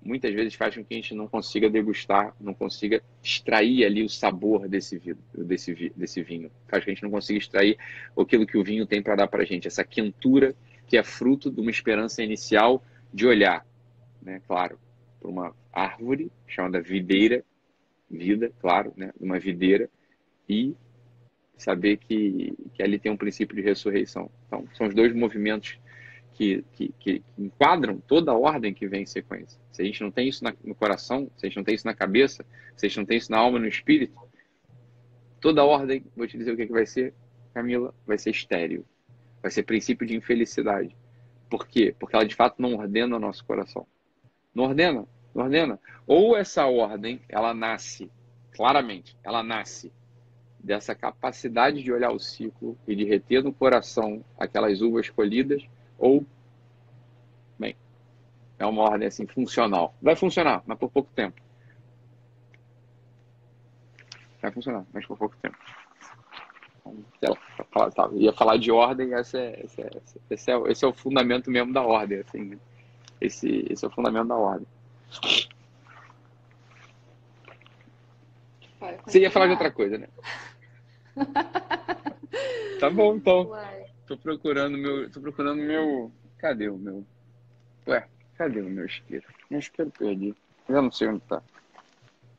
muitas 0.01 0.33
vezes 0.33 0.53
faz 0.55 0.75
com 0.75 0.83
que 0.83 0.93
a 0.93 0.97
gente 0.97 1.13
não 1.13 1.27
consiga 1.27 1.69
degustar, 1.69 2.35
não 2.39 2.53
consiga 2.53 3.01
extrair 3.23 3.85
ali 3.85 4.03
o 4.03 4.09
sabor 4.09 4.67
desse 4.67 4.97
vinho, 4.97 5.17
desse, 5.33 5.91
desse 5.95 6.23
vinho. 6.23 6.49
Faz 6.67 6.81
com 6.81 6.85
que 6.85 6.91
a 6.91 6.93
gente 6.93 7.03
não 7.03 7.11
consiga 7.11 7.39
extrair 7.39 7.77
aquilo 8.17 8.45
que 8.45 8.57
o 8.57 8.63
vinho 8.63 8.85
tem 8.85 9.01
para 9.01 9.15
dar 9.15 9.27
para 9.27 9.43
a 9.43 9.45
gente, 9.45 9.67
essa 9.67 9.83
quentura 9.83 10.55
que 10.87 10.97
é 10.97 11.03
fruto 11.03 11.51
de 11.51 11.61
uma 11.61 11.69
esperança 11.69 12.23
inicial 12.23 12.83
de 13.13 13.27
olhar, 13.27 13.65
né? 14.21 14.41
claro, 14.47 14.79
para 15.19 15.29
uma 15.29 15.55
árvore 15.71 16.31
chamada 16.47 16.81
videira, 16.81 17.43
vida, 18.09 18.51
claro, 18.59 18.91
né? 18.95 19.11
uma 19.19 19.37
videira, 19.37 19.89
e 20.47 20.75
saber 21.55 21.97
que, 21.97 22.53
que 22.73 22.81
ali 22.81 22.97
tem 22.97 23.11
um 23.11 23.17
princípio 23.17 23.55
de 23.55 23.61
ressurreição. 23.61 24.31
Então, 24.47 24.67
são 24.73 24.87
os 24.87 24.95
dois 24.95 25.13
movimentos 25.13 25.77
que, 26.39 26.63
que, 26.71 26.93
que, 26.97 27.23
enquadram 27.37 27.99
toda 27.99 28.31
a 28.31 28.37
ordem 28.37 28.73
que 28.73 28.87
vem 28.87 29.03
em 29.03 29.05
sequência. 29.05 29.59
Se 29.73 29.81
a 29.81 29.85
gente 29.85 30.01
não 30.01 30.09
tem 30.09 30.29
isso 30.29 30.41
na, 30.41 30.53
no 30.63 30.73
coração, 30.73 31.29
se 31.35 31.45
a 31.45 31.49
gente 31.49 31.57
não 31.57 31.65
tem 31.65 31.75
isso 31.75 31.85
na 31.85 31.93
cabeça, 31.93 32.45
se 32.77 32.85
a 32.85 32.89
gente 32.89 32.97
não 32.97 33.05
tem 33.05 33.17
isso 33.17 33.29
na 33.29 33.37
alma, 33.37 33.59
no 33.59 33.67
espírito, 33.67 34.17
toda 35.41 35.59
a 35.59 35.65
ordem, 35.65 36.05
vou 36.15 36.25
te 36.25 36.37
dizer 36.37 36.53
o 36.53 36.55
que, 36.55 36.65
que 36.65 36.71
vai 36.71 36.85
ser, 36.85 37.13
Camila, 37.53 37.93
vai 38.07 38.17
ser 38.17 38.29
estéreo. 38.29 38.85
Vai 39.41 39.51
ser 39.51 39.63
princípio 39.63 40.07
de 40.07 40.15
infelicidade. 40.15 40.95
Por 41.49 41.67
quê? 41.67 41.93
Porque 41.99 42.15
ela 42.15 42.25
de 42.25 42.35
fato 42.35 42.61
não 42.61 42.75
ordena 42.75 43.17
o 43.17 43.19
nosso 43.19 43.43
coração. 43.43 43.85
Não 44.55 44.63
ordena, 44.63 45.05
não 45.35 45.43
ordena. 45.43 45.77
Ou 46.07 46.37
essa 46.37 46.65
ordem, 46.67 47.19
ela 47.27 47.53
nasce, 47.53 48.09
claramente, 48.53 49.17
ela 49.25 49.43
nasce 49.43 49.91
dessa 50.57 50.95
capacidade 50.95 51.83
de 51.83 51.91
olhar 51.91 52.11
o 52.11 52.19
ciclo 52.19 52.77
e 52.87 52.95
de 52.95 53.03
reter 53.03 53.43
no 53.43 53.51
coração 53.51 54.23
aquelas 54.37 54.81
uvas 54.81 55.09
colhidas, 55.09 55.67
ou, 55.99 56.25
bem, 57.59 57.75
é 58.57 58.65
uma 58.65 58.83
ordem 58.83 59.07
assim 59.07 59.27
funcional. 59.27 59.93
Vai 60.01 60.15
funcionar, 60.15 60.63
mas 60.65 60.77
por 60.79 60.89
pouco 60.89 61.11
tempo. 61.13 61.39
Vai 64.41 64.51
funcionar, 64.51 64.85
mas 64.93 65.05
por 65.05 65.17
pouco 65.17 65.35
tempo. 65.37 65.57
Então, 67.17 67.37
lá, 67.75 67.91
tá, 67.91 68.09
ia 68.13 68.33
falar 68.33 68.57
de 68.57 68.71
ordem, 68.71 69.13
esse 69.13 69.37
é, 69.37 69.61
esse, 69.63 69.81
é, 69.81 69.89
esse, 70.29 70.51
é, 70.51 70.71
esse 70.71 70.85
é 70.85 70.87
o 70.87 70.93
fundamento 70.93 71.51
mesmo 71.51 71.73
da 71.73 71.83
ordem. 71.83 72.19
Assim, 72.19 72.45
né? 72.45 72.57
esse, 73.19 73.67
esse 73.69 73.83
é 73.83 73.87
o 73.87 73.91
fundamento 73.91 74.27
da 74.29 74.35
ordem. 74.35 74.67
Você 79.05 79.19
ia 79.19 79.29
falar 79.29 79.47
de 79.47 79.51
outra 79.51 79.71
coisa, 79.71 79.97
né? 79.97 80.07
tá 82.79 82.89
bom, 82.89 83.15
então. 83.15 83.47
Uai. 83.49 83.88
Tô 84.09 84.17
procurando 84.17 84.75
meu. 84.75 85.07
Tô 85.11 85.21
procurando 85.21 85.61
meu. 85.61 86.11
Cadê 86.39 86.67
o 86.67 86.77
meu? 86.79 87.05
Ué, 87.87 88.07
cadê 88.35 88.59
o 88.59 88.67
meu 88.67 88.87
isqueiro? 88.87 89.25
Meu 89.51 89.59
isqueiro 89.59 89.91
perdi. 89.91 90.35
Eu 90.67 90.81
não 90.81 90.91
sei 90.91 91.09
onde 91.09 91.19
tá. 91.21 91.43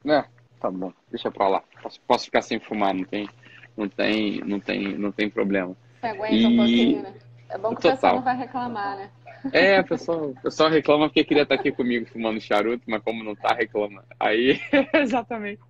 Né? 0.05 0.25
Tá 0.61 0.68
bom, 0.68 0.93
deixa 1.09 1.31
pra 1.31 1.47
lá. 1.47 1.62
Posso, 1.81 2.01
posso 2.01 2.25
ficar 2.25 2.43
sem 2.43 2.59
fumar, 2.59 2.93
não 2.93 3.05
tem. 3.05 3.29
Não 3.77 3.89
tem, 3.89 4.41
não 4.41 4.59
tem, 4.59 4.99
não 4.99 5.12
tem 5.12 5.31
problema. 5.31 5.77
Você 6.01 6.07
aguenta 6.09 6.35
e... 6.35 6.47
um 6.47 6.57
pouquinho, 6.57 7.03
né? 7.03 7.14
É 7.49 7.59
bom 7.59 7.68
que 7.71 7.77
Total. 7.77 7.91
o 7.91 7.95
pessoal 7.95 8.14
não 8.16 8.23
vai 8.23 8.37
reclamar, 8.37 8.97
né? 8.97 9.11
É, 9.53 9.81
o 9.81 9.85
pessoal, 9.87 10.35
pessoal 10.43 10.71
reclama 10.71 11.09
porque 11.09 11.25
queria 11.25 11.45
estar 11.45 11.55
aqui 11.55 11.71
comigo 11.71 12.05
fumando 12.07 12.41
charuto, 12.41 12.83
mas 12.89 13.03
como 13.03 13.23
não 13.23 13.37
tá, 13.37 13.55
reclama. 13.55 14.05
Aí, 14.18 14.61
exatamente. 14.95 15.61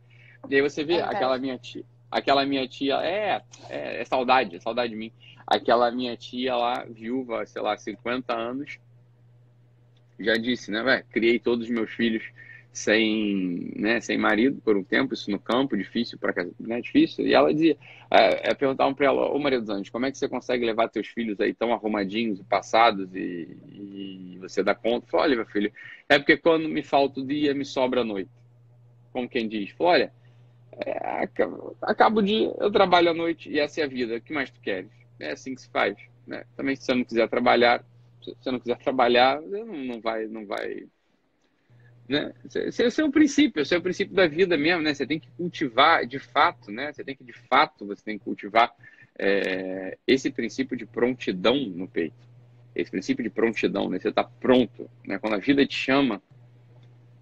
E 0.48 0.57
aí 0.57 0.62
você 0.62 0.82
vê 0.82 0.94
é 0.94 1.03
aquela 1.03 1.38
minha 1.38 1.59
tia, 1.59 1.84
aquela 2.11 2.44
minha 2.44 2.66
tia, 2.66 2.96
é, 2.96 3.42
é, 3.68 4.00
é, 4.00 4.04
saudade, 4.04 4.56
é 4.56 4.61
saudade 4.61 4.92
de 4.92 4.98
mim. 4.98 5.12
Aquela 5.46 5.90
minha 5.90 6.16
tia 6.16 6.56
lá, 6.56 6.84
viúva, 6.84 7.44
sei 7.46 7.62
lá, 7.62 7.76
50 7.76 8.34
anos, 8.34 8.78
já 10.18 10.36
disse, 10.36 10.70
né, 10.70 10.82
velho, 10.82 11.04
criei 11.11 11.38
todos 11.38 11.66
os 11.66 11.70
meus 11.70 11.90
filhos 11.90 12.22
sem, 12.72 13.72
né, 13.74 14.00
sem 14.00 14.16
marido 14.16 14.61
por 14.62 14.76
um 14.76 14.84
tempo, 14.84 15.14
isso 15.14 15.30
no 15.30 15.40
campo, 15.40 15.76
difícil 15.76 16.18
para 16.18 16.46
né, 16.58 16.80
difícil. 16.80 17.26
E 17.26 17.34
ela 17.34 17.52
dizia, 17.52 17.76
é, 18.11 18.50
é 18.50 18.54
perguntavam 18.54 18.94
para 18.94 19.06
ela, 19.06 19.28
ô 19.28 19.38
Maria 19.38 19.61
dos 19.61 19.70
Anjos, 19.70 19.90
como 19.90 20.06
é 20.06 20.11
que 20.11 20.18
você 20.18 20.28
consegue 20.28 20.64
levar 20.64 20.88
teus 20.88 21.08
filhos 21.08 21.40
aí 21.40 21.52
tão 21.52 21.72
arrumadinhos 21.72 22.38
e 22.38 22.44
passados 22.44 23.14
e, 23.14 23.56
e 23.72 24.38
você 24.40 24.62
dá 24.62 24.74
conta? 24.74 25.06
Falei, 25.08 25.26
olha, 25.26 25.36
meu 25.36 25.46
filho, 25.46 25.72
é 26.08 26.18
porque 26.18 26.36
quando 26.36 26.68
me 26.68 26.82
falta 26.82 27.20
o 27.20 27.26
dia, 27.26 27.54
me 27.54 27.64
sobra 27.64 28.02
a 28.02 28.04
noite. 28.04 28.30
Como 29.12 29.28
quem 29.28 29.48
diz, 29.48 29.70
falei, 29.70 30.02
olha, 30.02 30.19
é, 30.72 31.26
acaba 31.82 32.20
o 32.20 32.22
dia, 32.22 32.54
eu 32.58 32.70
trabalho 32.70 33.10
à 33.10 33.14
noite 33.14 33.50
e 33.50 33.58
essa 33.58 33.80
é 33.80 33.84
a 33.84 33.88
vida. 33.88 34.16
O 34.16 34.20
que 34.20 34.32
mais 34.32 34.50
tu 34.50 34.60
queres? 34.60 34.90
É 35.18 35.32
assim 35.32 35.54
que 35.54 35.62
se 35.62 35.68
faz. 35.68 35.96
Né? 36.26 36.44
Também 36.56 36.76
se 36.76 36.84
você 36.84 36.94
não 36.94 37.04
quiser 37.04 37.28
trabalhar, 37.28 37.84
se 38.22 38.34
você 38.34 38.50
não 38.50 38.60
quiser 38.60 38.78
trabalhar, 38.78 39.40
não, 39.40 39.66
não 39.66 40.00
vai, 40.00 40.26
não 40.26 40.46
vai, 40.46 40.86
Né? 42.08 42.32
Esse, 42.44 42.82
esse 42.82 43.00
é 43.00 43.04
o 43.04 43.10
princípio, 43.10 43.62
esse 43.62 43.74
é 43.74 43.78
o 43.78 43.82
princípio 43.82 44.14
da 44.14 44.26
vida 44.26 44.56
mesmo, 44.56 44.82
né? 44.82 44.94
Você 44.94 45.06
tem 45.06 45.18
que 45.18 45.30
cultivar 45.32 46.06
de 46.06 46.18
fato, 46.18 46.70
né? 46.70 46.92
Você 46.92 47.04
tem 47.04 47.16
que, 47.16 47.24
de 47.24 47.32
fato, 47.32 47.86
você 47.86 48.02
tem 48.02 48.18
que 48.18 48.24
cultivar 48.24 48.72
é, 49.18 49.98
esse 50.06 50.30
princípio 50.30 50.76
de 50.76 50.86
prontidão 50.86 51.56
no 51.56 51.88
peito. 51.88 52.28
Esse 52.74 52.90
princípio 52.90 53.24
de 53.24 53.30
prontidão, 53.30 53.88
né? 53.88 53.98
Você 53.98 54.08
está 54.08 54.24
pronto, 54.24 54.88
né? 55.04 55.18
Quando 55.18 55.34
a 55.34 55.38
vida 55.38 55.66
te 55.66 55.74
chama, 55.74 56.22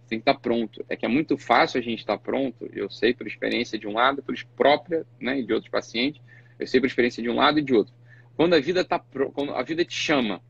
tem 0.08 0.18
que 0.18 0.22
estar 0.22 0.34
tá 0.34 0.40
pronto. 0.40 0.84
É 0.88 0.96
que 0.96 1.04
é 1.04 1.08
muito 1.08 1.36
fácil 1.36 1.78
a 1.78 1.82
gente 1.82 2.00
estar 2.00 2.16
tá 2.16 2.22
pronto, 2.22 2.68
eu 2.72 2.90
sei 2.90 3.14
por 3.14 3.26
experiência 3.26 3.78
de 3.78 3.86
um 3.86 3.92
lado, 3.92 4.22
por 4.22 4.34
própria, 4.56 5.06
né, 5.20 5.38
e 5.38 5.44
de 5.44 5.52
outros 5.52 5.70
pacientes, 5.70 6.20
eu 6.58 6.66
sei 6.66 6.80
por 6.80 6.86
experiência 6.86 7.22
de 7.22 7.28
um 7.28 7.36
lado 7.36 7.58
e 7.58 7.62
de 7.62 7.74
outro. 7.74 7.94
Quando 8.36 8.54
a 8.54 8.60
vida 8.60 8.84
tá 8.84 8.98
quando 9.32 9.52
a 9.52 9.62
vida 9.62 9.84
te 9.84 9.94
chama, 9.94 10.40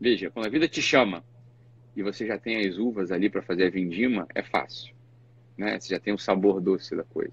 veja, 0.00 0.30
quando 0.30 0.46
a 0.46 0.48
vida 0.48 0.68
te 0.68 0.80
chama 0.80 1.24
e 1.96 2.02
você 2.02 2.26
já 2.26 2.38
tem 2.38 2.66
as 2.66 2.78
uvas 2.78 3.12
ali 3.12 3.28
para 3.28 3.42
fazer 3.42 3.66
a 3.66 3.70
vindima, 3.70 4.26
é 4.34 4.42
fácil, 4.42 4.94
né? 5.56 5.78
Você 5.78 5.94
já 5.94 6.00
tem 6.00 6.14
o 6.14 6.18
sabor 6.18 6.60
doce 6.60 6.96
da 6.96 7.04
coisa. 7.04 7.32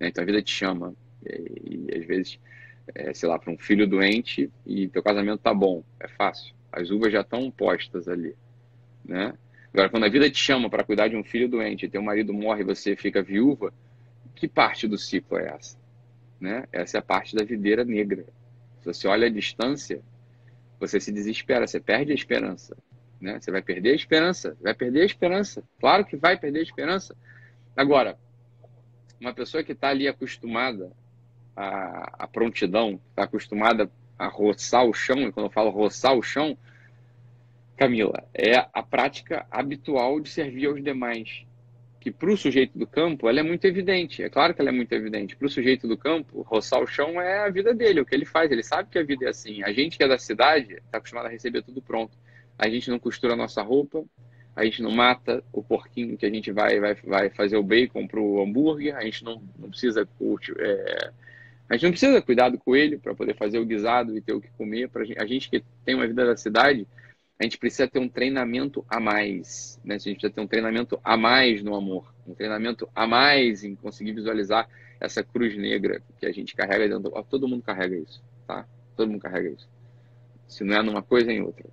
Né? 0.00 0.08
Então 0.08 0.22
a 0.22 0.26
vida 0.26 0.42
te 0.42 0.50
chama 0.50 0.94
e, 1.24 1.86
e 1.88 1.98
às 1.98 2.06
vezes, 2.06 2.40
é, 2.94 3.14
sei 3.14 3.28
lá, 3.28 3.38
para 3.38 3.52
um 3.52 3.58
filho 3.58 3.86
doente 3.86 4.50
e 4.66 4.88
teu 4.88 5.02
casamento 5.02 5.40
tá 5.40 5.54
bom, 5.54 5.82
é 6.00 6.08
fácil. 6.08 6.54
As 6.72 6.90
uvas 6.90 7.12
já 7.12 7.20
estão 7.20 7.50
postas 7.50 8.08
ali, 8.08 8.34
né? 9.04 9.34
Agora, 9.74 9.88
quando 9.90 10.04
a 10.04 10.08
vida 10.08 10.30
te 10.30 10.38
chama 10.38 10.70
para 10.70 10.84
cuidar 10.84 11.08
de 11.08 11.16
um 11.16 11.24
filho 11.24 11.48
doente, 11.48 11.88
teu 11.88 12.00
marido 12.00 12.32
morre 12.32 12.60
e 12.60 12.64
você 12.64 12.94
fica 12.94 13.20
viúva, 13.20 13.74
que 14.36 14.46
parte 14.46 14.86
do 14.86 14.96
ciclo 14.96 15.36
é 15.36 15.48
essa? 15.48 15.76
Né? 16.40 16.64
Essa 16.70 16.98
é 16.98 17.00
a 17.00 17.02
parte 17.02 17.34
da 17.34 17.44
videira 17.44 17.84
negra. 17.84 18.24
Se 18.78 18.86
você 18.86 19.08
olha 19.08 19.26
a 19.26 19.30
distância, 19.30 20.00
você 20.78 21.00
se 21.00 21.10
desespera, 21.10 21.66
você 21.66 21.80
perde 21.80 22.12
a 22.12 22.14
esperança. 22.14 22.76
Né? 23.20 23.40
Você 23.40 23.50
vai 23.50 23.62
perder 23.62 23.90
a 23.90 23.94
esperança, 23.96 24.56
vai 24.60 24.74
perder 24.74 25.02
a 25.02 25.06
esperança. 25.06 25.64
Claro 25.80 26.04
que 26.04 26.16
vai 26.16 26.38
perder 26.38 26.60
a 26.60 26.62
esperança. 26.62 27.16
Agora, 27.76 28.16
uma 29.20 29.34
pessoa 29.34 29.64
que 29.64 29.72
está 29.72 29.88
ali 29.88 30.06
acostumada 30.06 30.92
à, 31.56 32.24
à 32.24 32.28
prontidão, 32.28 33.00
está 33.10 33.24
acostumada 33.24 33.90
a 34.16 34.28
roçar 34.28 34.84
o 34.84 34.94
chão, 34.94 35.22
e 35.22 35.32
quando 35.32 35.46
eu 35.46 35.52
falo 35.52 35.70
roçar 35.70 36.14
o 36.14 36.22
chão, 36.22 36.56
Camila, 37.76 38.24
é 38.32 38.56
a 38.72 38.82
prática 38.82 39.46
habitual 39.50 40.20
de 40.20 40.28
servir 40.28 40.66
aos 40.66 40.82
demais. 40.82 41.44
Que 41.98 42.10
para 42.10 42.30
o 42.30 42.36
sujeito 42.36 42.78
do 42.78 42.86
campo, 42.86 43.28
ela 43.28 43.40
é 43.40 43.42
muito 43.42 43.64
evidente. 43.64 44.22
É 44.22 44.28
claro 44.28 44.54
que 44.54 44.60
ela 44.60 44.68
é 44.68 44.72
muito 44.72 44.92
evidente. 44.92 45.34
Para 45.34 45.46
o 45.46 45.50
sujeito 45.50 45.88
do 45.88 45.96
campo, 45.96 46.42
roçar 46.42 46.82
o 46.82 46.86
chão 46.86 47.20
é 47.20 47.46
a 47.46 47.50
vida 47.50 47.74
dele, 47.74 47.98
é 47.98 48.02
o 48.02 48.06
que 48.06 48.14
ele 48.14 48.26
faz. 48.26 48.52
Ele 48.52 48.62
sabe 48.62 48.90
que 48.90 48.98
a 48.98 49.02
vida 49.02 49.24
é 49.24 49.28
assim. 49.28 49.62
A 49.62 49.72
gente 49.72 49.96
que 49.96 50.04
é 50.04 50.08
da 50.08 50.18
cidade 50.18 50.74
está 50.74 50.98
acostumado 50.98 51.26
a 51.26 51.30
receber 51.30 51.62
tudo 51.62 51.80
pronto. 51.80 52.16
A 52.58 52.68
gente 52.68 52.90
não 52.90 52.98
costura 52.98 53.32
a 53.32 53.36
nossa 53.36 53.62
roupa, 53.62 54.04
a 54.54 54.64
gente 54.64 54.82
não 54.82 54.90
mata 54.90 55.42
o 55.52 55.62
porquinho 55.62 56.16
que 56.16 56.26
a 56.26 56.30
gente 56.30 56.52
vai, 56.52 56.78
vai, 56.78 56.94
vai 56.94 57.30
fazer 57.30 57.56
o 57.56 57.62
bacon 57.62 58.06
para 58.06 58.20
o 58.20 58.40
hambúrguer, 58.40 58.94
a 58.94 59.02
gente 59.02 59.24
não, 59.24 59.42
não 59.58 59.70
precisa 59.70 60.06
é, 60.58 61.10
a 61.68 61.74
gente 61.74 61.84
não 61.84 61.90
precisa 61.90 62.22
cuidar 62.22 62.50
do 62.50 62.58
coelho 62.58 63.00
para 63.00 63.14
poder 63.14 63.34
fazer 63.34 63.58
o 63.58 63.64
guisado 63.64 64.16
e 64.16 64.20
ter 64.20 64.32
o 64.32 64.40
que 64.40 64.50
comer. 64.50 64.88
Pra 64.88 65.04
gente, 65.04 65.20
a 65.20 65.26
gente 65.26 65.50
que 65.50 65.64
tem 65.84 65.94
uma 65.94 66.06
vida 66.06 66.24
da 66.24 66.36
cidade, 66.36 66.86
a 67.38 67.42
gente 67.42 67.58
precisa 67.58 67.88
ter 67.88 67.98
um 67.98 68.08
treinamento 68.08 68.84
a 68.88 69.00
mais, 69.00 69.80
né? 69.84 69.96
A 69.96 69.98
gente 69.98 70.18
precisa 70.18 70.32
ter 70.32 70.40
um 70.40 70.46
treinamento 70.46 70.98
a 71.02 71.16
mais 71.16 71.62
no 71.62 71.74
amor, 71.74 72.14
um 72.26 72.34
treinamento 72.34 72.88
a 72.94 73.06
mais 73.06 73.64
em 73.64 73.74
conseguir 73.74 74.12
visualizar 74.12 74.68
essa 75.00 75.22
cruz 75.22 75.56
negra 75.56 76.00
que 76.18 76.26
a 76.26 76.32
gente 76.32 76.54
carrega 76.54 76.88
dentro. 76.88 77.10
Do... 77.10 77.22
Todo 77.24 77.48
mundo 77.48 77.62
carrega 77.62 77.96
isso, 77.96 78.22
tá? 78.46 78.66
Todo 78.96 79.10
mundo 79.10 79.20
carrega 79.20 79.50
isso. 79.50 79.68
Se 80.46 80.62
não 80.62 80.76
é 80.76 80.82
numa 80.82 81.02
coisa, 81.02 81.32
é 81.32 81.34
em 81.34 81.42
outra. 81.42 81.68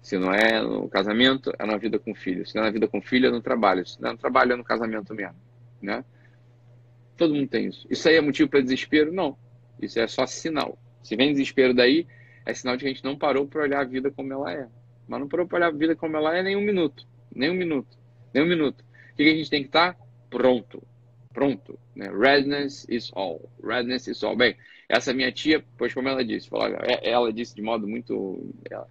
Se 0.00 0.16
não 0.16 0.32
é 0.32 0.62
no 0.62 0.88
casamento, 0.88 1.52
é 1.58 1.66
na 1.66 1.76
vida 1.76 1.98
com 1.98 2.14
filho. 2.14 2.46
Se 2.46 2.54
não 2.54 2.62
é 2.62 2.66
na 2.66 2.72
vida 2.72 2.88
com 2.88 3.02
filho, 3.02 3.26
é 3.26 3.30
no 3.30 3.42
trabalho. 3.42 3.86
Se 3.86 4.00
não 4.00 4.10
é 4.10 4.12
no 4.12 4.18
trabalho, 4.18 4.52
é 4.52 4.56
no 4.56 4.64
casamento 4.64 5.14
mesmo, 5.14 5.36
né? 5.82 6.04
Todo 7.16 7.34
mundo 7.34 7.48
tem 7.48 7.66
isso. 7.66 7.86
Isso 7.90 8.08
aí 8.08 8.16
é 8.16 8.20
motivo 8.20 8.48
para 8.48 8.60
desespero? 8.60 9.12
Não. 9.12 9.36
Isso 9.80 9.98
é 9.98 10.06
só 10.06 10.26
sinal. 10.26 10.78
Se 11.02 11.16
vem 11.16 11.32
desespero 11.32 11.74
daí, 11.74 12.06
é 12.46 12.54
sinal 12.54 12.76
de 12.76 12.84
que 12.84 12.86
a 12.86 12.92
gente 12.92 13.04
não 13.04 13.16
parou 13.16 13.46
para 13.46 13.62
olhar 13.62 13.80
a 13.80 13.84
vida 13.84 14.10
como 14.10 14.32
ela 14.32 14.52
é. 14.52 14.68
Mas 15.06 15.20
não 15.20 15.28
parou 15.28 15.48
olhar 15.52 15.68
a 15.68 15.70
vida 15.70 15.94
como 15.94 16.16
ela 16.16 16.36
é 16.36 16.42
nem 16.42 16.56
um 16.56 16.60
minuto. 16.60 17.06
Nem 17.34 17.50
um 17.50 17.54
minuto. 17.54 17.96
Nem 18.32 18.42
um 18.42 18.48
minuto. 18.48 18.84
O 19.12 19.16
que 19.16 19.22
a 19.22 19.34
gente 19.34 19.50
tem 19.50 19.62
que 19.62 19.68
estar? 19.68 19.94
Tá? 19.94 20.00
Pronto. 20.30 20.82
Pronto. 21.32 21.78
Né? 21.94 22.10
Readiness 22.10 22.86
is 22.88 23.10
all. 23.14 23.50
Readiness 23.62 24.06
is 24.08 24.22
all. 24.22 24.36
Bem, 24.36 24.56
essa 24.88 25.12
minha 25.12 25.30
tia, 25.32 25.64
pois 25.76 25.92
como 25.92 26.08
ela 26.08 26.24
disse, 26.24 26.48
falou, 26.48 26.68
é, 26.82 27.00
ela 27.08 27.32
disse 27.32 27.54
de 27.54 27.62
modo 27.62 27.86
muito... 27.86 28.52
Ela, 28.70 28.86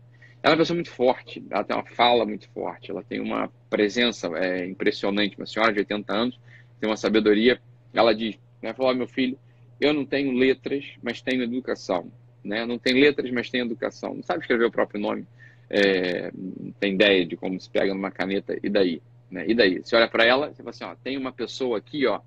ela 0.45 0.53
é 0.53 0.55
uma 0.55 0.57
pessoa 0.57 0.75
muito 0.75 0.91
forte, 0.91 1.43
ela 1.49 1.63
tem 1.63 1.75
uma 1.75 1.85
fala 1.85 2.23
muito 2.23 2.47
forte, 2.49 2.91
ela 2.91 3.01
tem 3.01 3.19
uma 3.19 3.51
presença 3.67 4.27
é, 4.37 4.63
impressionante, 4.67 5.35
uma 5.37 5.47
senhora 5.47 5.73
de 5.73 5.79
80 5.79 6.13
anos, 6.13 6.39
tem 6.79 6.87
uma 6.87 6.95
sabedoria. 6.95 7.59
Ela 7.91 8.13
diz, 8.13 8.37
né, 8.61 8.71
falou, 8.71 8.93
meu 8.93 9.07
filho, 9.07 9.39
eu 9.81 9.91
não 9.91 10.05
tenho 10.05 10.31
letras, 10.31 10.85
mas 11.01 11.19
tenho 11.19 11.41
educação. 11.41 12.11
Né? 12.43 12.63
Não 12.63 12.77
tem 12.77 12.93
letras, 12.93 13.31
mas 13.31 13.49
tem 13.49 13.61
educação. 13.61 14.13
Não 14.13 14.21
sabe 14.21 14.41
escrever 14.41 14.65
o 14.65 14.71
próprio 14.71 15.01
nome, 15.01 15.25
é, 15.69 16.31
tem 16.79 16.93
ideia 16.93 17.25
de 17.25 17.35
como 17.35 17.59
se 17.59 17.69
pega 17.69 17.93
numa 17.93 18.11
caneta, 18.11 18.57
e 18.61 18.69
daí? 18.69 19.01
Né? 19.29 19.45
E 19.47 19.53
daí? 19.53 19.81
Você 19.83 19.95
olha 19.95 20.07
para 20.07 20.23
ela, 20.23 20.47
você 20.49 20.57
fala 20.57 20.69
assim, 20.69 20.83
ó, 20.83 20.95
tem 20.95 21.17
uma 21.17 21.31
pessoa 21.31 21.77
aqui, 21.77 22.05
ó, 22.05 22.21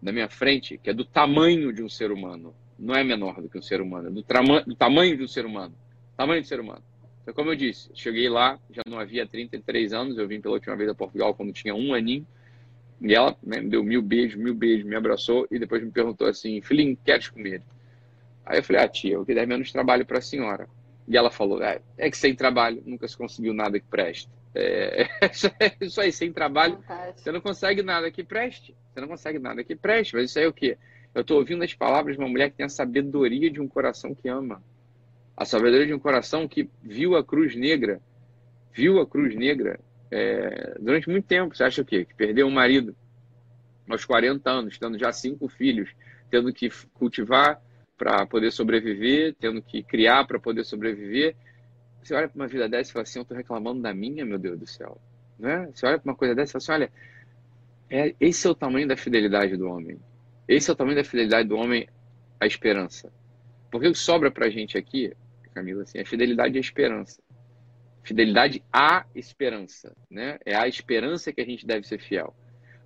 na 0.00 0.12
minha 0.12 0.28
frente, 0.28 0.78
que 0.78 0.90
é 0.90 0.94
do 0.94 1.04
tamanho 1.04 1.72
de 1.72 1.82
um 1.82 1.88
ser 1.88 2.10
humano. 2.10 2.54
Não 2.78 2.94
é 2.94 3.04
menor 3.04 3.40
do 3.40 3.48
que 3.48 3.58
um 3.58 3.62
ser 3.62 3.80
humano, 3.80 4.08
é 4.08 4.10
do, 4.10 4.24
do 4.66 4.74
tamanho 4.74 5.16
de 5.16 5.22
um 5.22 5.28
ser 5.28 5.46
humano. 5.46 5.74
Tamanho 6.16 6.42
de 6.42 6.48
ser 6.48 6.58
humano. 6.58 6.82
Então, 7.22 7.32
como 7.32 7.50
eu 7.50 7.54
disse, 7.54 7.88
cheguei 7.94 8.28
lá, 8.28 8.58
já 8.70 8.82
não 8.86 8.98
havia 8.98 9.24
33 9.26 9.92
anos, 9.92 10.18
eu 10.18 10.26
vim 10.26 10.40
pela 10.40 10.54
última 10.54 10.74
vez 10.74 10.90
a 10.90 10.94
Portugal 10.94 11.34
quando 11.34 11.52
tinha 11.52 11.74
um 11.74 11.94
aninho, 11.94 12.26
e 13.00 13.14
ela 13.14 13.36
né, 13.42 13.60
me 13.60 13.68
deu 13.68 13.82
mil 13.84 14.02
beijos, 14.02 14.36
mil 14.36 14.54
beijos, 14.54 14.84
me 14.84 14.96
abraçou 14.96 15.46
e 15.50 15.58
depois 15.58 15.82
me 15.82 15.90
perguntou 15.90 16.26
assim, 16.26 16.60
filhinho, 16.60 16.96
queres 17.04 17.28
comer? 17.28 17.62
Aí 18.44 18.58
eu 18.58 18.62
falei, 18.64 18.82
ah, 18.82 18.88
tia, 18.88 19.14
eu 19.14 19.24
queria 19.24 19.46
menos 19.46 19.70
trabalho 19.70 20.04
para 20.04 20.18
a 20.18 20.22
senhora. 20.22 20.68
E 21.12 21.16
ela 21.16 21.30
falou: 21.30 21.62
é, 21.62 21.78
é, 21.98 22.10
que 22.10 22.16
sem 22.16 22.34
trabalho 22.34 22.82
nunca 22.86 23.06
se 23.06 23.14
conseguiu 23.14 23.52
nada 23.52 23.78
que 23.78 23.86
preste. 23.86 24.30
É, 24.54 25.02
é 25.02 25.76
isso 25.84 26.00
aí, 26.00 26.10
sem 26.10 26.32
trabalho, 26.32 26.76
Fantástico. 26.78 27.20
você 27.20 27.32
não 27.32 27.40
consegue 27.42 27.82
nada 27.82 28.10
que 28.10 28.24
preste. 28.24 28.74
Você 28.90 29.00
não 29.02 29.08
consegue 29.08 29.38
nada 29.38 29.62
que 29.62 29.76
preste. 29.76 30.14
Mas 30.14 30.30
isso 30.30 30.38
aí 30.38 30.46
é 30.46 30.48
o 30.48 30.52
quê? 30.54 30.78
Eu 31.14 31.20
estou 31.20 31.36
ouvindo 31.38 31.62
as 31.62 31.74
palavras 31.74 32.16
de 32.16 32.22
uma 32.22 32.30
mulher 32.30 32.50
que 32.50 32.56
tem 32.56 32.64
a 32.64 32.70
sabedoria 32.70 33.50
de 33.50 33.60
um 33.60 33.68
coração 33.68 34.14
que 34.14 34.26
ama. 34.26 34.62
A 35.36 35.44
sabedoria 35.44 35.86
de 35.86 35.92
um 35.92 35.98
coração 35.98 36.48
que 36.48 36.70
viu 36.82 37.14
a 37.14 37.22
cruz 37.22 37.54
negra, 37.54 38.00
viu 38.72 38.98
a 38.98 39.06
cruz 39.06 39.34
negra 39.36 39.78
é, 40.10 40.78
durante 40.80 41.10
muito 41.10 41.26
tempo. 41.26 41.54
Você 41.54 41.62
acha 41.62 41.82
o 41.82 41.84
quê? 41.84 42.06
Que 42.06 42.14
perdeu 42.14 42.46
um 42.46 42.50
marido 42.50 42.96
aos 43.86 44.06
40 44.06 44.50
anos, 44.50 44.78
tendo 44.78 44.98
já 44.98 45.12
cinco 45.12 45.46
filhos, 45.46 45.90
tendo 46.30 46.50
que 46.54 46.70
cultivar 46.94 47.60
para 48.02 48.26
poder 48.26 48.50
sobreviver, 48.50 49.32
tendo 49.38 49.62
que 49.62 49.80
criar 49.80 50.26
para 50.26 50.36
poder 50.36 50.64
sobreviver. 50.64 51.36
Você 52.02 52.12
olha 52.12 52.28
para 52.28 52.34
uma 52.34 52.48
vida 52.48 52.68
dessa 52.68 52.90
e 52.90 52.92
fala 52.92 53.04
assim: 53.04 53.20
eu 53.20 53.22
estou 53.22 53.36
reclamando 53.36 53.80
da 53.80 53.94
minha, 53.94 54.24
meu 54.24 54.40
Deus 54.40 54.58
do 54.58 54.66
céu. 54.66 55.00
Né? 55.38 55.70
Você 55.72 55.86
olha 55.86 56.00
para 56.00 56.10
uma 56.10 56.16
coisa 56.16 56.34
dessa 56.34 56.50
e 56.50 56.52
fala 56.52 56.62
assim: 56.62 56.72
olha, 56.72 56.92
é, 57.88 58.14
esse 58.18 58.44
é 58.44 58.50
o 58.50 58.56
tamanho 58.56 58.88
da 58.88 58.96
fidelidade 58.96 59.56
do 59.56 59.68
homem. 59.68 60.00
Esse 60.48 60.68
é 60.68 60.72
o 60.72 60.76
tamanho 60.76 60.96
da 60.96 61.04
fidelidade 61.04 61.48
do 61.48 61.54
homem 61.54 61.88
à 62.40 62.46
esperança. 62.46 63.12
Porque 63.70 63.86
o 63.86 63.92
que 63.92 63.98
sobra 63.98 64.32
para 64.32 64.46
a 64.46 64.50
gente 64.50 64.76
aqui, 64.76 65.12
Camila, 65.54 65.84
assim, 65.84 65.98
é 65.98 66.04
fidelidade 66.04 66.56
à 66.56 66.60
esperança. 66.60 67.22
Fidelidade 68.02 68.64
à 68.72 69.06
esperança. 69.14 69.94
Né? 70.10 70.40
É 70.44 70.56
a 70.56 70.66
esperança 70.66 71.32
que 71.32 71.40
a 71.40 71.44
gente 71.44 71.64
deve 71.64 71.86
ser 71.86 72.00
fiel. 72.00 72.34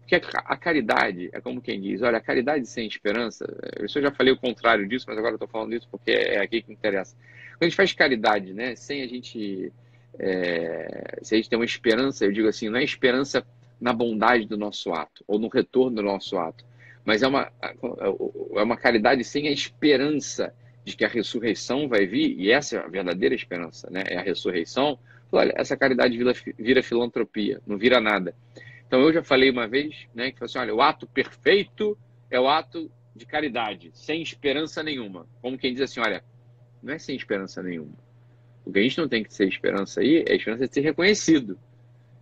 Porque 0.09 0.25
a, 0.37 0.57
caridade 0.57 1.29
é 1.33 1.41
como 1.41 1.61
quem 1.61 1.81
diz, 1.81 2.01
olha, 2.01 2.19
a 2.19 2.21
caridade 2.21 2.65
sem 2.67 2.87
esperança, 2.87 3.45
eu 3.77 3.89
já 3.89 4.13
falei 4.13 4.33
o 4.33 4.37
contrário 4.37 4.87
disso, 4.89 5.05
mas 5.09 5.19
agora 5.19 5.35
estou 5.35 5.49
falando 5.49 5.75
isso 5.75 5.89
porque 5.91 6.13
é 6.13 6.41
aqui 6.41 6.63
que 6.63 6.73
interessa. 6.73 7.17
Quando 7.55 7.63
a 7.63 7.65
gente 7.65 7.75
faz 7.75 7.93
caridade, 7.93 8.55
né, 8.55 8.77
sem 8.77 9.03
a 9.03 9.09
gente, 9.09 9.73
é, 10.17 11.19
se 11.23 11.35
a 11.35 11.37
gente 11.37 11.51
tem 11.51 11.59
uma 11.59 11.65
esperança, 11.65 12.25
eu 12.25 12.31
digo 12.31 12.47
assim, 12.47 12.69
não 12.69 12.79
é 12.79 12.85
esperança 12.85 13.45
na 13.81 13.93
bondade 13.93 14.47
do 14.47 14.57
nosso 14.57 14.93
ato, 14.93 15.25
ou 15.27 15.41
no 15.41 15.49
retorno 15.49 15.97
do 15.97 16.03
nosso 16.03 16.39
ato, 16.39 16.65
mas 17.05 17.25
é 17.25 17.27
uma, 17.27 17.51
é 17.61 18.63
uma 18.63 18.77
caridade 18.77 19.25
sem 19.25 19.49
a 19.49 19.51
esperança 19.51 20.55
de 20.85 20.97
que 20.97 21.05
a 21.05 21.09
ressurreição 21.09 21.89
vai 21.89 22.07
vir, 22.07 22.39
e 22.39 22.53
essa 22.53 22.77
é 22.77 22.79
a 22.79 22.87
verdadeira 22.87 23.35
esperança, 23.35 23.91
né, 23.91 24.05
é 24.07 24.19
a 24.19 24.23
ressurreição, 24.23 25.01
olha, 25.33 25.53
essa 25.57 25.77
caridade 25.77 26.17
vira, 26.17 26.33
vira 26.57 26.81
filantropia, 26.81 27.61
não 27.67 27.77
vira 27.77 28.01
nada. 28.01 28.33
Então 28.87 29.01
eu 29.01 29.13
já 29.13 29.23
falei 29.23 29.51
uma 29.51 29.67
vez, 29.67 30.07
né, 30.15 30.31
que 30.31 30.43
assim, 30.43 30.59
olha, 30.59 30.75
o 30.75 30.81
ato 30.81 31.07
perfeito 31.07 31.99
é 32.31 32.39
o 32.39 32.49
ato 32.49 32.91
de 33.15 33.27
caridade, 33.27 33.91
sem 33.93 34.23
esperança 34.23 34.83
nenhuma. 34.83 35.27
Como 35.41 35.59
quem 35.59 35.73
diz 35.73 35.83
assim, 35.83 36.01
olha, 36.01 36.23
não 36.83 36.95
é 36.95 36.99
sem 36.99 37.17
esperança 37.17 37.63
nenhuma. 37.63 37.95
O 38.65 38.73
que 38.73 38.79
a 38.79 38.83
gente 38.83 38.99
não 38.99 39.09
tem 39.09 39.23
que 39.23 39.35
ter 39.35 39.49
esperança 39.49 40.01
aí 40.01 40.25
é 40.27 40.33
a 40.33 40.37
esperança 40.37 40.67
de 40.67 40.75
ser 40.75 40.81
reconhecido. 40.81 41.59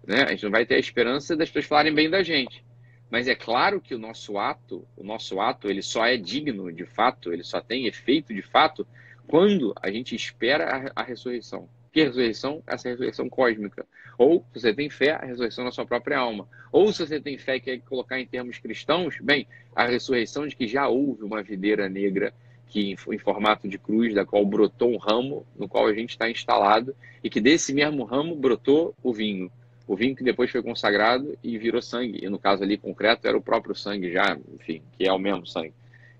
Né? 0.06 0.22
A 0.22 0.30
gente 0.30 0.44
não 0.44 0.50
vai 0.50 0.64
ter 0.64 0.76
a 0.76 0.78
esperança 0.78 1.36
das 1.36 1.48
pessoas 1.48 1.66
falarem 1.66 1.94
bem 1.94 2.08
da 2.08 2.22
gente. 2.22 2.64
Mas 3.10 3.28
é 3.28 3.34
claro 3.34 3.80
que 3.80 3.94
o 3.94 3.98
nosso 3.98 4.38
ato, 4.38 4.86
o 4.96 5.04
nosso 5.04 5.40
ato, 5.40 5.68
ele 5.68 5.82
só 5.82 6.04
é 6.04 6.16
digno 6.16 6.72
de 6.72 6.84
fato, 6.84 7.32
ele 7.32 7.44
só 7.44 7.60
tem 7.60 7.86
efeito 7.86 8.34
de 8.34 8.42
fato 8.42 8.86
quando 9.26 9.74
a 9.80 9.90
gente 9.90 10.14
espera 10.14 10.90
a, 10.94 11.02
a 11.02 11.04
ressurreição. 11.04 11.68
Que 11.94 12.02
ressurreição? 12.02 12.60
Essa 12.66 12.88
ressurreição 12.88 13.28
cósmica. 13.28 13.86
Ou, 14.18 14.44
se 14.52 14.60
você 14.60 14.74
tem 14.74 14.90
fé, 14.90 15.12
a 15.12 15.24
ressurreição 15.24 15.64
da 15.64 15.70
sua 15.70 15.86
própria 15.86 16.18
alma. 16.18 16.48
Ou, 16.72 16.92
se 16.92 17.06
você 17.06 17.20
tem 17.20 17.38
fé 17.38 17.54
e 17.54 17.60
quer 17.60 17.78
colocar 17.82 18.18
em 18.18 18.26
termos 18.26 18.58
cristãos, 18.58 19.16
bem, 19.22 19.46
a 19.76 19.86
ressurreição 19.86 20.44
de 20.44 20.56
que 20.56 20.66
já 20.66 20.88
houve 20.88 21.22
uma 21.22 21.40
videira 21.40 21.88
negra 21.88 22.34
que 22.66 22.96
em 23.08 23.18
formato 23.18 23.68
de 23.68 23.78
cruz, 23.78 24.12
da 24.12 24.26
qual 24.26 24.44
brotou 24.44 24.92
um 24.92 24.96
ramo, 24.96 25.46
no 25.56 25.68
qual 25.68 25.86
a 25.86 25.94
gente 25.94 26.10
está 26.10 26.28
instalado, 26.28 26.96
e 27.22 27.30
que 27.30 27.40
desse 27.40 27.72
mesmo 27.72 28.02
ramo 28.02 28.34
brotou 28.34 28.92
o 29.00 29.12
vinho. 29.12 29.48
O 29.86 29.94
vinho 29.94 30.16
que 30.16 30.24
depois 30.24 30.50
foi 30.50 30.64
consagrado 30.64 31.38
e 31.44 31.56
virou 31.56 31.80
sangue. 31.80 32.24
E 32.24 32.28
no 32.28 32.40
caso 32.40 32.64
ali 32.64 32.76
concreto 32.76 33.28
era 33.28 33.38
o 33.38 33.42
próprio 33.42 33.76
sangue 33.76 34.10
já, 34.10 34.36
enfim, 34.52 34.82
que 34.98 35.06
é 35.06 35.12
o 35.12 35.18
mesmo 35.18 35.46
sangue, 35.46 35.74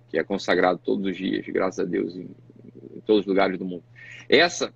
que 0.08 0.16
é 0.16 0.22
consagrado 0.22 0.78
todos 0.84 1.04
os 1.04 1.16
dias, 1.16 1.44
graças 1.48 1.80
a 1.80 1.84
Deus, 1.84 2.14
em, 2.14 2.30
em 2.94 3.00
todos 3.04 3.22
os 3.22 3.26
lugares 3.26 3.58
do 3.58 3.64
mundo. 3.64 3.82
Essa 4.28 4.72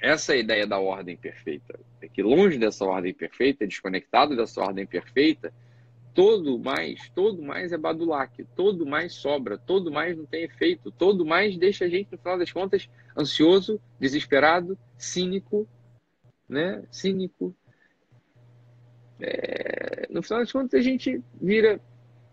essa 0.00 0.32
é 0.32 0.36
a 0.36 0.40
ideia 0.40 0.66
da 0.66 0.78
ordem 0.78 1.16
perfeita. 1.16 1.78
É 2.00 2.08
que 2.08 2.22
longe 2.22 2.58
dessa 2.58 2.84
ordem 2.84 3.14
perfeita, 3.14 3.66
desconectado 3.66 4.36
dessa 4.36 4.60
ordem 4.60 4.86
perfeita, 4.86 5.52
todo 6.14 6.58
mais, 6.58 7.10
todo 7.10 7.42
mais 7.42 7.72
é 7.72 7.76
badulac, 7.76 8.42
todo 8.56 8.86
mais 8.86 9.14
sobra, 9.14 9.58
todo 9.58 9.90
mais 9.90 10.16
não 10.16 10.24
tem 10.24 10.44
efeito, 10.44 10.90
todo 10.90 11.26
mais 11.26 11.58
deixa 11.58 11.84
a 11.84 11.88
gente, 11.88 12.10
no 12.10 12.18
final 12.18 12.38
das 12.38 12.50
contas, 12.50 12.88
ansioso, 13.16 13.80
desesperado, 14.00 14.78
cínico, 14.96 15.68
né? 16.48 16.82
Cínico. 16.90 17.54
É... 19.20 20.06
No 20.10 20.22
final 20.22 20.40
das 20.40 20.52
contas, 20.52 20.80
a 20.80 20.82
gente 20.82 21.22
vira 21.40 21.80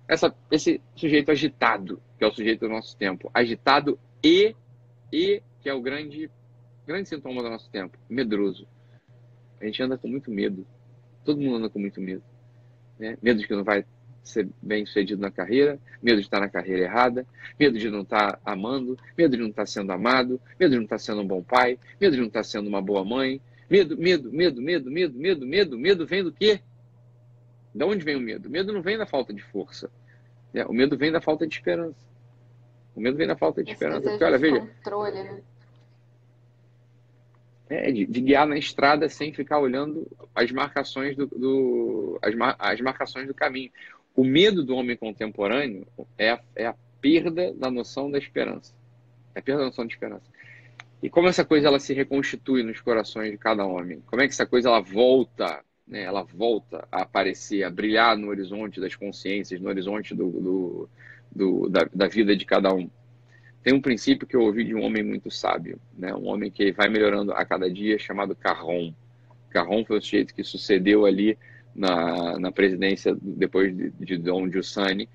essa, 0.08 0.34
esse 0.52 0.82
sujeito 0.96 1.32
agitado, 1.32 2.02
que 2.18 2.24
é 2.24 2.28
o 2.28 2.34
sujeito 2.34 2.62
do 2.62 2.70
nosso 2.70 2.96
tempo. 2.98 3.30
Agitado 3.34 4.00
e, 4.24 4.56
e 5.12 5.42
que 5.62 5.70
é 5.70 5.74
o 5.74 5.82
grande 5.82 6.30
grande 6.86 7.10
sintoma 7.10 7.42
do 7.42 7.50
nosso 7.50 7.70
tempo, 7.70 7.98
medroso. 8.10 8.68
A 9.60 9.66
gente 9.66 9.82
anda 9.82 9.98
com 9.98 10.08
muito 10.08 10.30
medo. 10.30 10.66
Todo 11.24 11.40
mundo 11.40 11.58
anda 11.58 11.70
com 11.70 11.80
muito 11.80 12.02
medo. 12.02 12.24
Né? 13.00 13.18
Medo 13.22 13.40
de 13.40 13.48
que 13.48 13.56
não 13.56 13.64
vai 13.64 13.86
ser 14.24 14.50
bem 14.62 14.86
sucedido 14.86 15.22
na 15.22 15.30
carreira, 15.30 15.80
medo 16.02 16.18
de 16.18 16.26
estar 16.26 16.40
na 16.40 16.50
carreira 16.50 16.84
errada, 16.84 17.26
medo 17.60 17.78
de 17.78 17.90
não 17.90 18.02
estar 18.02 18.40
amando, 18.46 18.98
medo 19.18 19.36
de 19.36 19.42
não 19.44 19.50
estar 19.50 19.66
sendo 19.66 19.92
amado, 19.92 20.40
medo 20.60 20.72
de 20.72 20.78
não 20.78 20.84
estar 20.84 20.98
sendo 20.98 21.22
um 21.22 21.28
bom 21.28 21.44
pai, 21.44 21.78
medo 22.00 22.14
de 22.14 22.20
não 22.22 22.28
estar 22.28 22.44
sendo 22.44 22.68
uma 22.68 22.82
boa 22.82 23.04
mãe. 23.04 23.42
Medo, 23.70 23.98
medo, 23.98 24.32
medo, 24.32 24.62
medo, 24.62 24.92
medo, 24.92 25.18
medo, 25.18 25.46
medo, 25.46 25.78
medo 25.78 26.06
vem 26.06 26.24
do 26.24 26.32
quê? 26.32 26.62
De 27.74 27.84
onde 27.84 28.04
vem 28.04 28.16
o 28.16 28.20
medo? 28.20 28.48
O 28.48 28.52
medo 28.52 28.72
não 28.72 28.82
vem 28.82 28.98
da 28.98 29.06
falta 29.06 29.34
de 29.34 29.42
força. 29.42 29.90
Né? 30.54 30.66
O 30.66 30.74
medo 30.74 30.98
vem 30.98 31.12
da 31.12 31.20
falta 31.20 31.48
de 31.48 31.56
esperança. 31.56 31.98
O 32.96 33.02
medo 33.02 33.18
vem 33.18 33.28
da 33.28 33.36
falta 33.36 33.64
de 33.64 33.72
Esse 33.72 33.84
esperança. 33.84 34.10
Porque, 34.10 34.24
olha, 34.24 34.38
veja, 34.38 34.60
controle, 34.60 35.24
né? 35.24 35.42
É, 37.70 37.92
de, 37.92 38.06
de 38.06 38.22
guiar 38.22 38.46
na 38.46 38.58
estrada 38.58 39.08
sem 39.08 39.34
ficar 39.34 39.60
olhando 39.60 40.06
as 40.36 40.52
marcações 40.52 41.16
do, 41.16 41.28
do 41.28 42.20
as, 42.22 42.36
mar, 42.36 42.56
as 42.60 42.80
marcações 42.82 43.28
do 43.28 43.34
caminho. 43.34 43.72
O 44.16 44.24
medo 44.24 44.64
do 44.64 44.76
homem 44.76 44.98
contemporâneo 44.98 45.88
é 46.18 46.32
a, 46.32 46.42
é 46.56 46.66
a 46.68 46.76
perda 47.02 47.54
da 47.54 47.72
noção 47.72 48.12
da 48.12 48.18
esperança. 48.18 48.74
É 49.34 49.40
a 49.40 49.42
perda 49.42 49.62
da 49.62 49.68
noção 49.68 49.86
de 49.88 49.94
esperança. 49.94 50.26
E 51.02 51.10
como 51.10 51.28
essa 51.28 51.44
coisa 51.44 51.68
ela 51.68 51.80
se 51.80 51.94
reconstitui 51.94 52.64
nos 52.64 52.80
corações 52.80 53.32
de 53.32 53.38
cada 53.38 53.66
homem? 53.66 54.02
Como 54.06 54.22
é 54.22 54.26
que 54.26 54.34
essa 54.34 54.46
coisa 54.46 54.70
ela 54.70 54.80
volta, 54.80 55.62
né? 55.86 56.04
Ela 56.04 56.24
volta 56.24 56.88
a 56.90 57.02
aparecer, 57.02 57.64
a 57.64 57.70
brilhar 57.70 58.18
no 58.18 58.30
horizonte 58.30 58.80
das 58.80 58.96
consciências, 58.96 59.60
no 59.60 59.68
horizonte 59.68 60.16
do, 60.16 60.30
do, 60.30 60.90
do 61.30 61.70
da, 61.70 61.90
da 61.94 62.08
vida 62.08 62.36
de 62.36 62.46
cada 62.46 62.74
um? 62.74 62.90
Tem 63.64 63.74
um 63.74 63.82
princípio 63.82 64.28
que 64.28 64.36
eu 64.36 64.42
ouvi 64.42 64.66
de 64.66 64.76
um 64.76 64.84
homem 64.84 65.04
muito 65.04 65.32
sábio, 65.32 65.80
né? 65.98 66.14
um 66.14 66.28
homem 66.28 66.52
que 66.52 66.72
vai 66.74 66.90
melhorando 66.90 67.32
a 67.32 67.46
cada 67.46 67.70
dia, 67.72 67.98
chamado 67.98 68.36
Carron. 68.36 68.94
Carron 69.50 69.86
foi 69.86 70.00
o 70.00 70.02
sujeito 70.02 70.34
que 70.34 70.44
sucedeu 70.44 71.06
ali 71.06 71.38
na, 71.74 72.38
na 72.38 72.52
presidência 72.52 73.16
depois 73.22 73.76
de, 73.76 73.90
de 73.92 74.18
Dom 74.18 74.50
Giussani. 74.50 75.08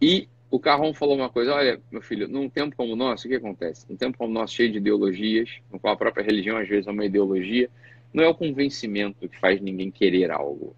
E 0.00 0.28
o 0.50 0.60
Carron 0.60 0.94
falou 0.94 1.16
uma 1.16 1.28
coisa: 1.28 1.54
olha, 1.54 1.80
meu 1.90 2.00
filho, 2.00 2.28
num 2.28 2.48
tempo 2.48 2.76
como 2.76 2.92
o 2.92 2.96
nosso, 2.96 3.26
o 3.26 3.30
que 3.30 3.36
acontece? 3.36 3.86
Num 3.90 3.96
tempo 3.96 4.16
como 4.16 4.30
o 4.30 4.34
nosso, 4.34 4.54
cheio 4.54 4.70
de 4.70 4.78
ideologias, 4.78 5.50
no 5.72 5.78
qual 5.78 5.94
a 5.94 5.96
própria 5.96 6.24
religião 6.24 6.56
às 6.56 6.68
vezes 6.68 6.86
é 6.86 6.90
uma 6.90 7.04
ideologia, 7.04 7.68
não 8.12 8.22
é 8.22 8.28
o 8.28 8.34
convencimento 8.34 9.28
que 9.28 9.38
faz 9.38 9.60
ninguém 9.60 9.90
querer 9.90 10.30
algo. 10.30 10.76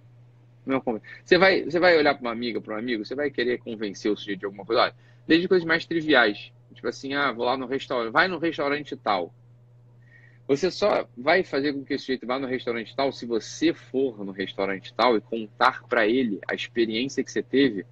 Não 0.64 0.76
é 0.76 0.79
o 0.79 0.81
conven... 0.81 1.03
você, 1.24 1.39
vai, 1.39 1.64
você 1.64 1.79
vai 1.79 1.97
olhar 1.97 2.14
para 2.14 2.22
uma 2.22 2.33
amiga, 2.33 2.61
para 2.61 2.74
um 2.74 2.79
amigo, 2.79 3.05
você 3.05 3.14
vai 3.14 3.31
querer 3.31 3.59
convencer 3.59 4.11
o 4.11 4.16
sujeito 4.16 4.41
de 4.41 4.45
alguma 4.47 4.64
coisa. 4.64 4.83
Olha, 4.83 4.95
desde 5.26 5.49
coisas 5.49 5.66
mais 5.66 5.87
triviais. 5.87 6.53
Tipo 6.79 6.89
assim, 6.89 7.12
ah, 7.12 7.33
vou 7.33 7.45
lá 7.45 7.57
no 7.57 7.66
restaurante, 7.66 8.12
vai 8.12 8.29
no 8.29 8.39
restaurante 8.39 8.97
tal. 8.97 9.35
Você 10.47 10.70
só 10.70 11.09
vai 11.16 11.43
fazer 11.43 11.72
com 11.72 11.85
que 11.85 11.95
esse 11.95 12.05
sujeito 12.05 12.24
vá 12.24 12.39
no 12.39 12.47
restaurante 12.47 12.95
tal 12.95 13.11
se 13.11 13.26
você 13.26 13.74
for 13.74 14.24
no 14.24 14.31
restaurante 14.31 14.95
tal 14.95 15.16
e 15.16 15.20
contar 15.20 15.83
para 15.89 16.07
ele 16.07 16.39
a 16.49 16.55
experiência 16.55 17.24
que 17.24 17.33
você 17.33 17.43
teve 17.43 17.85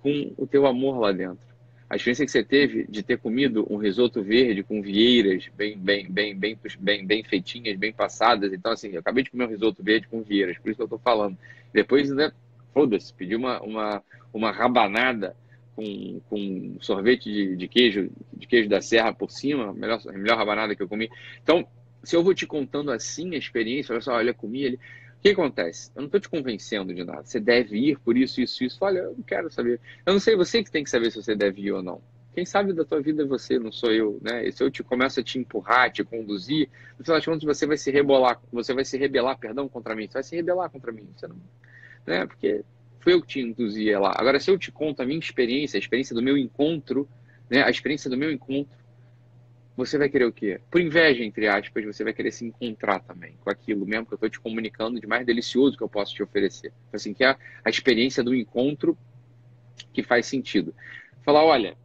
com 0.00 0.32
o 0.38 0.46
teu 0.46 0.66
amor 0.66 1.00
lá 1.00 1.10
dentro. 1.10 1.44
A 1.88 1.96
experiência 1.96 2.24
que 2.24 2.30
você 2.30 2.44
teve 2.44 2.86
de 2.88 3.02
ter 3.02 3.18
comido 3.18 3.66
um 3.68 3.76
risoto 3.76 4.22
verde 4.22 4.62
com 4.62 4.80
vieiras 4.80 5.50
bem, 5.56 5.76
bem, 5.76 6.08
bem, 6.08 6.36
bem, 6.36 6.56
bem, 6.78 7.04
bem 7.04 7.24
feitinhas, 7.24 7.76
bem 7.76 7.92
passadas. 7.92 8.52
Então, 8.52 8.70
assim, 8.70 8.90
eu 8.90 9.00
acabei 9.00 9.24
de 9.24 9.32
comer 9.32 9.46
um 9.46 9.50
risoto 9.50 9.82
verde 9.82 10.06
com 10.06 10.22
vieiras, 10.22 10.56
por 10.58 10.68
isso 10.68 10.76
que 10.76 10.82
eu 10.82 10.86
estou 10.86 11.00
falando. 11.00 11.36
Depois, 11.74 12.08
né, 12.08 12.30
foda-se, 12.72 13.12
pedi 13.12 13.34
uma, 13.34 13.60
uma, 13.60 14.02
uma 14.32 14.52
rabanada 14.52 15.34
com, 15.74 16.20
com 16.28 16.76
sorvete 16.80 17.30
de, 17.30 17.56
de, 17.56 17.68
queijo, 17.68 18.10
de 18.32 18.46
queijo 18.46 18.68
da 18.68 18.80
serra 18.80 19.12
por 19.12 19.30
cima, 19.30 19.72
melhor, 19.72 20.00
melhor 20.12 20.36
rabanada 20.36 20.74
que 20.74 20.82
eu 20.82 20.88
comi. 20.88 21.10
Então, 21.42 21.66
se 22.02 22.16
eu 22.16 22.22
vou 22.22 22.34
te 22.34 22.46
contando 22.46 22.90
assim 22.90 23.34
a 23.34 23.38
experiência, 23.38 23.92
olha 23.92 24.00
só, 24.00 24.14
olha, 24.14 24.34
comi 24.34 24.62
ele. 24.62 24.76
O 24.76 25.22
que 25.22 25.30
acontece? 25.30 25.90
Eu 25.94 26.00
não 26.00 26.06
estou 26.06 26.20
te 26.20 26.28
convencendo 26.30 26.94
de 26.94 27.04
nada. 27.04 27.22
Você 27.24 27.38
deve 27.38 27.76
ir 27.76 27.98
por 27.98 28.16
isso, 28.16 28.40
isso, 28.40 28.64
isso. 28.64 28.78
Olha, 28.80 29.00
eu 29.00 29.14
não 29.16 29.22
quero 29.22 29.50
saber. 29.50 29.78
Eu 30.06 30.14
não 30.14 30.20
sei, 30.20 30.34
você 30.34 30.64
que 30.64 30.70
tem 30.70 30.82
que 30.82 30.88
saber 30.88 31.10
se 31.10 31.22
você 31.22 31.34
deve 31.34 31.60
ir 31.60 31.72
ou 31.72 31.82
não. 31.82 32.00
Quem 32.32 32.46
sabe 32.46 32.72
da 32.72 32.84
tua 32.84 33.02
vida 33.02 33.22
é 33.22 33.26
você, 33.26 33.58
não 33.58 33.72
sou 33.72 33.92
eu, 33.92 34.18
né? 34.22 34.46
E 34.46 34.52
se 34.52 34.62
eu 34.62 34.70
te 34.70 34.82
começo 34.82 35.18
a 35.18 35.22
te 35.22 35.38
empurrar, 35.38 35.90
te 35.90 36.04
conduzir, 36.04 36.70
no 36.98 37.04
final 37.04 37.18
das 37.18 37.24
contas 37.24 37.44
você 37.44 37.66
vai 37.66 37.76
se 37.76 37.90
rebolar, 37.90 38.40
você 38.52 38.72
vai 38.72 38.84
se 38.84 38.96
rebelar, 38.96 39.36
perdão, 39.36 39.68
contra 39.68 39.96
mim. 39.96 40.06
Você 40.06 40.14
vai 40.14 40.22
se 40.22 40.36
rebelar 40.36 40.70
contra 40.70 40.92
mim, 40.92 41.08
você 41.14 41.26
não, 41.26 41.36
né? 42.06 42.24
Porque 42.26 42.64
foi 43.00 43.14
eu 43.14 43.20
que 43.20 43.26
te 43.26 43.40
induzi 43.40 43.90
lá. 43.92 44.12
Agora, 44.16 44.38
se 44.38 44.50
eu 44.50 44.58
te 44.58 44.70
conto 44.70 45.00
a 45.00 45.06
minha 45.06 45.18
experiência, 45.18 45.76
a 45.76 45.80
experiência 45.80 46.14
do 46.14 46.22
meu 46.22 46.36
encontro, 46.36 47.08
né, 47.50 47.62
a 47.62 47.70
experiência 47.70 48.08
do 48.08 48.16
meu 48.16 48.30
encontro, 48.30 48.78
você 49.76 49.96
vai 49.96 50.10
querer 50.10 50.26
o 50.26 50.32
quê? 50.32 50.60
Por 50.70 50.80
inveja, 50.80 51.24
entre 51.24 51.48
aspas, 51.48 51.84
você 51.84 52.04
vai 52.04 52.12
querer 52.12 52.30
se 52.32 52.44
encontrar 52.44 53.00
também 53.00 53.34
com 53.40 53.48
aquilo 53.48 53.86
mesmo 53.86 54.06
que 54.06 54.12
eu 54.12 54.16
estou 54.16 54.28
te 54.28 54.38
comunicando 54.38 55.00
de 55.00 55.06
mais 55.06 55.24
delicioso 55.24 55.76
que 55.76 55.82
eu 55.82 55.88
posso 55.88 56.14
te 56.14 56.22
oferecer. 56.22 56.72
Assim, 56.92 57.14
que 57.14 57.24
é 57.24 57.36
a 57.64 57.70
experiência 57.70 58.22
do 58.22 58.34
encontro 58.34 58.96
que 59.92 60.02
faz 60.02 60.26
sentido. 60.26 60.74
Falar, 61.22 61.44
olha, 61.44 61.76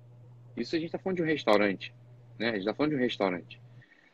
isso 0.58 0.76
a 0.76 0.80
gente 0.80 0.88
está 0.88 1.00
falando 1.00 1.18
de 1.18 1.24
um 1.24 1.26
restaurante, 1.26 1.94
né? 2.38 2.50
A 2.50 2.52
gente 2.52 2.62
está 2.62 2.74
falando 2.74 2.92
de 2.92 2.98
um 2.98 3.02
restaurante. 3.02 3.62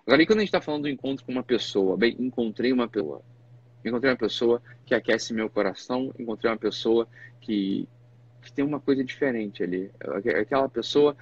Agora, 0.06 0.22
e 0.22 0.26
quando 0.26 0.40
a 0.40 0.42
gente 0.42 0.50
está 0.50 0.62
falando 0.62 0.84
do 0.84 0.90
encontro 0.90 1.26
com 1.26 1.32
uma 1.32 1.44
pessoa? 1.44 1.98
Bem, 1.98 2.16
encontrei 2.20 2.72
uma 2.72 2.88
pessoa. 2.88 3.24
Encontrei 3.84 4.12
uma 4.12 4.18
pessoa 4.18 4.62
que 4.86 4.94
aquece 4.94 5.34
meu 5.34 5.50
coração, 5.50 6.14
encontrei 6.18 6.52
uma 6.52 6.58
pessoa 6.58 7.08
que, 7.40 7.88
que 8.42 8.52
tem 8.52 8.64
uma 8.64 8.80
coisa 8.80 9.04
diferente 9.04 9.64
ali. 9.64 9.92
Aquela 10.40 10.70
pessoa, 10.70 11.16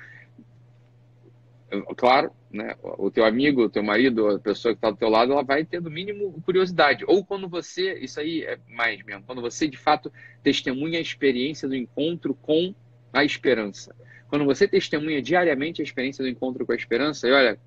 claro, 1.95 2.31
né, 2.51 2.75
o 2.81 3.09
teu 3.09 3.25
amigo, 3.25 3.63
o 3.63 3.69
teu 3.69 3.83
marido, 3.83 4.27
a 4.27 4.39
pessoa 4.39 4.73
que 4.73 4.77
está 4.77 4.89
do 4.91 4.97
teu 4.97 5.09
lado, 5.09 5.31
ela 5.31 5.43
vai 5.43 5.63
ter 5.63 5.81
no 5.81 5.89
mínimo 5.89 6.41
curiosidade. 6.45 7.05
Ou 7.07 7.23
quando 7.23 7.47
você, 7.47 7.93
isso 7.99 8.19
aí 8.19 8.43
é 8.43 8.57
mais 8.67 9.03
mesmo, 9.03 9.23
quando 9.23 9.41
você 9.41 9.67
de 9.67 9.77
fato 9.77 10.11
testemunha 10.43 10.99
a 10.99 11.01
experiência 11.01 11.67
do 11.67 11.75
encontro 11.75 12.33
com 12.33 12.73
a 13.13 13.23
esperança. 13.23 13.95
Quando 14.27 14.45
você 14.45 14.67
testemunha 14.67 15.21
diariamente 15.21 15.81
a 15.81 15.83
experiência 15.83 16.23
do 16.23 16.29
encontro 16.29 16.65
com 16.65 16.71
a 16.71 16.75
esperança, 16.75 17.27
e 17.27 17.31
olha, 17.31 17.59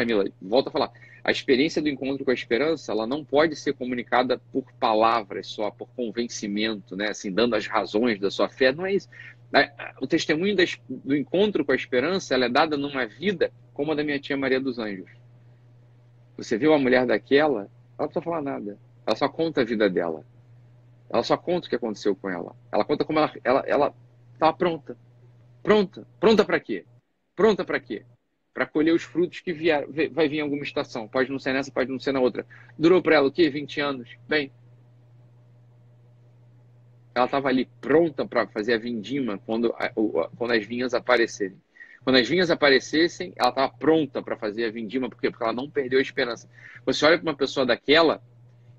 Camila, 0.00 0.24
volta 0.40 0.70
a 0.70 0.72
falar, 0.72 0.92
a 1.22 1.30
experiência 1.30 1.82
do 1.82 1.88
encontro 1.88 2.24
com 2.24 2.30
a 2.30 2.34
esperança, 2.34 2.90
ela 2.90 3.06
não 3.06 3.22
pode 3.22 3.54
ser 3.54 3.74
comunicada 3.74 4.38
por 4.50 4.64
palavras 4.78 5.48
só, 5.48 5.70
por 5.70 5.88
convencimento, 5.90 6.96
né? 6.96 7.08
Assim, 7.10 7.30
dando 7.30 7.54
as 7.54 7.66
razões 7.66 8.18
da 8.18 8.30
sua 8.30 8.48
fé, 8.48 8.72
não 8.72 8.86
é 8.86 8.94
isso. 8.94 9.08
O 10.00 10.06
testemunho 10.06 10.56
do 10.88 11.14
encontro 11.14 11.64
com 11.64 11.72
a 11.72 11.76
esperança, 11.76 12.34
ela 12.34 12.46
é 12.46 12.48
dada 12.48 12.76
numa 12.76 13.06
vida 13.06 13.52
como 13.74 13.92
a 13.92 13.94
da 13.94 14.02
minha 14.02 14.18
tia 14.18 14.36
Maria 14.36 14.60
dos 14.60 14.78
Anjos. 14.78 15.10
Você 16.36 16.56
viu 16.56 16.72
a 16.72 16.78
mulher 16.78 17.04
daquela, 17.04 17.60
ela 17.60 17.70
não 17.98 18.06
precisa 18.06 18.22
falar 18.22 18.40
nada. 18.40 18.78
Ela 19.06 19.16
só 19.16 19.28
conta 19.28 19.60
a 19.60 19.64
vida 19.64 19.90
dela. 19.90 20.24
Ela 21.10 21.22
só 21.22 21.36
conta 21.36 21.66
o 21.66 21.70
que 21.70 21.76
aconteceu 21.76 22.16
com 22.16 22.30
ela. 22.30 22.56
Ela 22.72 22.84
conta 22.84 23.04
como 23.04 23.18
ela 23.18 23.32
ela 23.44 23.64
ela 23.66 23.94
estava 24.32 24.56
pronta. 24.56 24.96
Pronta. 25.62 26.06
Pronta 26.18 26.44
para 26.44 26.58
quê? 26.58 26.86
Pronta 27.36 27.64
para 27.64 27.80
quê? 27.80 28.04
Para 28.52 28.66
colher 28.66 28.92
os 28.92 29.02
frutos 29.02 29.40
que 29.40 29.52
vier, 29.52 29.86
vai 30.10 30.28
vir 30.28 30.38
em 30.38 30.42
alguma 30.42 30.62
estação. 30.62 31.06
Pode 31.06 31.30
não 31.30 31.38
ser 31.38 31.52
nessa, 31.52 31.70
pode 31.70 31.90
não 31.90 31.98
ser 31.98 32.12
na 32.12 32.20
outra. 32.20 32.46
Durou 32.78 33.00
para 33.02 33.16
ela 33.16 33.28
o 33.28 33.32
quê? 33.32 33.48
20 33.48 33.80
anos. 33.80 34.16
Bem, 34.28 34.52
ela 37.14 37.26
estava 37.26 37.48
ali 37.48 37.68
pronta 37.80 38.26
para 38.26 38.46
fazer 38.46 38.74
a 38.74 38.78
vindima 38.78 39.38
quando, 39.38 39.74
quando 40.36 40.52
as 40.52 40.64
vinhas 40.64 40.94
aparecerem. 40.94 41.60
Quando 42.02 42.16
as 42.16 42.28
vinhas 42.28 42.50
aparecessem, 42.50 43.32
ela 43.36 43.50
estava 43.50 43.72
pronta 43.72 44.22
para 44.22 44.36
fazer 44.36 44.64
a 44.64 44.70
vindima, 44.70 45.08
por 45.08 45.20
quê? 45.20 45.30
Porque 45.30 45.44
ela 45.44 45.52
não 45.52 45.70
perdeu 45.70 45.98
a 45.98 46.02
esperança. 46.02 46.48
Você 46.86 47.04
olha 47.04 47.18
para 47.18 47.30
uma 47.30 47.36
pessoa 47.36 47.66
daquela, 47.66 48.22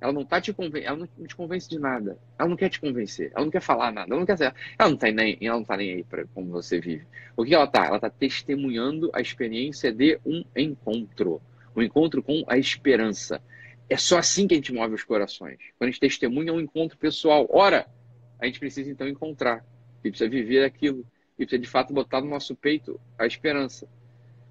ela 0.01 0.11
não 0.11 0.25
tá 0.25 0.41
te 0.41 0.51
conven... 0.51 0.83
ela 0.83 0.97
não 0.97 1.27
te 1.27 1.35
convence 1.35 1.69
de 1.69 1.77
nada. 1.77 2.17
Ela 2.37 2.49
não 2.49 2.57
quer 2.57 2.69
te 2.69 2.81
convencer, 2.81 3.31
ela 3.35 3.45
não 3.45 3.51
quer 3.51 3.61
falar 3.61 3.91
nada, 3.91 4.09
ela 4.09 4.19
não 4.19 4.25
quer 4.25 4.41
ela 4.41 4.89
não 4.89 4.97
tá 4.97 5.11
nem, 5.11 5.37
ela 5.39 5.57
não 5.57 5.63
tá 5.63 5.77
nem 5.77 5.93
aí 5.93 6.03
para 6.03 6.25
como 6.33 6.49
você 6.49 6.81
vive. 6.81 7.05
O 7.37 7.45
que 7.45 7.53
ela 7.53 7.67
tá? 7.67 7.85
Ela 7.85 7.99
tá 7.99 8.09
testemunhando 8.09 9.11
a 9.13 9.21
experiência 9.21 9.93
de 9.93 10.19
um 10.25 10.43
encontro, 10.55 11.39
um 11.75 11.83
encontro 11.83 12.23
com 12.23 12.43
a 12.47 12.57
esperança. 12.57 13.39
É 13.87 13.95
só 13.95 14.17
assim 14.17 14.47
que 14.47 14.55
a 14.55 14.57
gente 14.57 14.73
move 14.73 14.95
os 14.95 15.03
corações. 15.03 15.59
Quando 15.77 15.89
a 15.89 15.91
gente 15.91 15.99
testemunha 15.99 16.51
um 16.51 16.59
encontro 16.59 16.97
pessoal. 16.97 17.47
Ora, 17.51 17.85
a 18.39 18.47
gente 18.47 18.59
precisa 18.59 18.89
então 18.89 19.07
encontrar, 19.07 19.63
e 20.03 20.09
precisa 20.09 20.27
viver 20.27 20.63
aquilo, 20.63 21.05
e 21.37 21.45
precisa 21.45 21.61
de 21.61 21.67
fato 21.67 21.93
botar 21.93 22.21
no 22.21 22.27
nosso 22.27 22.55
peito 22.55 22.99
a 23.19 23.27
esperança. 23.27 23.87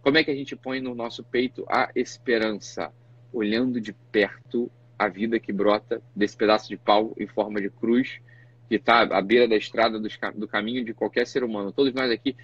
Como 0.00 0.16
é 0.16 0.22
que 0.22 0.30
a 0.30 0.34
gente 0.34 0.54
põe 0.54 0.80
no 0.80 0.94
nosso 0.94 1.24
peito 1.24 1.64
a 1.68 1.90
esperança? 1.96 2.92
Olhando 3.32 3.80
de 3.80 3.92
perto 3.92 4.70
a 5.00 5.08
vida 5.08 5.40
que 5.40 5.50
brota 5.50 6.02
desse 6.14 6.36
pedaço 6.36 6.68
de 6.68 6.76
pau 6.76 7.14
em 7.18 7.26
forma 7.26 7.58
de 7.58 7.70
cruz 7.70 8.20
que 8.68 8.74
está 8.74 9.00
à 9.00 9.22
beira 9.22 9.48
da 9.48 9.56
estrada 9.56 9.98
do, 9.98 10.08
do, 10.34 10.46
caminho 10.46 10.84
de 10.84 10.92
qualquer 10.92 11.26
ser 11.26 11.42
humano. 11.42 11.72
Todos 11.72 11.94
nós 11.94 12.10
aqui 12.10 12.36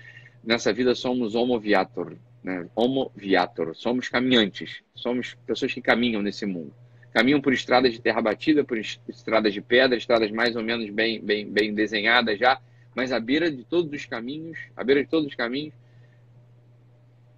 nessa 0.43 0.73
vida 0.73 0.95
somos 0.95 1.35
homo 1.35 1.61
viator, 1.61 2.17
né? 2.43 2.67
Homo 2.75 3.13
viator, 3.15 3.77
somos 3.77 4.09
caminhantes, 4.09 4.83
somos 4.95 5.35
pessoas 5.47 5.75
que 5.75 5.83
caminham 5.83 6.23
nesse 6.23 6.47
mundo. 6.47 6.73
Caminham 7.13 7.43
por 7.43 7.53
estradas 7.53 7.93
de 7.93 8.01
terra 8.01 8.23
batida, 8.23 8.65
por 8.65 8.79
estradas 8.79 9.53
de 9.53 9.61
pedra, 9.61 9.99
estradas 9.99 10.31
mais 10.31 10.57
ou 10.57 10.63
menos 10.63 10.89
bem, 10.89 11.23
bem, 11.23 11.47
bem 11.47 11.75
desenhadas 11.75 12.39
já, 12.39 12.59
mas 12.95 13.13
à 13.13 13.21
beira 13.21 13.51
de 13.51 13.65
todos 13.65 13.93
os 13.93 14.07
caminhos, 14.07 14.59
à 14.75 14.83
beira 14.83 15.05
de 15.05 15.11
todos 15.11 15.27
os 15.29 15.35
caminhos, 15.35 15.75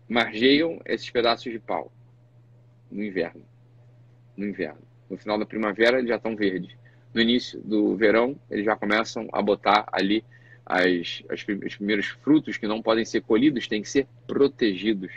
margeiam 0.09 0.81
esses 0.87 1.11
pedaços 1.11 1.53
de 1.53 1.59
pau 1.59 1.91
no 2.89 3.03
inverno. 3.03 3.43
No 4.37 4.47
inverno. 4.47 4.88
No 5.09 5.17
final 5.17 5.39
da 5.39 5.47
primavera, 5.47 5.99
eles 5.99 6.09
já 6.09 6.17
estão 6.17 6.37
verdes. 6.37 6.75
No 7.15 7.21
início 7.21 7.61
do 7.61 7.97
verão, 7.97 8.37
eles 8.51 8.65
já 8.65 8.77
começam 8.77 9.29
a 9.33 9.41
botar 9.41 9.87
ali 9.91 10.25
as, 10.65 11.23
as, 11.31 11.41
os 11.41 11.77
primeiros 11.77 12.07
frutos 12.07 12.57
que 12.57 12.67
não 12.67 12.83
podem 12.83 13.05
ser 13.05 13.23
colhidos, 13.23 13.67
têm 13.67 13.81
que 13.81 13.89
ser 13.89 14.07
protegidos 14.27 15.11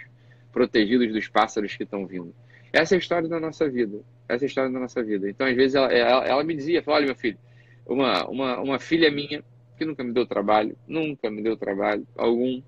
protegidos 0.51 1.11
dos 1.13 1.27
pássaros 1.27 1.75
que 1.75 1.83
estão 1.83 2.05
vindo. 2.05 2.33
Essa 2.71 2.95
é 2.95 2.97
a 2.97 2.99
história 2.99 3.27
da 3.27 3.39
nossa 3.39 3.69
vida. 3.69 3.99
Essa 4.27 4.43
é 4.43 4.45
a 4.45 4.47
história 4.47 4.69
da 4.69 4.79
nossa 4.79 5.01
vida. 5.03 5.29
Então, 5.29 5.47
às 5.47 5.55
vezes, 5.55 5.75
ela, 5.75 5.91
ela, 5.91 6.25
ela 6.25 6.43
me 6.43 6.55
dizia, 6.55 6.83
olha, 6.85 7.05
meu 7.05 7.15
filho, 7.15 7.37
uma, 7.85 8.27
uma, 8.27 8.59
uma 8.59 8.79
filha 8.79 9.09
minha, 9.11 9.43
que 9.77 9.85
nunca 9.85 10.03
me 10.03 10.13
deu 10.13 10.25
trabalho, 10.25 10.77
nunca 10.87 11.29
me 11.29 11.41
deu 11.41 11.57
trabalho 11.57 12.05
algum, 12.15 12.61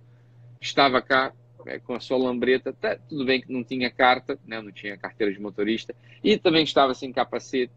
estava 0.59 1.01
cá 1.01 1.31
é, 1.65 1.79
com 1.79 1.93
a 1.93 1.99
sua 1.99 2.17
lambreta, 2.17 2.73
tá, 2.73 2.97
tudo 3.09 3.25
bem 3.25 3.41
que 3.41 3.51
não 3.51 3.63
tinha 3.63 3.89
carta, 3.89 4.37
né, 4.45 4.61
não 4.61 4.71
tinha 4.71 4.97
carteira 4.97 5.33
de 5.33 5.39
motorista, 5.39 5.95
e 6.23 6.37
também 6.37 6.63
estava 6.63 6.93
sem 6.93 7.11
capacete, 7.11 7.73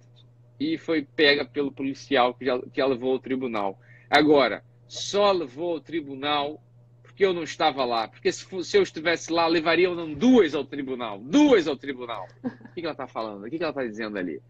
e 0.58 0.78
foi 0.78 1.02
pega 1.02 1.44
pelo 1.44 1.70
policial 1.70 2.34
que, 2.34 2.44
já, 2.44 2.58
que 2.72 2.80
a 2.80 2.86
levou 2.86 3.12
ao 3.12 3.18
tribunal. 3.18 3.78
Agora, 4.08 4.64
só 4.86 5.32
levou 5.32 5.74
ao 5.74 5.80
tribunal 5.80 6.62
porque 7.02 7.24
eu 7.24 7.32
não 7.32 7.44
estava 7.44 7.84
lá, 7.84 8.08
porque 8.08 8.30
se, 8.30 8.46
se 8.62 8.76
eu 8.76 8.82
estivesse 8.82 9.32
lá, 9.32 9.46
levariam 9.46 9.94
não, 9.94 10.12
duas 10.12 10.54
ao 10.54 10.64
tribunal, 10.64 11.18
duas 11.18 11.66
ao 11.66 11.76
tribunal. 11.76 12.28
O 12.42 12.68
que, 12.74 12.80
que 12.80 12.86
ela 12.86 12.92
está 12.92 13.06
falando? 13.06 13.46
O 13.46 13.50
que, 13.50 13.56
que 13.56 13.62
ela 13.62 13.70
está 13.70 13.82
dizendo 13.84 14.18
ali? 14.18 14.40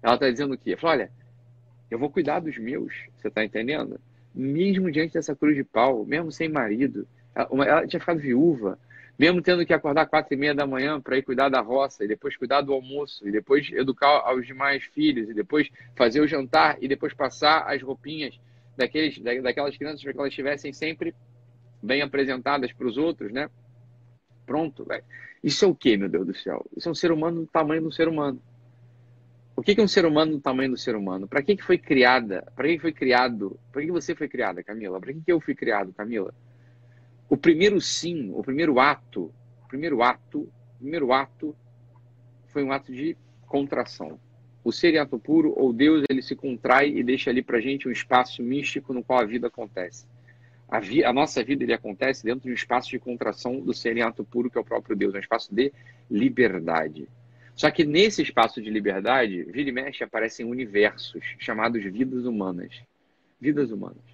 Ela 0.00 0.14
está 0.14 0.30
dizendo 0.30 0.54
o 0.54 0.58
quê? 0.58 0.76
Fala, 0.76 0.92
olha, 0.92 1.12
eu 1.90 1.98
vou 1.98 2.08
cuidar 2.08 2.38
dos 2.38 2.56
meus, 2.58 2.94
você 3.16 3.26
está 3.26 3.44
entendendo? 3.44 4.00
Mesmo 4.32 4.90
diante 4.90 5.14
dessa 5.14 5.34
cruz 5.34 5.56
de 5.56 5.64
pau, 5.64 6.04
mesmo 6.04 6.30
sem 6.30 6.48
marido, 6.48 7.08
ela, 7.34 7.48
ela 7.64 7.86
tinha 7.86 7.98
ficado 7.98 8.20
viúva, 8.20 8.78
mesmo 9.18 9.42
tendo 9.42 9.64
que 9.64 9.72
acordar 9.72 10.06
quatro 10.06 10.34
e 10.34 10.36
meia 10.36 10.54
da 10.54 10.66
manhã 10.66 11.00
para 11.00 11.16
ir 11.16 11.22
cuidar 11.22 11.48
da 11.48 11.60
roça, 11.60 12.04
e 12.04 12.08
depois 12.08 12.36
cuidar 12.36 12.60
do 12.62 12.72
almoço, 12.72 13.26
e 13.26 13.30
depois 13.30 13.70
educar 13.72 14.34
os 14.34 14.46
demais 14.46 14.84
filhos, 14.84 15.28
e 15.28 15.34
depois 15.34 15.68
fazer 15.94 16.20
o 16.20 16.26
jantar, 16.26 16.76
e 16.80 16.88
depois 16.88 17.14
passar 17.14 17.64
as 17.72 17.82
roupinhas 17.82 18.38
daqueles, 18.76 19.18
daquelas 19.18 19.76
crianças 19.76 20.02
para 20.02 20.12
que 20.12 20.18
elas 20.18 20.30
estivessem 20.30 20.72
sempre 20.72 21.14
bem 21.82 22.02
apresentadas 22.02 22.72
para 22.72 22.86
os 22.86 22.96
outros, 22.96 23.32
né? 23.32 23.50
Pronto, 24.46 24.84
velho. 24.84 25.04
Isso 25.42 25.64
é 25.64 25.68
o 25.68 25.74
que, 25.74 25.96
meu 25.96 26.08
Deus 26.08 26.26
do 26.26 26.34
céu? 26.34 26.64
Isso 26.76 26.88
é 26.88 26.92
um 26.92 26.94
ser 26.94 27.10
humano 27.10 27.40
do 27.40 27.46
tamanho 27.46 27.82
do 27.82 27.92
ser 27.92 28.08
humano. 28.08 28.40
O 29.54 29.62
que 29.62 29.78
é 29.78 29.82
um 29.84 29.88
ser 29.88 30.06
humano 30.06 30.32
do 30.32 30.40
tamanho 30.40 30.70
do 30.70 30.76
ser 30.76 30.96
humano? 30.96 31.28
Para 31.28 31.42
que, 31.42 31.56
que 31.56 31.62
foi 31.62 31.76
criada? 31.76 32.50
Para 32.56 32.68
que, 32.68 32.78
foi 32.78 32.92
criado? 32.92 33.58
Para 33.70 33.82
que, 33.82 33.90
você 33.90 34.14
foi 34.14 34.28
criada, 34.28 34.62
Camila? 34.62 34.98
Para 35.00 35.12
que 35.12 35.20
eu 35.26 35.40
fui 35.40 35.54
criado, 35.54 35.92
Camila? 35.92 36.32
O 37.32 37.36
primeiro 37.38 37.80
sim, 37.80 38.30
o 38.34 38.42
primeiro 38.42 38.78
ato, 38.78 39.32
o 39.64 39.66
primeiro 39.66 40.02
ato, 40.02 40.52
primeiro 40.78 41.14
ato 41.14 41.56
foi 42.48 42.62
um 42.62 42.70
ato 42.70 42.92
de 42.92 43.16
contração. 43.46 44.20
O 44.62 44.70
ser 44.70 44.92
em 44.92 44.98
ato 44.98 45.18
puro, 45.18 45.54
ou 45.56 45.72
Deus, 45.72 46.04
ele 46.10 46.20
se 46.20 46.36
contrai 46.36 46.90
e 46.90 47.02
deixa 47.02 47.30
ali 47.30 47.42
para 47.42 47.58
gente 47.58 47.88
um 47.88 47.90
espaço 47.90 48.42
místico 48.42 48.92
no 48.92 49.02
qual 49.02 49.18
a 49.18 49.24
vida 49.24 49.46
acontece. 49.46 50.06
A, 50.68 50.78
vi, 50.78 51.02
a, 51.02 51.10
nossa 51.10 51.42
vida 51.42 51.64
ele 51.64 51.72
acontece 51.72 52.22
dentro 52.22 52.42
de 52.42 52.50
um 52.50 52.54
espaço 52.54 52.90
de 52.90 52.98
contração 52.98 53.60
do 53.60 53.72
ser 53.72 53.96
em 53.96 54.02
ato 54.02 54.22
puro, 54.22 54.50
que 54.50 54.58
é 54.58 54.60
o 54.60 54.64
próprio 54.64 54.94
Deus, 54.94 55.14
um 55.14 55.18
espaço 55.18 55.54
de 55.54 55.72
liberdade. 56.10 57.08
Só 57.56 57.70
que 57.70 57.82
nesse 57.82 58.20
espaço 58.20 58.60
de 58.60 58.68
liberdade, 58.68 59.44
vira 59.44 59.70
e 59.70 59.72
mexe, 59.72 60.04
aparecem 60.04 60.44
universos 60.44 61.24
chamados 61.38 61.82
vidas 61.82 62.26
humanas. 62.26 62.82
Vidas 63.40 63.70
humanas. 63.70 64.11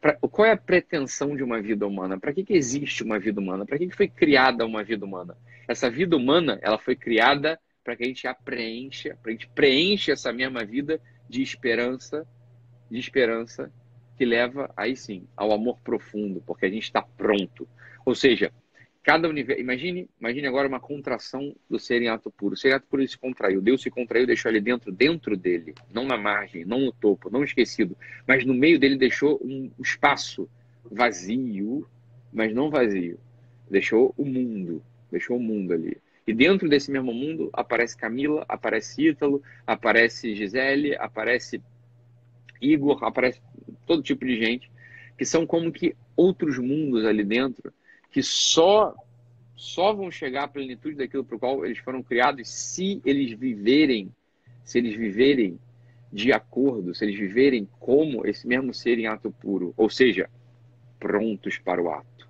Pra, 0.00 0.14
qual 0.14 0.46
é 0.46 0.52
a 0.52 0.56
pretensão 0.56 1.36
de 1.36 1.42
uma 1.42 1.60
vida 1.60 1.86
humana? 1.86 2.18
Para 2.18 2.32
que, 2.32 2.44
que 2.44 2.54
existe 2.54 3.02
uma 3.02 3.18
vida 3.18 3.40
humana? 3.40 3.66
Para 3.66 3.78
que, 3.78 3.88
que 3.88 3.96
foi 3.96 4.08
criada 4.08 4.64
uma 4.64 4.82
vida 4.82 5.04
humana? 5.04 5.36
Essa 5.68 5.90
vida 5.90 6.16
humana, 6.16 6.58
ela 6.62 6.78
foi 6.78 6.96
criada 6.96 7.60
para 7.84 7.96
que 7.96 8.04
a 8.04 8.06
gente 8.06 8.26
a 8.26 8.34
preencha, 8.34 9.16
para 9.22 9.30
a 9.30 9.32
gente 9.32 9.48
preencha 9.48 10.12
essa 10.12 10.32
mesma 10.32 10.64
vida 10.64 11.00
de 11.28 11.42
esperança, 11.42 12.26
de 12.90 12.98
esperança 12.98 13.72
que 14.16 14.24
leva 14.24 14.72
aí 14.76 14.96
sim 14.96 15.26
ao 15.36 15.52
amor 15.52 15.78
profundo, 15.80 16.42
porque 16.46 16.66
a 16.66 16.70
gente 16.70 16.84
está 16.84 17.02
pronto. 17.02 17.68
Ou 18.04 18.14
seja, 18.14 18.52
cada 19.02 19.28
universo. 19.28 19.60
Imagine, 19.60 20.08
imagine 20.20 20.46
agora 20.46 20.68
uma 20.68 20.80
contração 20.80 21.54
do 21.68 21.78
ser 21.78 22.02
em 22.02 22.08
ato 22.08 22.30
puro. 22.30 22.54
O 22.54 22.56
ser 22.56 22.70
em 22.70 22.74
ato 22.74 22.86
puro 22.88 23.06
se 23.06 23.18
contraiu. 23.18 23.60
Deus 23.60 23.82
se 23.82 23.90
contraiu, 23.90 24.26
deixou 24.26 24.50
ele 24.50 24.60
dentro, 24.60 24.92
dentro 24.92 25.36
dele, 25.36 25.74
não 25.92 26.04
na 26.04 26.16
margem, 26.16 26.64
não 26.64 26.80
no 26.80 26.92
topo, 26.92 27.30
não 27.30 27.44
esquecido, 27.44 27.96
mas 28.26 28.44
no 28.44 28.54
meio 28.54 28.78
dele 28.78 28.96
deixou 28.96 29.40
um 29.42 29.70
espaço 29.80 30.48
vazio, 30.84 31.86
mas 32.32 32.54
não 32.54 32.70
vazio. 32.70 33.18
Deixou 33.70 34.14
o 34.16 34.24
mundo, 34.24 34.82
deixou 35.10 35.36
o 35.36 35.42
mundo 35.42 35.72
ali. 35.72 35.96
E 36.26 36.32
dentro 36.32 36.68
desse 36.68 36.90
mesmo 36.90 37.12
mundo 37.12 37.50
aparece 37.52 37.96
Camila, 37.96 38.44
aparece 38.48 39.08
Ítalo, 39.08 39.42
aparece 39.66 40.34
Gisele, 40.34 40.94
aparece 40.96 41.62
Igor, 42.60 43.02
aparece 43.02 43.40
todo 43.86 44.02
tipo 44.02 44.24
de 44.24 44.36
gente, 44.36 44.70
que 45.16 45.24
são 45.24 45.46
como 45.46 45.72
que 45.72 45.96
outros 46.14 46.58
mundos 46.58 47.04
ali 47.04 47.24
dentro 47.24 47.72
que 48.10 48.22
só 48.22 48.94
só 49.60 49.92
vão 49.92 50.10
chegar 50.10 50.44
à 50.44 50.48
plenitude 50.48 50.96
daquilo 50.96 51.22
para 51.22 51.36
o 51.36 51.38
qual 51.38 51.66
eles 51.66 51.78
foram 51.78 52.02
criados 52.02 52.48
se 52.48 53.00
eles 53.04 53.38
viverem, 53.38 54.10
se 54.64 54.78
eles 54.78 54.96
viverem 54.96 55.60
de 56.10 56.32
acordo, 56.32 56.94
se 56.94 57.04
eles 57.04 57.18
viverem 57.18 57.68
como 57.78 58.26
esse 58.26 58.46
mesmo 58.46 58.72
ser 58.72 58.98
em 58.98 59.06
ato 59.06 59.30
puro, 59.30 59.74
ou 59.76 59.90
seja, 59.90 60.30
prontos 60.98 61.58
para 61.58 61.80
o 61.80 61.90
ato, 61.90 62.26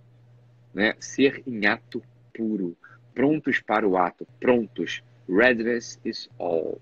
né? 0.75 0.95
Ser 0.99 1.41
em 1.47 1.67
ato 1.67 2.03
puro, 2.35 2.77
prontos 3.15 3.61
para 3.61 3.87
o 3.89 3.97
ato, 3.97 4.27
prontos. 4.41 5.03
Readiness 5.29 6.01
is 6.05 6.29
all. 6.37 6.81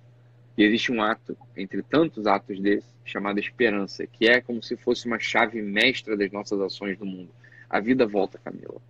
E 0.57 0.65
existe 0.65 0.91
um 0.91 1.03
ato 1.03 1.37
entre 1.55 1.83
tantos 1.83 2.27
atos 2.27 2.59
desses 2.59 2.91
chamado 3.05 3.39
esperança, 3.39 4.07
que 4.07 4.27
é 4.27 4.41
como 4.41 4.63
se 4.63 4.77
fosse 4.77 5.07
uma 5.07 5.19
chave 5.19 5.61
mestra 5.61 6.17
das 6.17 6.31
nossas 6.33 6.59
ações 6.61 6.99
no 6.99 7.05
mundo 7.05 7.31
a 7.69 7.81
vida 7.81 8.07
volta, 8.07 8.39
Camila. 8.39 8.81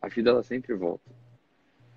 A 0.00 0.08
vida 0.08 0.30
ela 0.30 0.42
sempre 0.42 0.74
volta. 0.74 1.10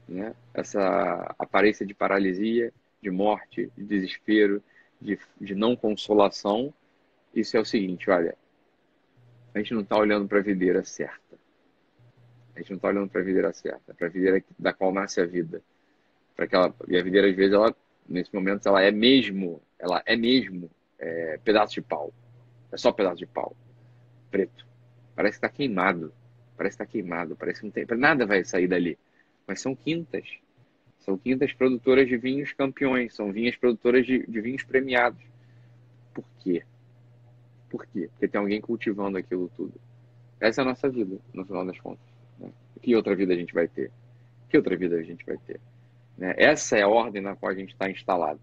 Né? 0.08 0.34
Essa 0.54 1.36
aparência 1.38 1.86
de 1.86 1.94
paralisia, 1.94 2.74
de 3.02 3.10
morte, 3.10 3.72
de 3.78 3.84
desespero, 3.86 4.62
de, 5.00 5.20
de 5.40 5.56
não 5.56 5.76
consolação, 5.76 6.74
isso 7.34 7.56
é 7.56 7.60
o 7.60 7.66
seguinte, 7.66 8.10
olha, 8.10 8.36
a 9.54 9.60
gente 9.60 9.74
não 9.74 9.82
está 9.82 9.98
olhando 9.98 10.28
para 10.28 10.40
a 10.40 10.44
videira 10.44 10.84
certa. 10.84 11.38
A 12.56 12.60
gente 12.60 12.72
não 12.72 12.78
está 12.78 12.90
olhando 12.90 13.10
para 13.10 13.22
a 13.22 13.24
videira 13.24 13.54
certa, 13.54 13.94
para 13.94 14.08
a 14.08 14.10
videira 14.10 14.44
da 14.58 14.74
qual 14.74 14.92
nasce 14.92 15.22
a 15.22 15.26
vida. 15.26 15.62
Para 16.36 16.46
aquela 16.46 16.74
e 16.88 16.98
a 16.98 17.04
videira 17.04 17.30
às 17.30 17.36
vezes 17.36 17.54
ela 17.54 17.76
nesse 18.08 18.34
momento 18.34 18.68
ela 18.68 18.82
é 18.82 18.92
mesmo, 18.92 19.62
ela 19.78 20.02
é 20.06 20.16
mesmo 20.16 20.70
é, 20.98 21.38
pedaço 21.44 21.76
de 21.76 21.82
pau. 21.82 22.12
É 22.72 22.78
só 22.78 22.92
pedaço 22.92 23.18
de 23.18 23.26
pau, 23.26 23.56
preto. 24.30 24.69
Parece 25.20 25.38
que 25.38 25.46
está 25.46 25.50
queimado. 25.50 26.14
Parece 26.56 26.78
que 26.78 26.84
está 26.84 26.90
queimado. 26.90 27.36
Parece 27.36 27.60
que 27.60 27.66
não 27.66 27.74
tem. 27.74 27.86
Nada 27.98 28.26
vai 28.26 28.46
sair 28.46 28.70
dali. 28.70 28.98
Mas 29.46 29.60
são 29.60 29.76
quintas. 29.76 30.26
São 31.02 31.18
quintas 31.18 31.52
produtoras 31.52 32.08
de 32.08 32.16
vinhos 32.16 32.54
campeões. 32.54 33.14
São 33.14 33.30
vinhas 33.30 33.58
produtoras 33.58 34.06
de, 34.06 34.26
de 34.26 34.40
vinhos 34.40 34.64
premiados. 34.64 35.22
Por 36.14 36.24
quê? 36.40 36.64
Por 37.70 37.86
quê? 37.88 38.08
Porque 38.14 38.30
tem 38.30 38.40
alguém 38.40 38.62
cultivando 38.62 39.18
aquilo 39.18 39.52
tudo. 39.58 39.74
Essa 40.40 40.62
é 40.62 40.64
a 40.64 40.68
nossa 40.68 40.90
vida, 40.90 41.18
no 41.34 41.46
final 41.46 41.66
das 41.66 41.78
contas. 41.82 42.08
Né? 42.40 42.50
que 42.82 42.96
outra 42.96 43.14
vida 43.14 43.34
a 43.34 43.36
gente 43.36 43.54
vai 43.54 43.68
ter? 43.68 43.92
Que 44.48 44.56
outra 44.56 44.78
vida 44.78 44.96
a 44.96 45.04
gente 45.04 45.26
vai 45.26 45.38
ter? 45.40 45.60
Né? 46.18 46.34
Essa 46.38 46.78
é 46.78 46.84
a 46.84 46.88
ordem 46.88 47.22
na 47.22 47.36
qual 47.36 47.52
a 47.52 47.56
gente 47.56 47.74
está 47.74 47.92
instalado. 47.92 48.40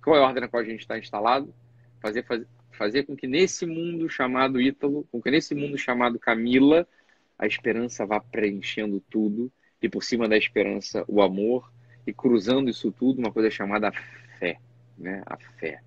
Qual 0.00 0.14
é 0.14 0.20
a 0.20 0.22
ordem 0.22 0.42
na 0.42 0.48
qual 0.48 0.62
a 0.62 0.64
gente 0.64 0.78
está 0.78 0.96
instalado? 0.96 1.52
Fazer, 2.00 2.22
fazer, 2.22 2.46
fazer 2.74 3.04
com 3.04 3.16
que 3.16 3.26
nesse 3.26 3.66
mundo 3.66 4.08
chamado 4.08 4.60
Ítalo, 4.60 5.06
com 5.10 5.20
que 5.20 5.30
nesse 5.30 5.54
mundo 5.54 5.78
chamado 5.78 6.18
Camila, 6.18 6.86
a 7.38 7.46
esperança 7.46 8.06
vá 8.06 8.20
preenchendo 8.20 9.00
tudo 9.10 9.50
e 9.80 9.88
por 9.88 10.02
cima 10.02 10.28
da 10.28 10.36
esperança 10.36 11.04
o 11.08 11.20
amor 11.22 11.70
e 12.06 12.12
cruzando 12.12 12.70
isso 12.70 12.92
tudo 12.92 13.18
uma 13.18 13.32
coisa 13.32 13.50
chamada 13.50 13.92
fé, 14.38 14.58
né? 14.96 15.22
A 15.26 15.36
fé. 15.36 15.80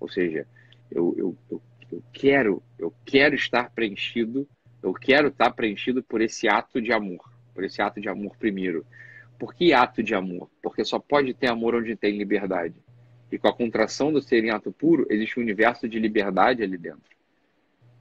Ou 0.00 0.08
seja, 0.08 0.46
eu, 0.90 1.14
eu, 1.16 1.36
eu, 1.50 1.62
eu 1.90 2.02
quero 2.12 2.62
eu 2.78 2.92
quero 3.04 3.34
estar 3.34 3.70
preenchido, 3.70 4.48
eu 4.82 4.92
quero 4.92 5.28
estar 5.28 5.50
preenchido 5.52 6.02
por 6.02 6.20
esse 6.20 6.48
ato 6.48 6.80
de 6.80 6.92
amor, 6.92 7.32
por 7.54 7.64
esse 7.64 7.80
ato 7.80 8.00
de 8.00 8.08
amor 8.08 8.36
primeiro. 8.36 8.86
Por 9.38 9.54
que 9.54 9.72
ato 9.72 10.02
de 10.02 10.14
amor? 10.14 10.48
Porque 10.62 10.84
só 10.84 10.98
pode 10.98 11.34
ter 11.34 11.48
amor 11.48 11.74
onde 11.74 11.96
tem 11.96 12.16
liberdade. 12.16 12.74
E 13.34 13.38
com 13.38 13.48
a 13.48 13.52
contração 13.52 14.12
do 14.12 14.22
ser 14.22 14.44
em 14.44 14.50
ato 14.50 14.70
puro, 14.70 15.08
existe 15.10 15.40
um 15.40 15.42
universo 15.42 15.88
de 15.88 15.98
liberdade 15.98 16.62
ali 16.62 16.78
dentro. 16.78 17.10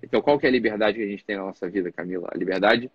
Então, 0.04 0.22
qual 0.22 0.38
que 0.38 0.46
é 0.46 0.50
a 0.50 0.52
liberdade 0.52 1.00
que 1.00 1.04
a 1.04 1.08
gente 1.08 1.26
tem 1.26 1.36
na 1.36 1.42
nossa 1.42 1.68
vida, 1.68 1.92
Camila? 1.92 2.30
A 2.32 2.38
liberdade 2.38 2.92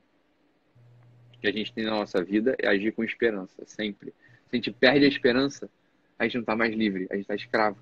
que 1.40 1.48
a 1.48 1.52
gente 1.52 1.72
tem 1.72 1.84
na 1.84 1.90
nossa 1.90 2.22
vida 2.22 2.54
é 2.60 2.68
agir 2.68 2.92
com 2.92 3.02
esperança, 3.02 3.64
sempre. 3.66 4.14
Se 4.46 4.54
a 4.54 4.56
gente 4.56 4.70
perde 4.70 5.04
a 5.04 5.08
esperança, 5.08 5.68
a 6.16 6.22
gente 6.22 6.34
não 6.34 6.42
está 6.42 6.54
mais 6.54 6.72
livre, 6.72 7.08
a 7.10 7.14
gente 7.14 7.22
está 7.22 7.34
escravo. 7.34 7.76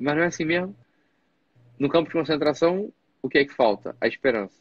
Mas 0.00 0.16
não 0.16 0.22
é 0.24 0.26
assim 0.26 0.44
mesmo. 0.44 0.74
No 1.78 1.88
campo 1.88 2.08
de 2.08 2.14
concentração, 2.14 2.92
o 3.22 3.28
que 3.28 3.38
é 3.38 3.44
que 3.44 3.54
falta? 3.54 3.96
A 4.00 4.08
esperança. 4.08 4.60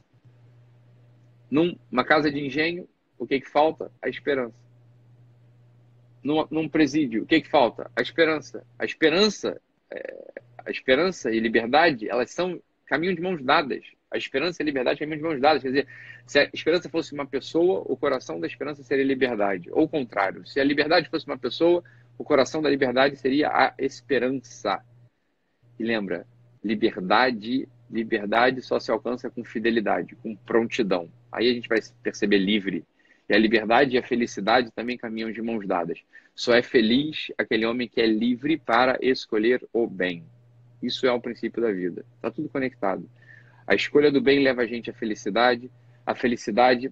Numa 1.49 2.05
casa 2.05 2.30
de 2.30 2.45
engenho, 2.45 2.88
o 3.17 3.26
que 3.26 3.34
é 3.34 3.39
que 3.39 3.49
falta? 3.49 3.91
A 4.03 4.07
esperança. 4.07 4.64
Num, 6.26 6.47
num 6.49 6.67
presídio, 6.67 7.21
o 7.21 7.26
que 7.28 7.36
é 7.36 7.41
que 7.41 7.49
falta? 7.49 7.91
A 7.95 8.01
esperança. 8.01 8.65
A 8.80 8.84
esperança, 8.84 9.61
é, 9.91 10.41
a 10.65 10.71
esperança 10.71 11.30
e 11.30 11.39
liberdade, 11.39 12.09
elas 12.09 12.32
são 12.32 12.59
caminham 12.88 13.13
de 13.13 13.21
mãos 13.21 13.43
dadas. 13.43 13.84
A 14.09 14.17
esperança 14.17 14.59
e 14.59 14.63
a 14.63 14.65
liberdade 14.65 14.99
caminham 14.99 15.17
de 15.17 15.23
mãos 15.23 15.39
dadas. 15.39 15.61
Quer 15.61 15.67
dizer, 15.67 15.88
se 16.26 16.39
a 16.39 16.49
esperança 16.51 16.89
fosse 16.89 17.13
uma 17.13 17.28
pessoa, 17.28 17.84
o 17.86 17.95
coração 17.95 18.39
da 18.39 18.47
esperança 18.47 18.82
seria 18.82 19.05
liberdade. 19.05 19.69
Ou 19.71 19.84
o 19.84 19.88
contrário, 19.88 20.47
se 20.47 20.59
a 20.59 20.63
liberdade 20.63 21.09
fosse 21.09 21.28
uma 21.28 21.38
pessoa, 21.38 21.84
o 22.17 22.23
coração 22.23 22.59
da 22.59 22.71
liberdade 22.71 23.17
seria 23.17 23.49
a 23.49 23.76
esperança. 23.78 24.84
E 25.78 25.84
lembra, 25.84 26.26
liberdade, 26.63 27.69
liberdade 27.88 28.63
só 28.63 28.80
se 28.80 28.89
alcança 28.89 29.30
com 29.30 29.43
fidelidade, 29.43 30.15
com 30.15 30.36
prontidão. 30.36 31.07
Aí 31.32 31.51
a 31.51 31.53
gente 31.53 31.69
vai 31.69 31.80
se 31.80 31.93
perceber 32.01 32.39
livre. 32.39 32.84
E 33.28 33.34
a 33.34 33.38
liberdade 33.38 33.95
e 33.95 33.97
a 33.97 34.03
felicidade 34.03 34.71
também 34.71 34.97
caminham 34.97 35.32
de 35.32 35.41
mãos 35.41 35.65
dadas. 35.65 35.99
Só 36.36 36.53
é 36.53 36.61
feliz 36.61 37.32
aquele 37.38 37.65
homem 37.65 37.88
que 37.88 37.99
é 37.99 38.05
livre 38.05 38.57
para 38.57 38.97
escolher 39.01 39.65
o 39.73 39.88
bem. 39.88 40.23
Isso 40.82 41.07
é 41.07 41.11
o 41.11 41.19
princípio 41.19 41.61
da 41.61 41.71
vida. 41.71 42.05
Está 42.15 42.30
tudo 42.30 42.49
conectado. 42.49 43.09
A 43.65 43.73
escolha 43.73 44.11
do 44.11 44.21
bem 44.21 44.43
leva 44.43 44.61
a 44.61 44.67
gente 44.67 44.89
à 44.89 44.93
felicidade. 44.93 45.71
A 46.05 46.13
felicidade, 46.13 46.91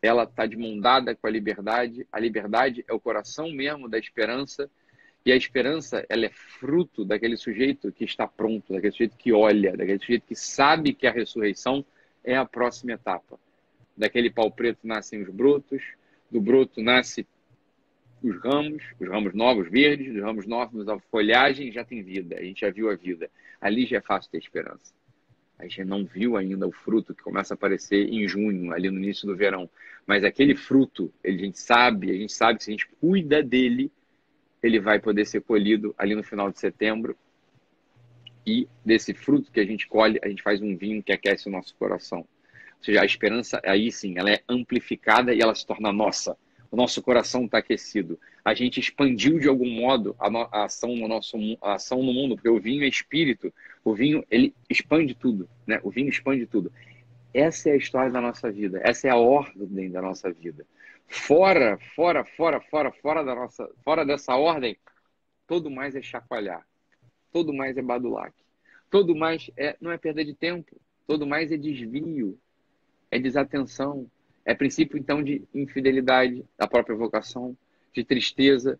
ela 0.00 0.24
está 0.24 0.46
de 0.46 0.56
mão 0.56 0.80
dada 0.80 1.14
com 1.14 1.26
a 1.26 1.30
liberdade. 1.30 2.06
A 2.10 2.18
liberdade 2.18 2.84
é 2.88 2.94
o 2.94 3.00
coração 3.00 3.50
mesmo 3.50 3.88
da 3.88 3.98
esperança. 3.98 4.70
E 5.26 5.32
a 5.32 5.36
esperança, 5.36 6.06
ela 6.08 6.24
é 6.24 6.30
fruto 6.30 7.04
daquele 7.04 7.36
sujeito 7.36 7.92
que 7.92 8.04
está 8.04 8.26
pronto, 8.26 8.72
daquele 8.72 8.92
sujeito 8.92 9.16
que 9.16 9.32
olha, 9.32 9.76
daquele 9.76 9.98
sujeito 9.98 10.24
que 10.26 10.36
sabe 10.36 10.94
que 10.94 11.06
a 11.06 11.10
ressurreição 11.10 11.84
é 12.24 12.36
a 12.36 12.46
próxima 12.46 12.92
etapa. 12.92 13.38
Daquele 13.96 14.30
pau 14.30 14.50
preto 14.50 14.86
nascem 14.86 15.22
os 15.22 15.28
brotos, 15.28 15.82
do 16.30 16.40
broto 16.40 16.82
nasce 16.82 17.26
os 18.22 18.36
ramos, 18.42 18.82
os 19.00 19.08
ramos 19.08 19.34
novos 19.34 19.70
verdes, 19.70 20.14
os 20.14 20.22
ramos 20.22 20.46
novos 20.46 20.88
a 20.88 20.98
folhagem 21.10 21.72
já 21.72 21.84
tem 21.84 22.02
vida, 22.02 22.36
a 22.36 22.42
gente 22.42 22.60
já 22.60 22.70
viu 22.70 22.90
a 22.90 22.94
vida. 22.94 23.30
Ali 23.60 23.86
já 23.86 23.98
é 23.98 24.00
fácil 24.00 24.30
ter 24.30 24.38
esperança. 24.38 24.94
A 25.58 25.62
gente 25.62 25.84
não 25.84 26.04
viu 26.04 26.36
ainda 26.36 26.66
o 26.66 26.72
fruto 26.72 27.14
que 27.14 27.22
começa 27.22 27.54
a 27.54 27.56
aparecer 27.56 28.08
em 28.08 28.28
junho, 28.28 28.72
ali 28.72 28.90
no 28.90 28.98
início 28.98 29.26
do 29.26 29.34
verão. 29.34 29.68
Mas 30.06 30.22
aquele 30.22 30.54
fruto, 30.54 31.12
a 31.24 31.30
gente 31.30 31.58
sabe, 31.58 32.10
a 32.10 32.14
gente 32.14 32.32
sabe 32.32 32.58
que 32.58 32.64
se 32.64 32.70
a 32.70 32.72
gente 32.72 32.88
cuida 33.00 33.42
dele, 33.42 33.90
ele 34.62 34.78
vai 34.78 34.98
poder 34.98 35.24
ser 35.24 35.40
colhido 35.40 35.94
ali 35.96 36.14
no 36.14 36.22
final 36.22 36.50
de 36.50 36.58
setembro. 36.58 37.16
E 38.46 38.68
desse 38.84 39.14
fruto 39.14 39.50
que 39.50 39.58
a 39.58 39.64
gente 39.64 39.88
colhe, 39.88 40.20
a 40.22 40.28
gente 40.28 40.42
faz 40.42 40.60
um 40.60 40.76
vinho 40.76 41.02
que 41.02 41.12
aquece 41.12 41.48
o 41.48 41.50
nosso 41.50 41.74
coração. 41.76 42.26
Ou 42.78 42.84
seja, 42.84 43.02
a 43.02 43.04
esperança, 43.04 43.60
aí 43.64 43.90
sim, 43.90 44.14
ela 44.16 44.30
é 44.30 44.42
amplificada 44.48 45.34
e 45.34 45.40
ela 45.40 45.54
se 45.54 45.66
torna 45.66 45.92
nossa 45.92 46.36
o 46.70 46.76
nosso 46.76 47.02
coração 47.02 47.44
está 47.44 47.58
aquecido. 47.58 48.18
A 48.44 48.54
gente 48.54 48.80
expandiu 48.80 49.38
de 49.38 49.48
algum 49.48 49.68
modo 49.68 50.14
a, 50.18 50.30
no, 50.30 50.40
a, 50.52 50.64
ação 50.64 50.94
no 50.94 51.08
nosso 51.08 51.36
a 51.60 51.74
ação 51.74 52.02
no 52.02 52.12
mundo, 52.12 52.36
porque 52.36 52.48
o 52.48 52.60
vinho 52.60 52.84
é 52.84 52.88
espírito. 52.88 53.52
O 53.84 53.94
vinho 53.94 54.24
ele 54.30 54.54
expande 54.68 55.14
tudo, 55.14 55.48
né? 55.66 55.80
O 55.82 55.90
vinho 55.90 56.08
expande 56.08 56.46
tudo. 56.46 56.72
Essa 57.32 57.70
é 57.70 57.72
a 57.72 57.76
história 57.76 58.10
da 58.10 58.20
nossa 58.20 58.50
vida. 58.50 58.80
Essa 58.82 59.08
é 59.08 59.10
a 59.10 59.16
ordem 59.16 59.90
da 59.90 60.02
nossa 60.02 60.32
vida. 60.32 60.66
Fora, 61.08 61.78
fora, 61.94 62.24
fora, 62.24 62.60
fora, 62.60 62.92
fora 62.92 63.24
da 63.24 63.34
nossa, 63.34 63.70
fora 63.84 64.04
dessa 64.04 64.34
ordem, 64.36 64.76
todo 65.46 65.70
mais 65.70 65.94
é 65.94 66.02
chacoalhar. 66.02 66.66
Todo 67.32 67.52
mais 67.52 67.76
é 67.76 67.82
badulac. 67.82 68.34
Todo 68.90 69.14
mais 69.14 69.50
é 69.56 69.76
não 69.80 69.92
é 69.92 69.98
perda 69.98 70.24
de 70.24 70.34
tempo. 70.34 70.76
Todo 71.06 71.26
mais 71.26 71.52
é 71.52 71.56
desvio, 71.56 72.38
é 73.10 73.18
desatenção, 73.18 74.06
é 74.44 74.54
princípio, 74.54 74.98
então, 74.98 75.22
de 75.22 75.42
infidelidade 75.54 76.44
da 76.56 76.66
própria 76.66 76.96
vocação, 76.96 77.56
de 77.92 78.04
tristeza, 78.04 78.78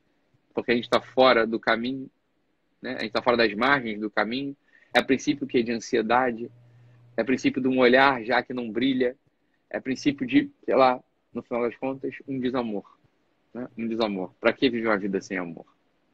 porque 0.54 0.72
a 0.72 0.74
gente 0.74 0.84
está 0.84 1.00
fora 1.00 1.46
do 1.46 1.58
caminho, 1.58 2.10
né? 2.80 2.90
a 2.90 3.00
gente 3.00 3.08
está 3.08 3.22
fora 3.22 3.36
das 3.36 3.52
margens 3.54 4.00
do 4.00 4.10
caminho. 4.10 4.56
É 4.94 5.02
princípio 5.02 5.46
que 5.46 5.62
de 5.62 5.72
ansiedade, 5.72 6.50
é 7.16 7.24
princípio 7.24 7.60
de 7.60 7.68
um 7.68 7.78
olhar 7.78 8.22
já 8.24 8.42
que 8.42 8.54
não 8.54 8.70
brilha, 8.70 9.16
é 9.68 9.80
princípio 9.80 10.26
de, 10.26 10.50
sei 10.64 10.74
lá, 10.74 11.02
no 11.32 11.42
final 11.42 11.62
das 11.62 11.76
contas, 11.76 12.14
um 12.26 12.38
desamor. 12.38 12.98
Né? 13.52 13.68
Um 13.76 13.88
desamor. 13.88 14.32
Para 14.40 14.52
que 14.52 14.70
viver 14.70 14.86
uma 14.86 14.98
vida 14.98 15.20
sem 15.20 15.36
amor? 15.36 15.66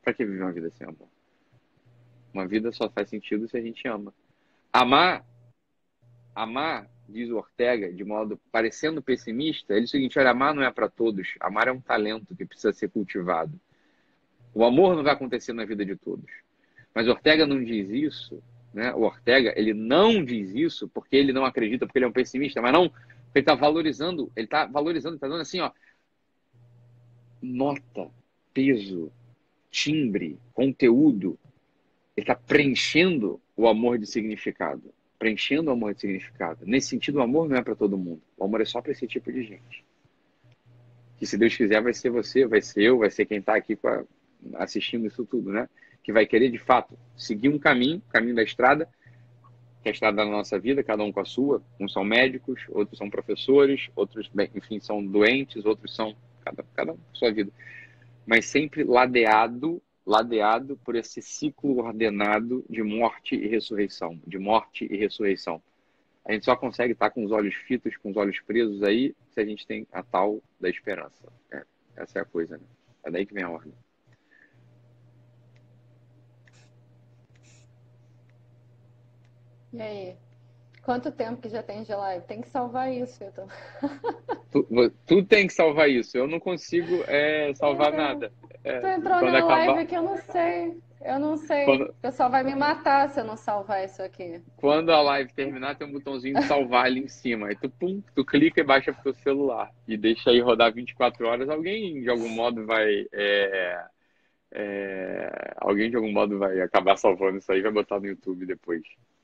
Para 0.02 0.14
que 0.14 0.24
viver 0.24 0.42
uma 0.42 0.52
vida 0.52 0.70
sem 0.70 0.86
amor? 0.86 1.08
Uma 2.32 2.46
vida 2.46 2.72
só 2.72 2.88
faz 2.88 3.08
sentido 3.08 3.48
se 3.48 3.56
a 3.56 3.60
gente 3.60 3.86
ama. 3.86 4.14
Amar, 4.72 5.24
amar 6.34 6.88
diz 7.12 7.30
o 7.30 7.36
Ortega, 7.36 7.92
de 7.92 8.04
modo 8.04 8.40
parecendo 8.50 9.02
pessimista, 9.02 9.72
ele 9.72 9.82
diz 9.82 9.90
o 9.90 9.92
seguinte: 9.92 10.18
olha, 10.18 10.30
amar 10.30 10.54
não 10.54 10.62
é 10.62 10.70
para 10.70 10.88
todos, 10.88 11.34
amar 11.38 11.68
é 11.68 11.72
um 11.72 11.80
talento 11.80 12.34
que 12.34 12.44
precisa 12.44 12.72
ser 12.72 12.88
cultivado. 12.88 13.52
O 14.54 14.64
amor 14.64 14.96
não 14.96 15.02
vai 15.02 15.12
acontecer 15.12 15.52
na 15.52 15.64
vida 15.64 15.84
de 15.84 15.96
todos. 15.96 16.30
Mas 16.94 17.08
Ortega 17.08 17.46
não 17.46 17.62
diz 17.62 17.88
isso, 17.90 18.42
né? 18.72 18.92
O 18.94 19.02
Ortega, 19.02 19.54
ele 19.56 19.72
não 19.72 20.24
diz 20.24 20.54
isso 20.54 20.88
porque 20.88 21.16
ele 21.16 21.32
não 21.32 21.44
acredita, 21.44 21.86
porque 21.86 21.98
ele 21.98 22.06
é 22.06 22.08
um 22.08 22.12
pessimista, 22.12 22.60
mas 22.60 22.72
não, 22.72 22.84
ele 22.84 22.92
está 23.34 23.54
valorizando, 23.54 24.30
ele 24.36 24.46
está 24.46 24.66
valorizando, 24.66 25.14
está 25.14 25.28
dando 25.28 25.40
assim, 25.40 25.60
ó, 25.60 25.70
nota, 27.40 28.10
peso, 28.52 29.10
timbre, 29.70 30.38
conteúdo. 30.52 31.38
Ele 32.14 32.24
está 32.24 32.34
preenchendo 32.34 33.40
o 33.56 33.66
amor 33.66 33.98
de 33.98 34.06
significado 34.06 34.92
preenchendo 35.22 35.70
o 35.70 35.72
amor 35.72 35.94
de 35.94 36.00
significado. 36.00 36.66
Nesse 36.66 36.88
sentido, 36.88 37.20
o 37.20 37.22
amor 37.22 37.48
não 37.48 37.56
é 37.56 37.62
para 37.62 37.76
todo 37.76 37.96
mundo. 37.96 38.20
O 38.36 38.44
amor 38.44 38.60
é 38.60 38.64
só 38.64 38.82
para 38.82 38.90
esse 38.90 39.06
tipo 39.06 39.30
de 39.32 39.44
gente. 39.44 39.84
Que 41.16 41.24
se 41.24 41.38
Deus 41.38 41.56
quiser, 41.56 41.80
vai 41.80 41.94
ser 41.94 42.10
você, 42.10 42.44
vai 42.44 42.60
ser 42.60 42.82
eu, 42.82 42.98
vai 42.98 43.08
ser 43.08 43.24
quem 43.24 43.38
está 43.38 43.54
aqui 43.54 43.78
a, 43.84 44.02
assistindo 44.54 45.06
isso 45.06 45.24
tudo, 45.24 45.52
né? 45.52 45.68
Que 46.02 46.12
vai 46.12 46.26
querer, 46.26 46.50
de 46.50 46.58
fato, 46.58 46.98
seguir 47.16 47.50
um 47.50 47.58
caminho, 47.58 48.02
caminho 48.10 48.34
da 48.34 48.42
estrada, 48.42 48.88
que 49.80 49.88
é 49.88 49.90
a 49.90 49.92
estrada 49.92 50.16
da 50.16 50.24
nossa 50.24 50.58
vida, 50.58 50.82
cada 50.82 51.04
um 51.04 51.12
com 51.12 51.20
a 51.20 51.24
sua. 51.24 51.62
Uns 51.78 51.92
são 51.92 52.02
médicos, 52.02 52.60
outros 52.70 52.98
são 52.98 53.08
professores, 53.08 53.90
outros, 53.94 54.28
enfim, 54.56 54.80
são 54.80 55.06
doentes, 55.06 55.64
outros 55.64 55.94
são. 55.94 56.16
Cada, 56.44 56.64
cada 56.74 56.92
um 56.94 56.96
com 56.96 57.12
a 57.12 57.14
sua 57.14 57.30
vida. 57.30 57.52
Mas 58.26 58.46
sempre 58.46 58.82
ladeado 58.82 59.80
ladeado 60.04 60.76
por 60.78 60.96
esse 60.96 61.22
ciclo 61.22 61.78
ordenado 61.78 62.64
de 62.68 62.82
morte 62.82 63.34
e 63.34 63.46
ressurreição, 63.46 64.20
de 64.26 64.38
morte 64.38 64.86
e 64.90 64.96
ressurreição. 64.96 65.62
A 66.24 66.32
gente 66.32 66.44
só 66.44 66.54
consegue 66.56 66.92
estar 66.92 67.10
com 67.10 67.24
os 67.24 67.32
olhos 67.32 67.54
fitos, 67.54 67.96
com 67.96 68.10
os 68.10 68.16
olhos 68.16 68.40
presos 68.40 68.82
aí, 68.82 69.14
se 69.30 69.40
a 69.40 69.44
gente 69.44 69.66
tem 69.66 69.86
a 69.92 70.02
tal 70.02 70.40
da 70.60 70.68
esperança. 70.68 71.32
É, 71.50 71.64
essa 71.96 72.20
é 72.20 72.22
a 72.22 72.24
coisa, 72.24 72.56
né? 72.56 72.64
É 73.04 73.10
daí 73.10 73.26
que 73.26 73.34
vem 73.34 73.42
a 73.42 73.50
ordem. 73.50 73.72
E 79.72 79.80
aí? 79.80 80.16
Quanto 80.82 81.12
tempo 81.12 81.40
que 81.40 81.48
já 81.48 81.62
tem 81.62 81.82
de 81.84 81.94
live? 81.94 82.24
Tem 82.26 82.40
que 82.40 82.48
salvar 82.48 82.92
isso, 82.92 83.22
Hilton. 83.22 83.46
Tu, 84.50 84.66
tu 85.06 85.24
tem 85.24 85.46
que 85.46 85.52
salvar 85.52 85.88
isso. 85.88 86.16
Eu 86.16 86.26
não 86.26 86.40
consigo 86.40 87.04
é, 87.06 87.54
salvar 87.54 87.92
é. 87.94 87.96
nada. 87.96 88.32
É, 88.64 88.80
Tu 88.80 88.86
entrou 88.88 89.22
na 89.22 89.38
acabar- 89.38 89.66
live 89.68 89.86
que 89.86 89.96
eu 89.96 90.02
não 90.02 90.16
sei. 90.16 90.76
Eu 91.04 91.18
não 91.18 91.36
sei. 91.36 91.64
Quando- 91.64 91.84
O 91.90 91.94
pessoal 91.94 92.30
vai 92.30 92.44
me 92.44 92.54
matar 92.54 93.08
se 93.10 93.18
eu 93.20 93.24
não 93.24 93.36
salvar 93.36 93.84
isso 93.84 94.02
aqui. 94.02 94.40
Quando 94.56 94.90
a 94.92 95.00
live 95.02 95.32
terminar, 95.32 95.76
tem 95.76 95.86
um 95.86 95.92
botãozinho 95.92 96.34
de 96.40 96.46
salvar 96.46 96.86
ali 96.86 97.00
em 97.00 97.08
cima. 97.08 97.48
Aí 97.48 97.56
tu, 97.56 97.68
pum, 97.70 98.02
tu 98.14 98.24
clica 98.24 98.60
e 98.60 98.64
baixa 98.64 98.92
pro 98.92 99.02
teu 99.04 99.14
celular. 99.14 99.70
E 99.86 99.96
deixa 99.96 100.30
aí 100.30 100.40
rodar 100.40 100.72
24 100.72 101.26
horas. 101.26 101.48
Alguém, 101.48 102.00
de 102.02 102.10
algum 102.10 102.28
modo, 102.28 102.66
vai. 102.66 103.06
é, 103.12 103.84
é, 104.52 105.54
alguém, 105.58 105.90
de 105.90 105.96
algum 105.96 106.12
modo, 106.12 106.38
vai 106.38 106.60
acabar 106.60 106.96
salvando 106.96 107.38
isso 107.38 107.50
aí 107.50 107.58
e 107.60 107.62
vai 107.62 107.72
botar 107.72 107.98
no 107.98 108.06
YouTube 108.06 108.46
depois. 108.46 108.82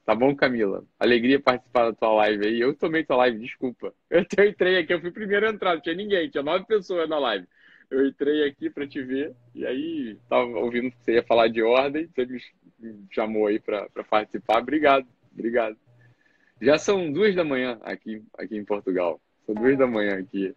Tá 0.09 0.15
bom, 0.15 0.35
Camila? 0.35 0.83
Alegria 0.99 1.39
participar 1.39 1.91
da 1.91 1.93
tua 1.93 2.15
live 2.15 2.47
aí. 2.47 2.59
Eu 2.59 2.75
tomei 2.75 3.05
tua 3.05 3.17
live, 3.19 3.41
desculpa. 3.41 3.93
Eu 4.09 4.23
entrei 4.49 4.79
aqui, 4.79 4.95
eu 4.95 5.03
fui 5.03 5.11
primeiro 5.11 5.47
a 5.47 5.51
entrar, 5.51 5.75
não 5.75 5.83
tinha 5.83 5.95
ninguém, 5.95 6.31
tinha 6.31 6.43
nove 6.43 6.65
pessoas 6.65 7.07
na 7.07 7.19
live. 7.19 7.47
Eu 7.91 8.07
entrei 8.07 8.49
aqui 8.49 8.71
pra 8.71 8.87
te 8.89 9.03
ver 9.03 9.35
e 9.55 9.67
aí 9.67 10.17
tava 10.27 10.47
ouvindo 10.47 10.91
que 10.91 10.97
você 11.05 11.13
ia 11.17 11.23
falar 11.23 11.49
de 11.49 11.63
ordem, 11.63 12.07
você 12.07 12.25
me 12.25 12.41
chamou 13.11 13.49
aí 13.49 13.61
pra 13.61 13.87
pra 13.91 14.03
participar. 14.03 14.61
Obrigado, 14.63 15.07
obrigado. 15.31 15.77
Já 16.59 16.79
são 16.79 17.13
duas 17.13 17.35
da 17.35 17.45
manhã 17.45 17.79
aqui, 17.83 18.25
aqui 18.39 18.57
em 18.57 18.65
Portugal. 18.65 19.21
São 19.45 19.55
duas 19.55 19.77
da 19.77 19.87
manhã 19.87 20.19
aqui. 20.21 20.57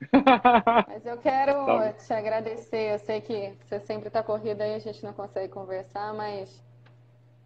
Mas 0.86 1.04
eu 1.04 1.18
quero 1.18 1.66
Tá. 1.66 1.92
te 1.92 2.12
agradecer. 2.12 2.92
Eu 2.94 2.98
sei 3.00 3.20
que 3.20 3.52
você 3.64 3.80
sempre 3.80 4.06
está 4.06 4.22
corrida 4.22 4.62
aí, 4.62 4.74
a 4.74 4.78
gente 4.78 5.02
não 5.02 5.12
consegue 5.12 5.52
conversar, 5.52 6.14
mas 6.14 6.62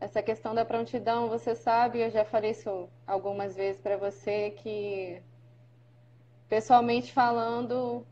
essa 0.07 0.22
questão 0.22 0.54
da 0.54 0.64
prontidão, 0.64 1.28
você 1.28 1.54
sabe, 1.54 2.00
eu 2.00 2.11
já 2.11 2.24
falei 2.24 2.52
isso 2.52 2.88
algumas 3.07 3.57
vezes 3.57 3.80
para 3.80 3.96
você, 3.96 4.50
que 4.52 5.22
pessoalmente 6.48 7.12
falando, 7.12 8.07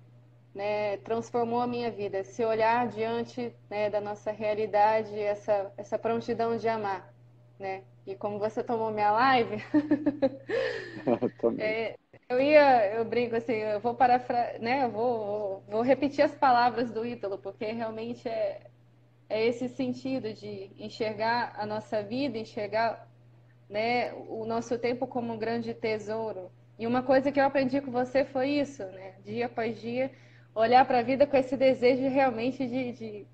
né, 0.55 0.97
transformou 0.99 1.61
a 1.61 1.67
minha 1.67 1.91
vida. 1.91 2.25
Se 2.25 2.45
olhar 2.45 2.89
diante, 2.89 3.55
né, 3.71 3.91
da 3.91 4.01
nossa 4.01 4.31
realidade, 4.33 5.19
essa, 5.19 5.73
essa 5.77 5.99
prontidão 5.99 6.57
de 6.57 6.69
amar, 6.69 7.15
né? 7.59 7.85
E 8.07 8.15
como 8.17 8.39
você 8.39 8.63
tomou 8.63 8.91
minha 8.91 9.13
live, 9.13 9.57
Também. 11.41 11.77
é, 11.77 11.97
eu 12.29 12.41
ia, 12.41 12.95
eu 12.95 13.05
brinco 13.05 13.37
assim, 13.37 13.55
eu 13.55 13.81
vou 13.81 13.95
parafra, 13.95 14.59
né? 14.61 14.85
Eu 14.85 14.91
vou, 14.91 15.27
vou, 15.27 15.65
vou 15.69 15.83
repetir 15.83 16.25
as 16.25 16.35
palavras 16.35 16.91
do 16.93 17.05
Ítalo, 17.07 17.39
porque 17.39 17.67
realmente 17.67 18.29
é, 18.29 18.71
é 19.29 19.47
esse 19.47 19.69
sentido 19.69 20.33
de 20.33 20.71
enxergar 20.79 21.55
a 21.57 21.67
nossa 21.67 22.03
vida, 22.03 22.39
enxergar, 22.39 23.09
né, 23.69 24.13
o 24.13 24.45
nosso 24.45 24.79
tempo 24.79 25.07
como 25.07 25.33
um 25.33 25.39
grande 25.39 25.73
tesouro. 25.75 26.51
E 26.79 26.87
uma 26.87 27.03
coisa 27.03 27.31
que 27.31 27.41
eu 27.41 27.45
aprendi 27.45 27.81
com 27.81 27.91
você 27.91 28.25
foi 28.25 28.51
isso, 28.51 28.83
né? 28.85 29.15
Dia 29.25 29.47
após 29.47 29.81
dia, 29.81 30.11
olhar 30.55 30.85
para 30.85 30.99
a 30.99 31.03
vida 31.03 31.27
com 31.27 31.37
esse 31.37 31.57
desejo 31.57 32.09
realmente 32.09 32.67
de, 32.67 32.93
de 32.93 33.27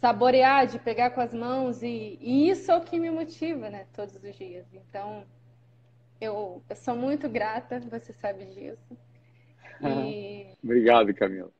saborear, 0.00 0.66
de 0.66 0.78
pegar 0.78 1.10
com 1.10 1.20
as 1.20 1.34
mãos, 1.34 1.82
e, 1.82 2.18
e 2.20 2.48
isso 2.48 2.70
é 2.70 2.76
o 2.76 2.80
que 2.80 2.98
me 2.98 3.10
motiva, 3.10 3.68
né, 3.68 3.86
todos 3.92 4.14
os 4.14 4.36
dias. 4.36 4.66
Então, 4.72 5.24
eu, 6.20 6.62
eu 6.68 6.76
sou 6.76 6.96
muito 6.96 7.28
grata, 7.28 7.80
você 7.80 8.12
sabe 8.12 8.44
disso. 8.46 8.96
E 9.80 10.46
Obrigado, 10.62 11.14
Camila. 11.14 11.50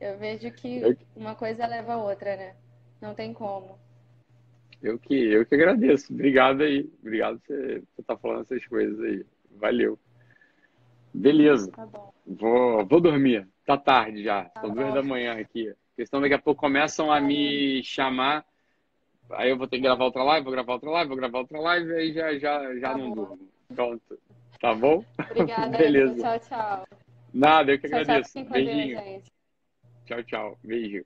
Eu 0.00 0.18
vejo 0.18 0.50
que 0.52 0.78
Eu- 0.78 0.96
uma 1.14 1.34
coisa 1.34 1.66
leva 1.66 1.94
a 1.94 2.02
outra, 2.02 2.36
né? 2.36 2.56
Não 3.00 3.14
tem 3.14 3.32
como. 3.32 3.78
Eu 4.82 4.98
que, 4.98 5.14
eu 5.14 5.44
que 5.46 5.54
agradeço. 5.54 6.12
Obrigado 6.12 6.62
aí. 6.62 6.88
Obrigado 7.00 7.40
por 7.40 7.56
você 7.56 7.82
estar 8.00 8.16
falando 8.18 8.42
essas 8.42 8.64
coisas 8.66 9.00
aí. 9.00 9.24
Valeu. 9.52 9.98
Beleza. 11.12 11.70
Tá 11.72 11.86
bom. 11.86 12.12
Vou, 12.26 12.84
vou 12.86 13.00
dormir. 13.00 13.48
Tá 13.64 13.76
tarde 13.76 14.22
já. 14.22 14.44
São 14.60 14.68
Tá 14.68 14.68
duas 14.68 14.88
bom. 14.88 14.94
da 14.94 15.02
manhã 15.02 15.38
aqui. 15.38 15.72
Questão 15.96 16.20
daqui 16.20 16.34
a 16.34 16.38
pouco 16.38 16.60
começam 16.60 17.10
a 17.10 17.20
me 17.20 17.82
chamar. 17.82 18.44
Aí 19.30 19.50
eu 19.50 19.56
vou 19.56 19.66
ter 19.66 19.76
que 19.78 19.82
gravar 19.82 20.04
outra 20.04 20.22
live, 20.22 20.44
vou 20.44 20.52
gravar 20.52 20.74
outra 20.74 20.90
live, 20.90 21.08
vou 21.08 21.16
gravar 21.16 21.38
outra 21.38 21.58
live, 21.58 21.92
aí 21.94 22.12
já, 22.12 22.38
já, 22.38 22.74
já 22.76 22.92
Tá 22.92 22.98
não 22.98 23.08
bom. 23.10 23.14
durmo. 23.24 23.48
Pronto. 23.74 24.18
Tá 24.60 24.74
bom? 24.74 25.04
Obrigada, 25.30 25.76
Beleza. 25.78 26.14
Tchau, 26.22 26.38
tchau. 26.38 26.86
Nada, 27.32 27.72
eu 27.72 27.78
que 27.80 27.88
Tchau, 27.88 27.98
tchau. 28.04 28.14
agradeço. 28.14 28.34
Deus, 28.34 28.48
Beijinho. 28.50 29.22
Tchau, 30.06 30.22
tchau. 30.22 30.58
Beijo. 30.62 31.02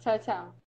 Tchau, 0.00 0.18
tchau. 0.18 0.65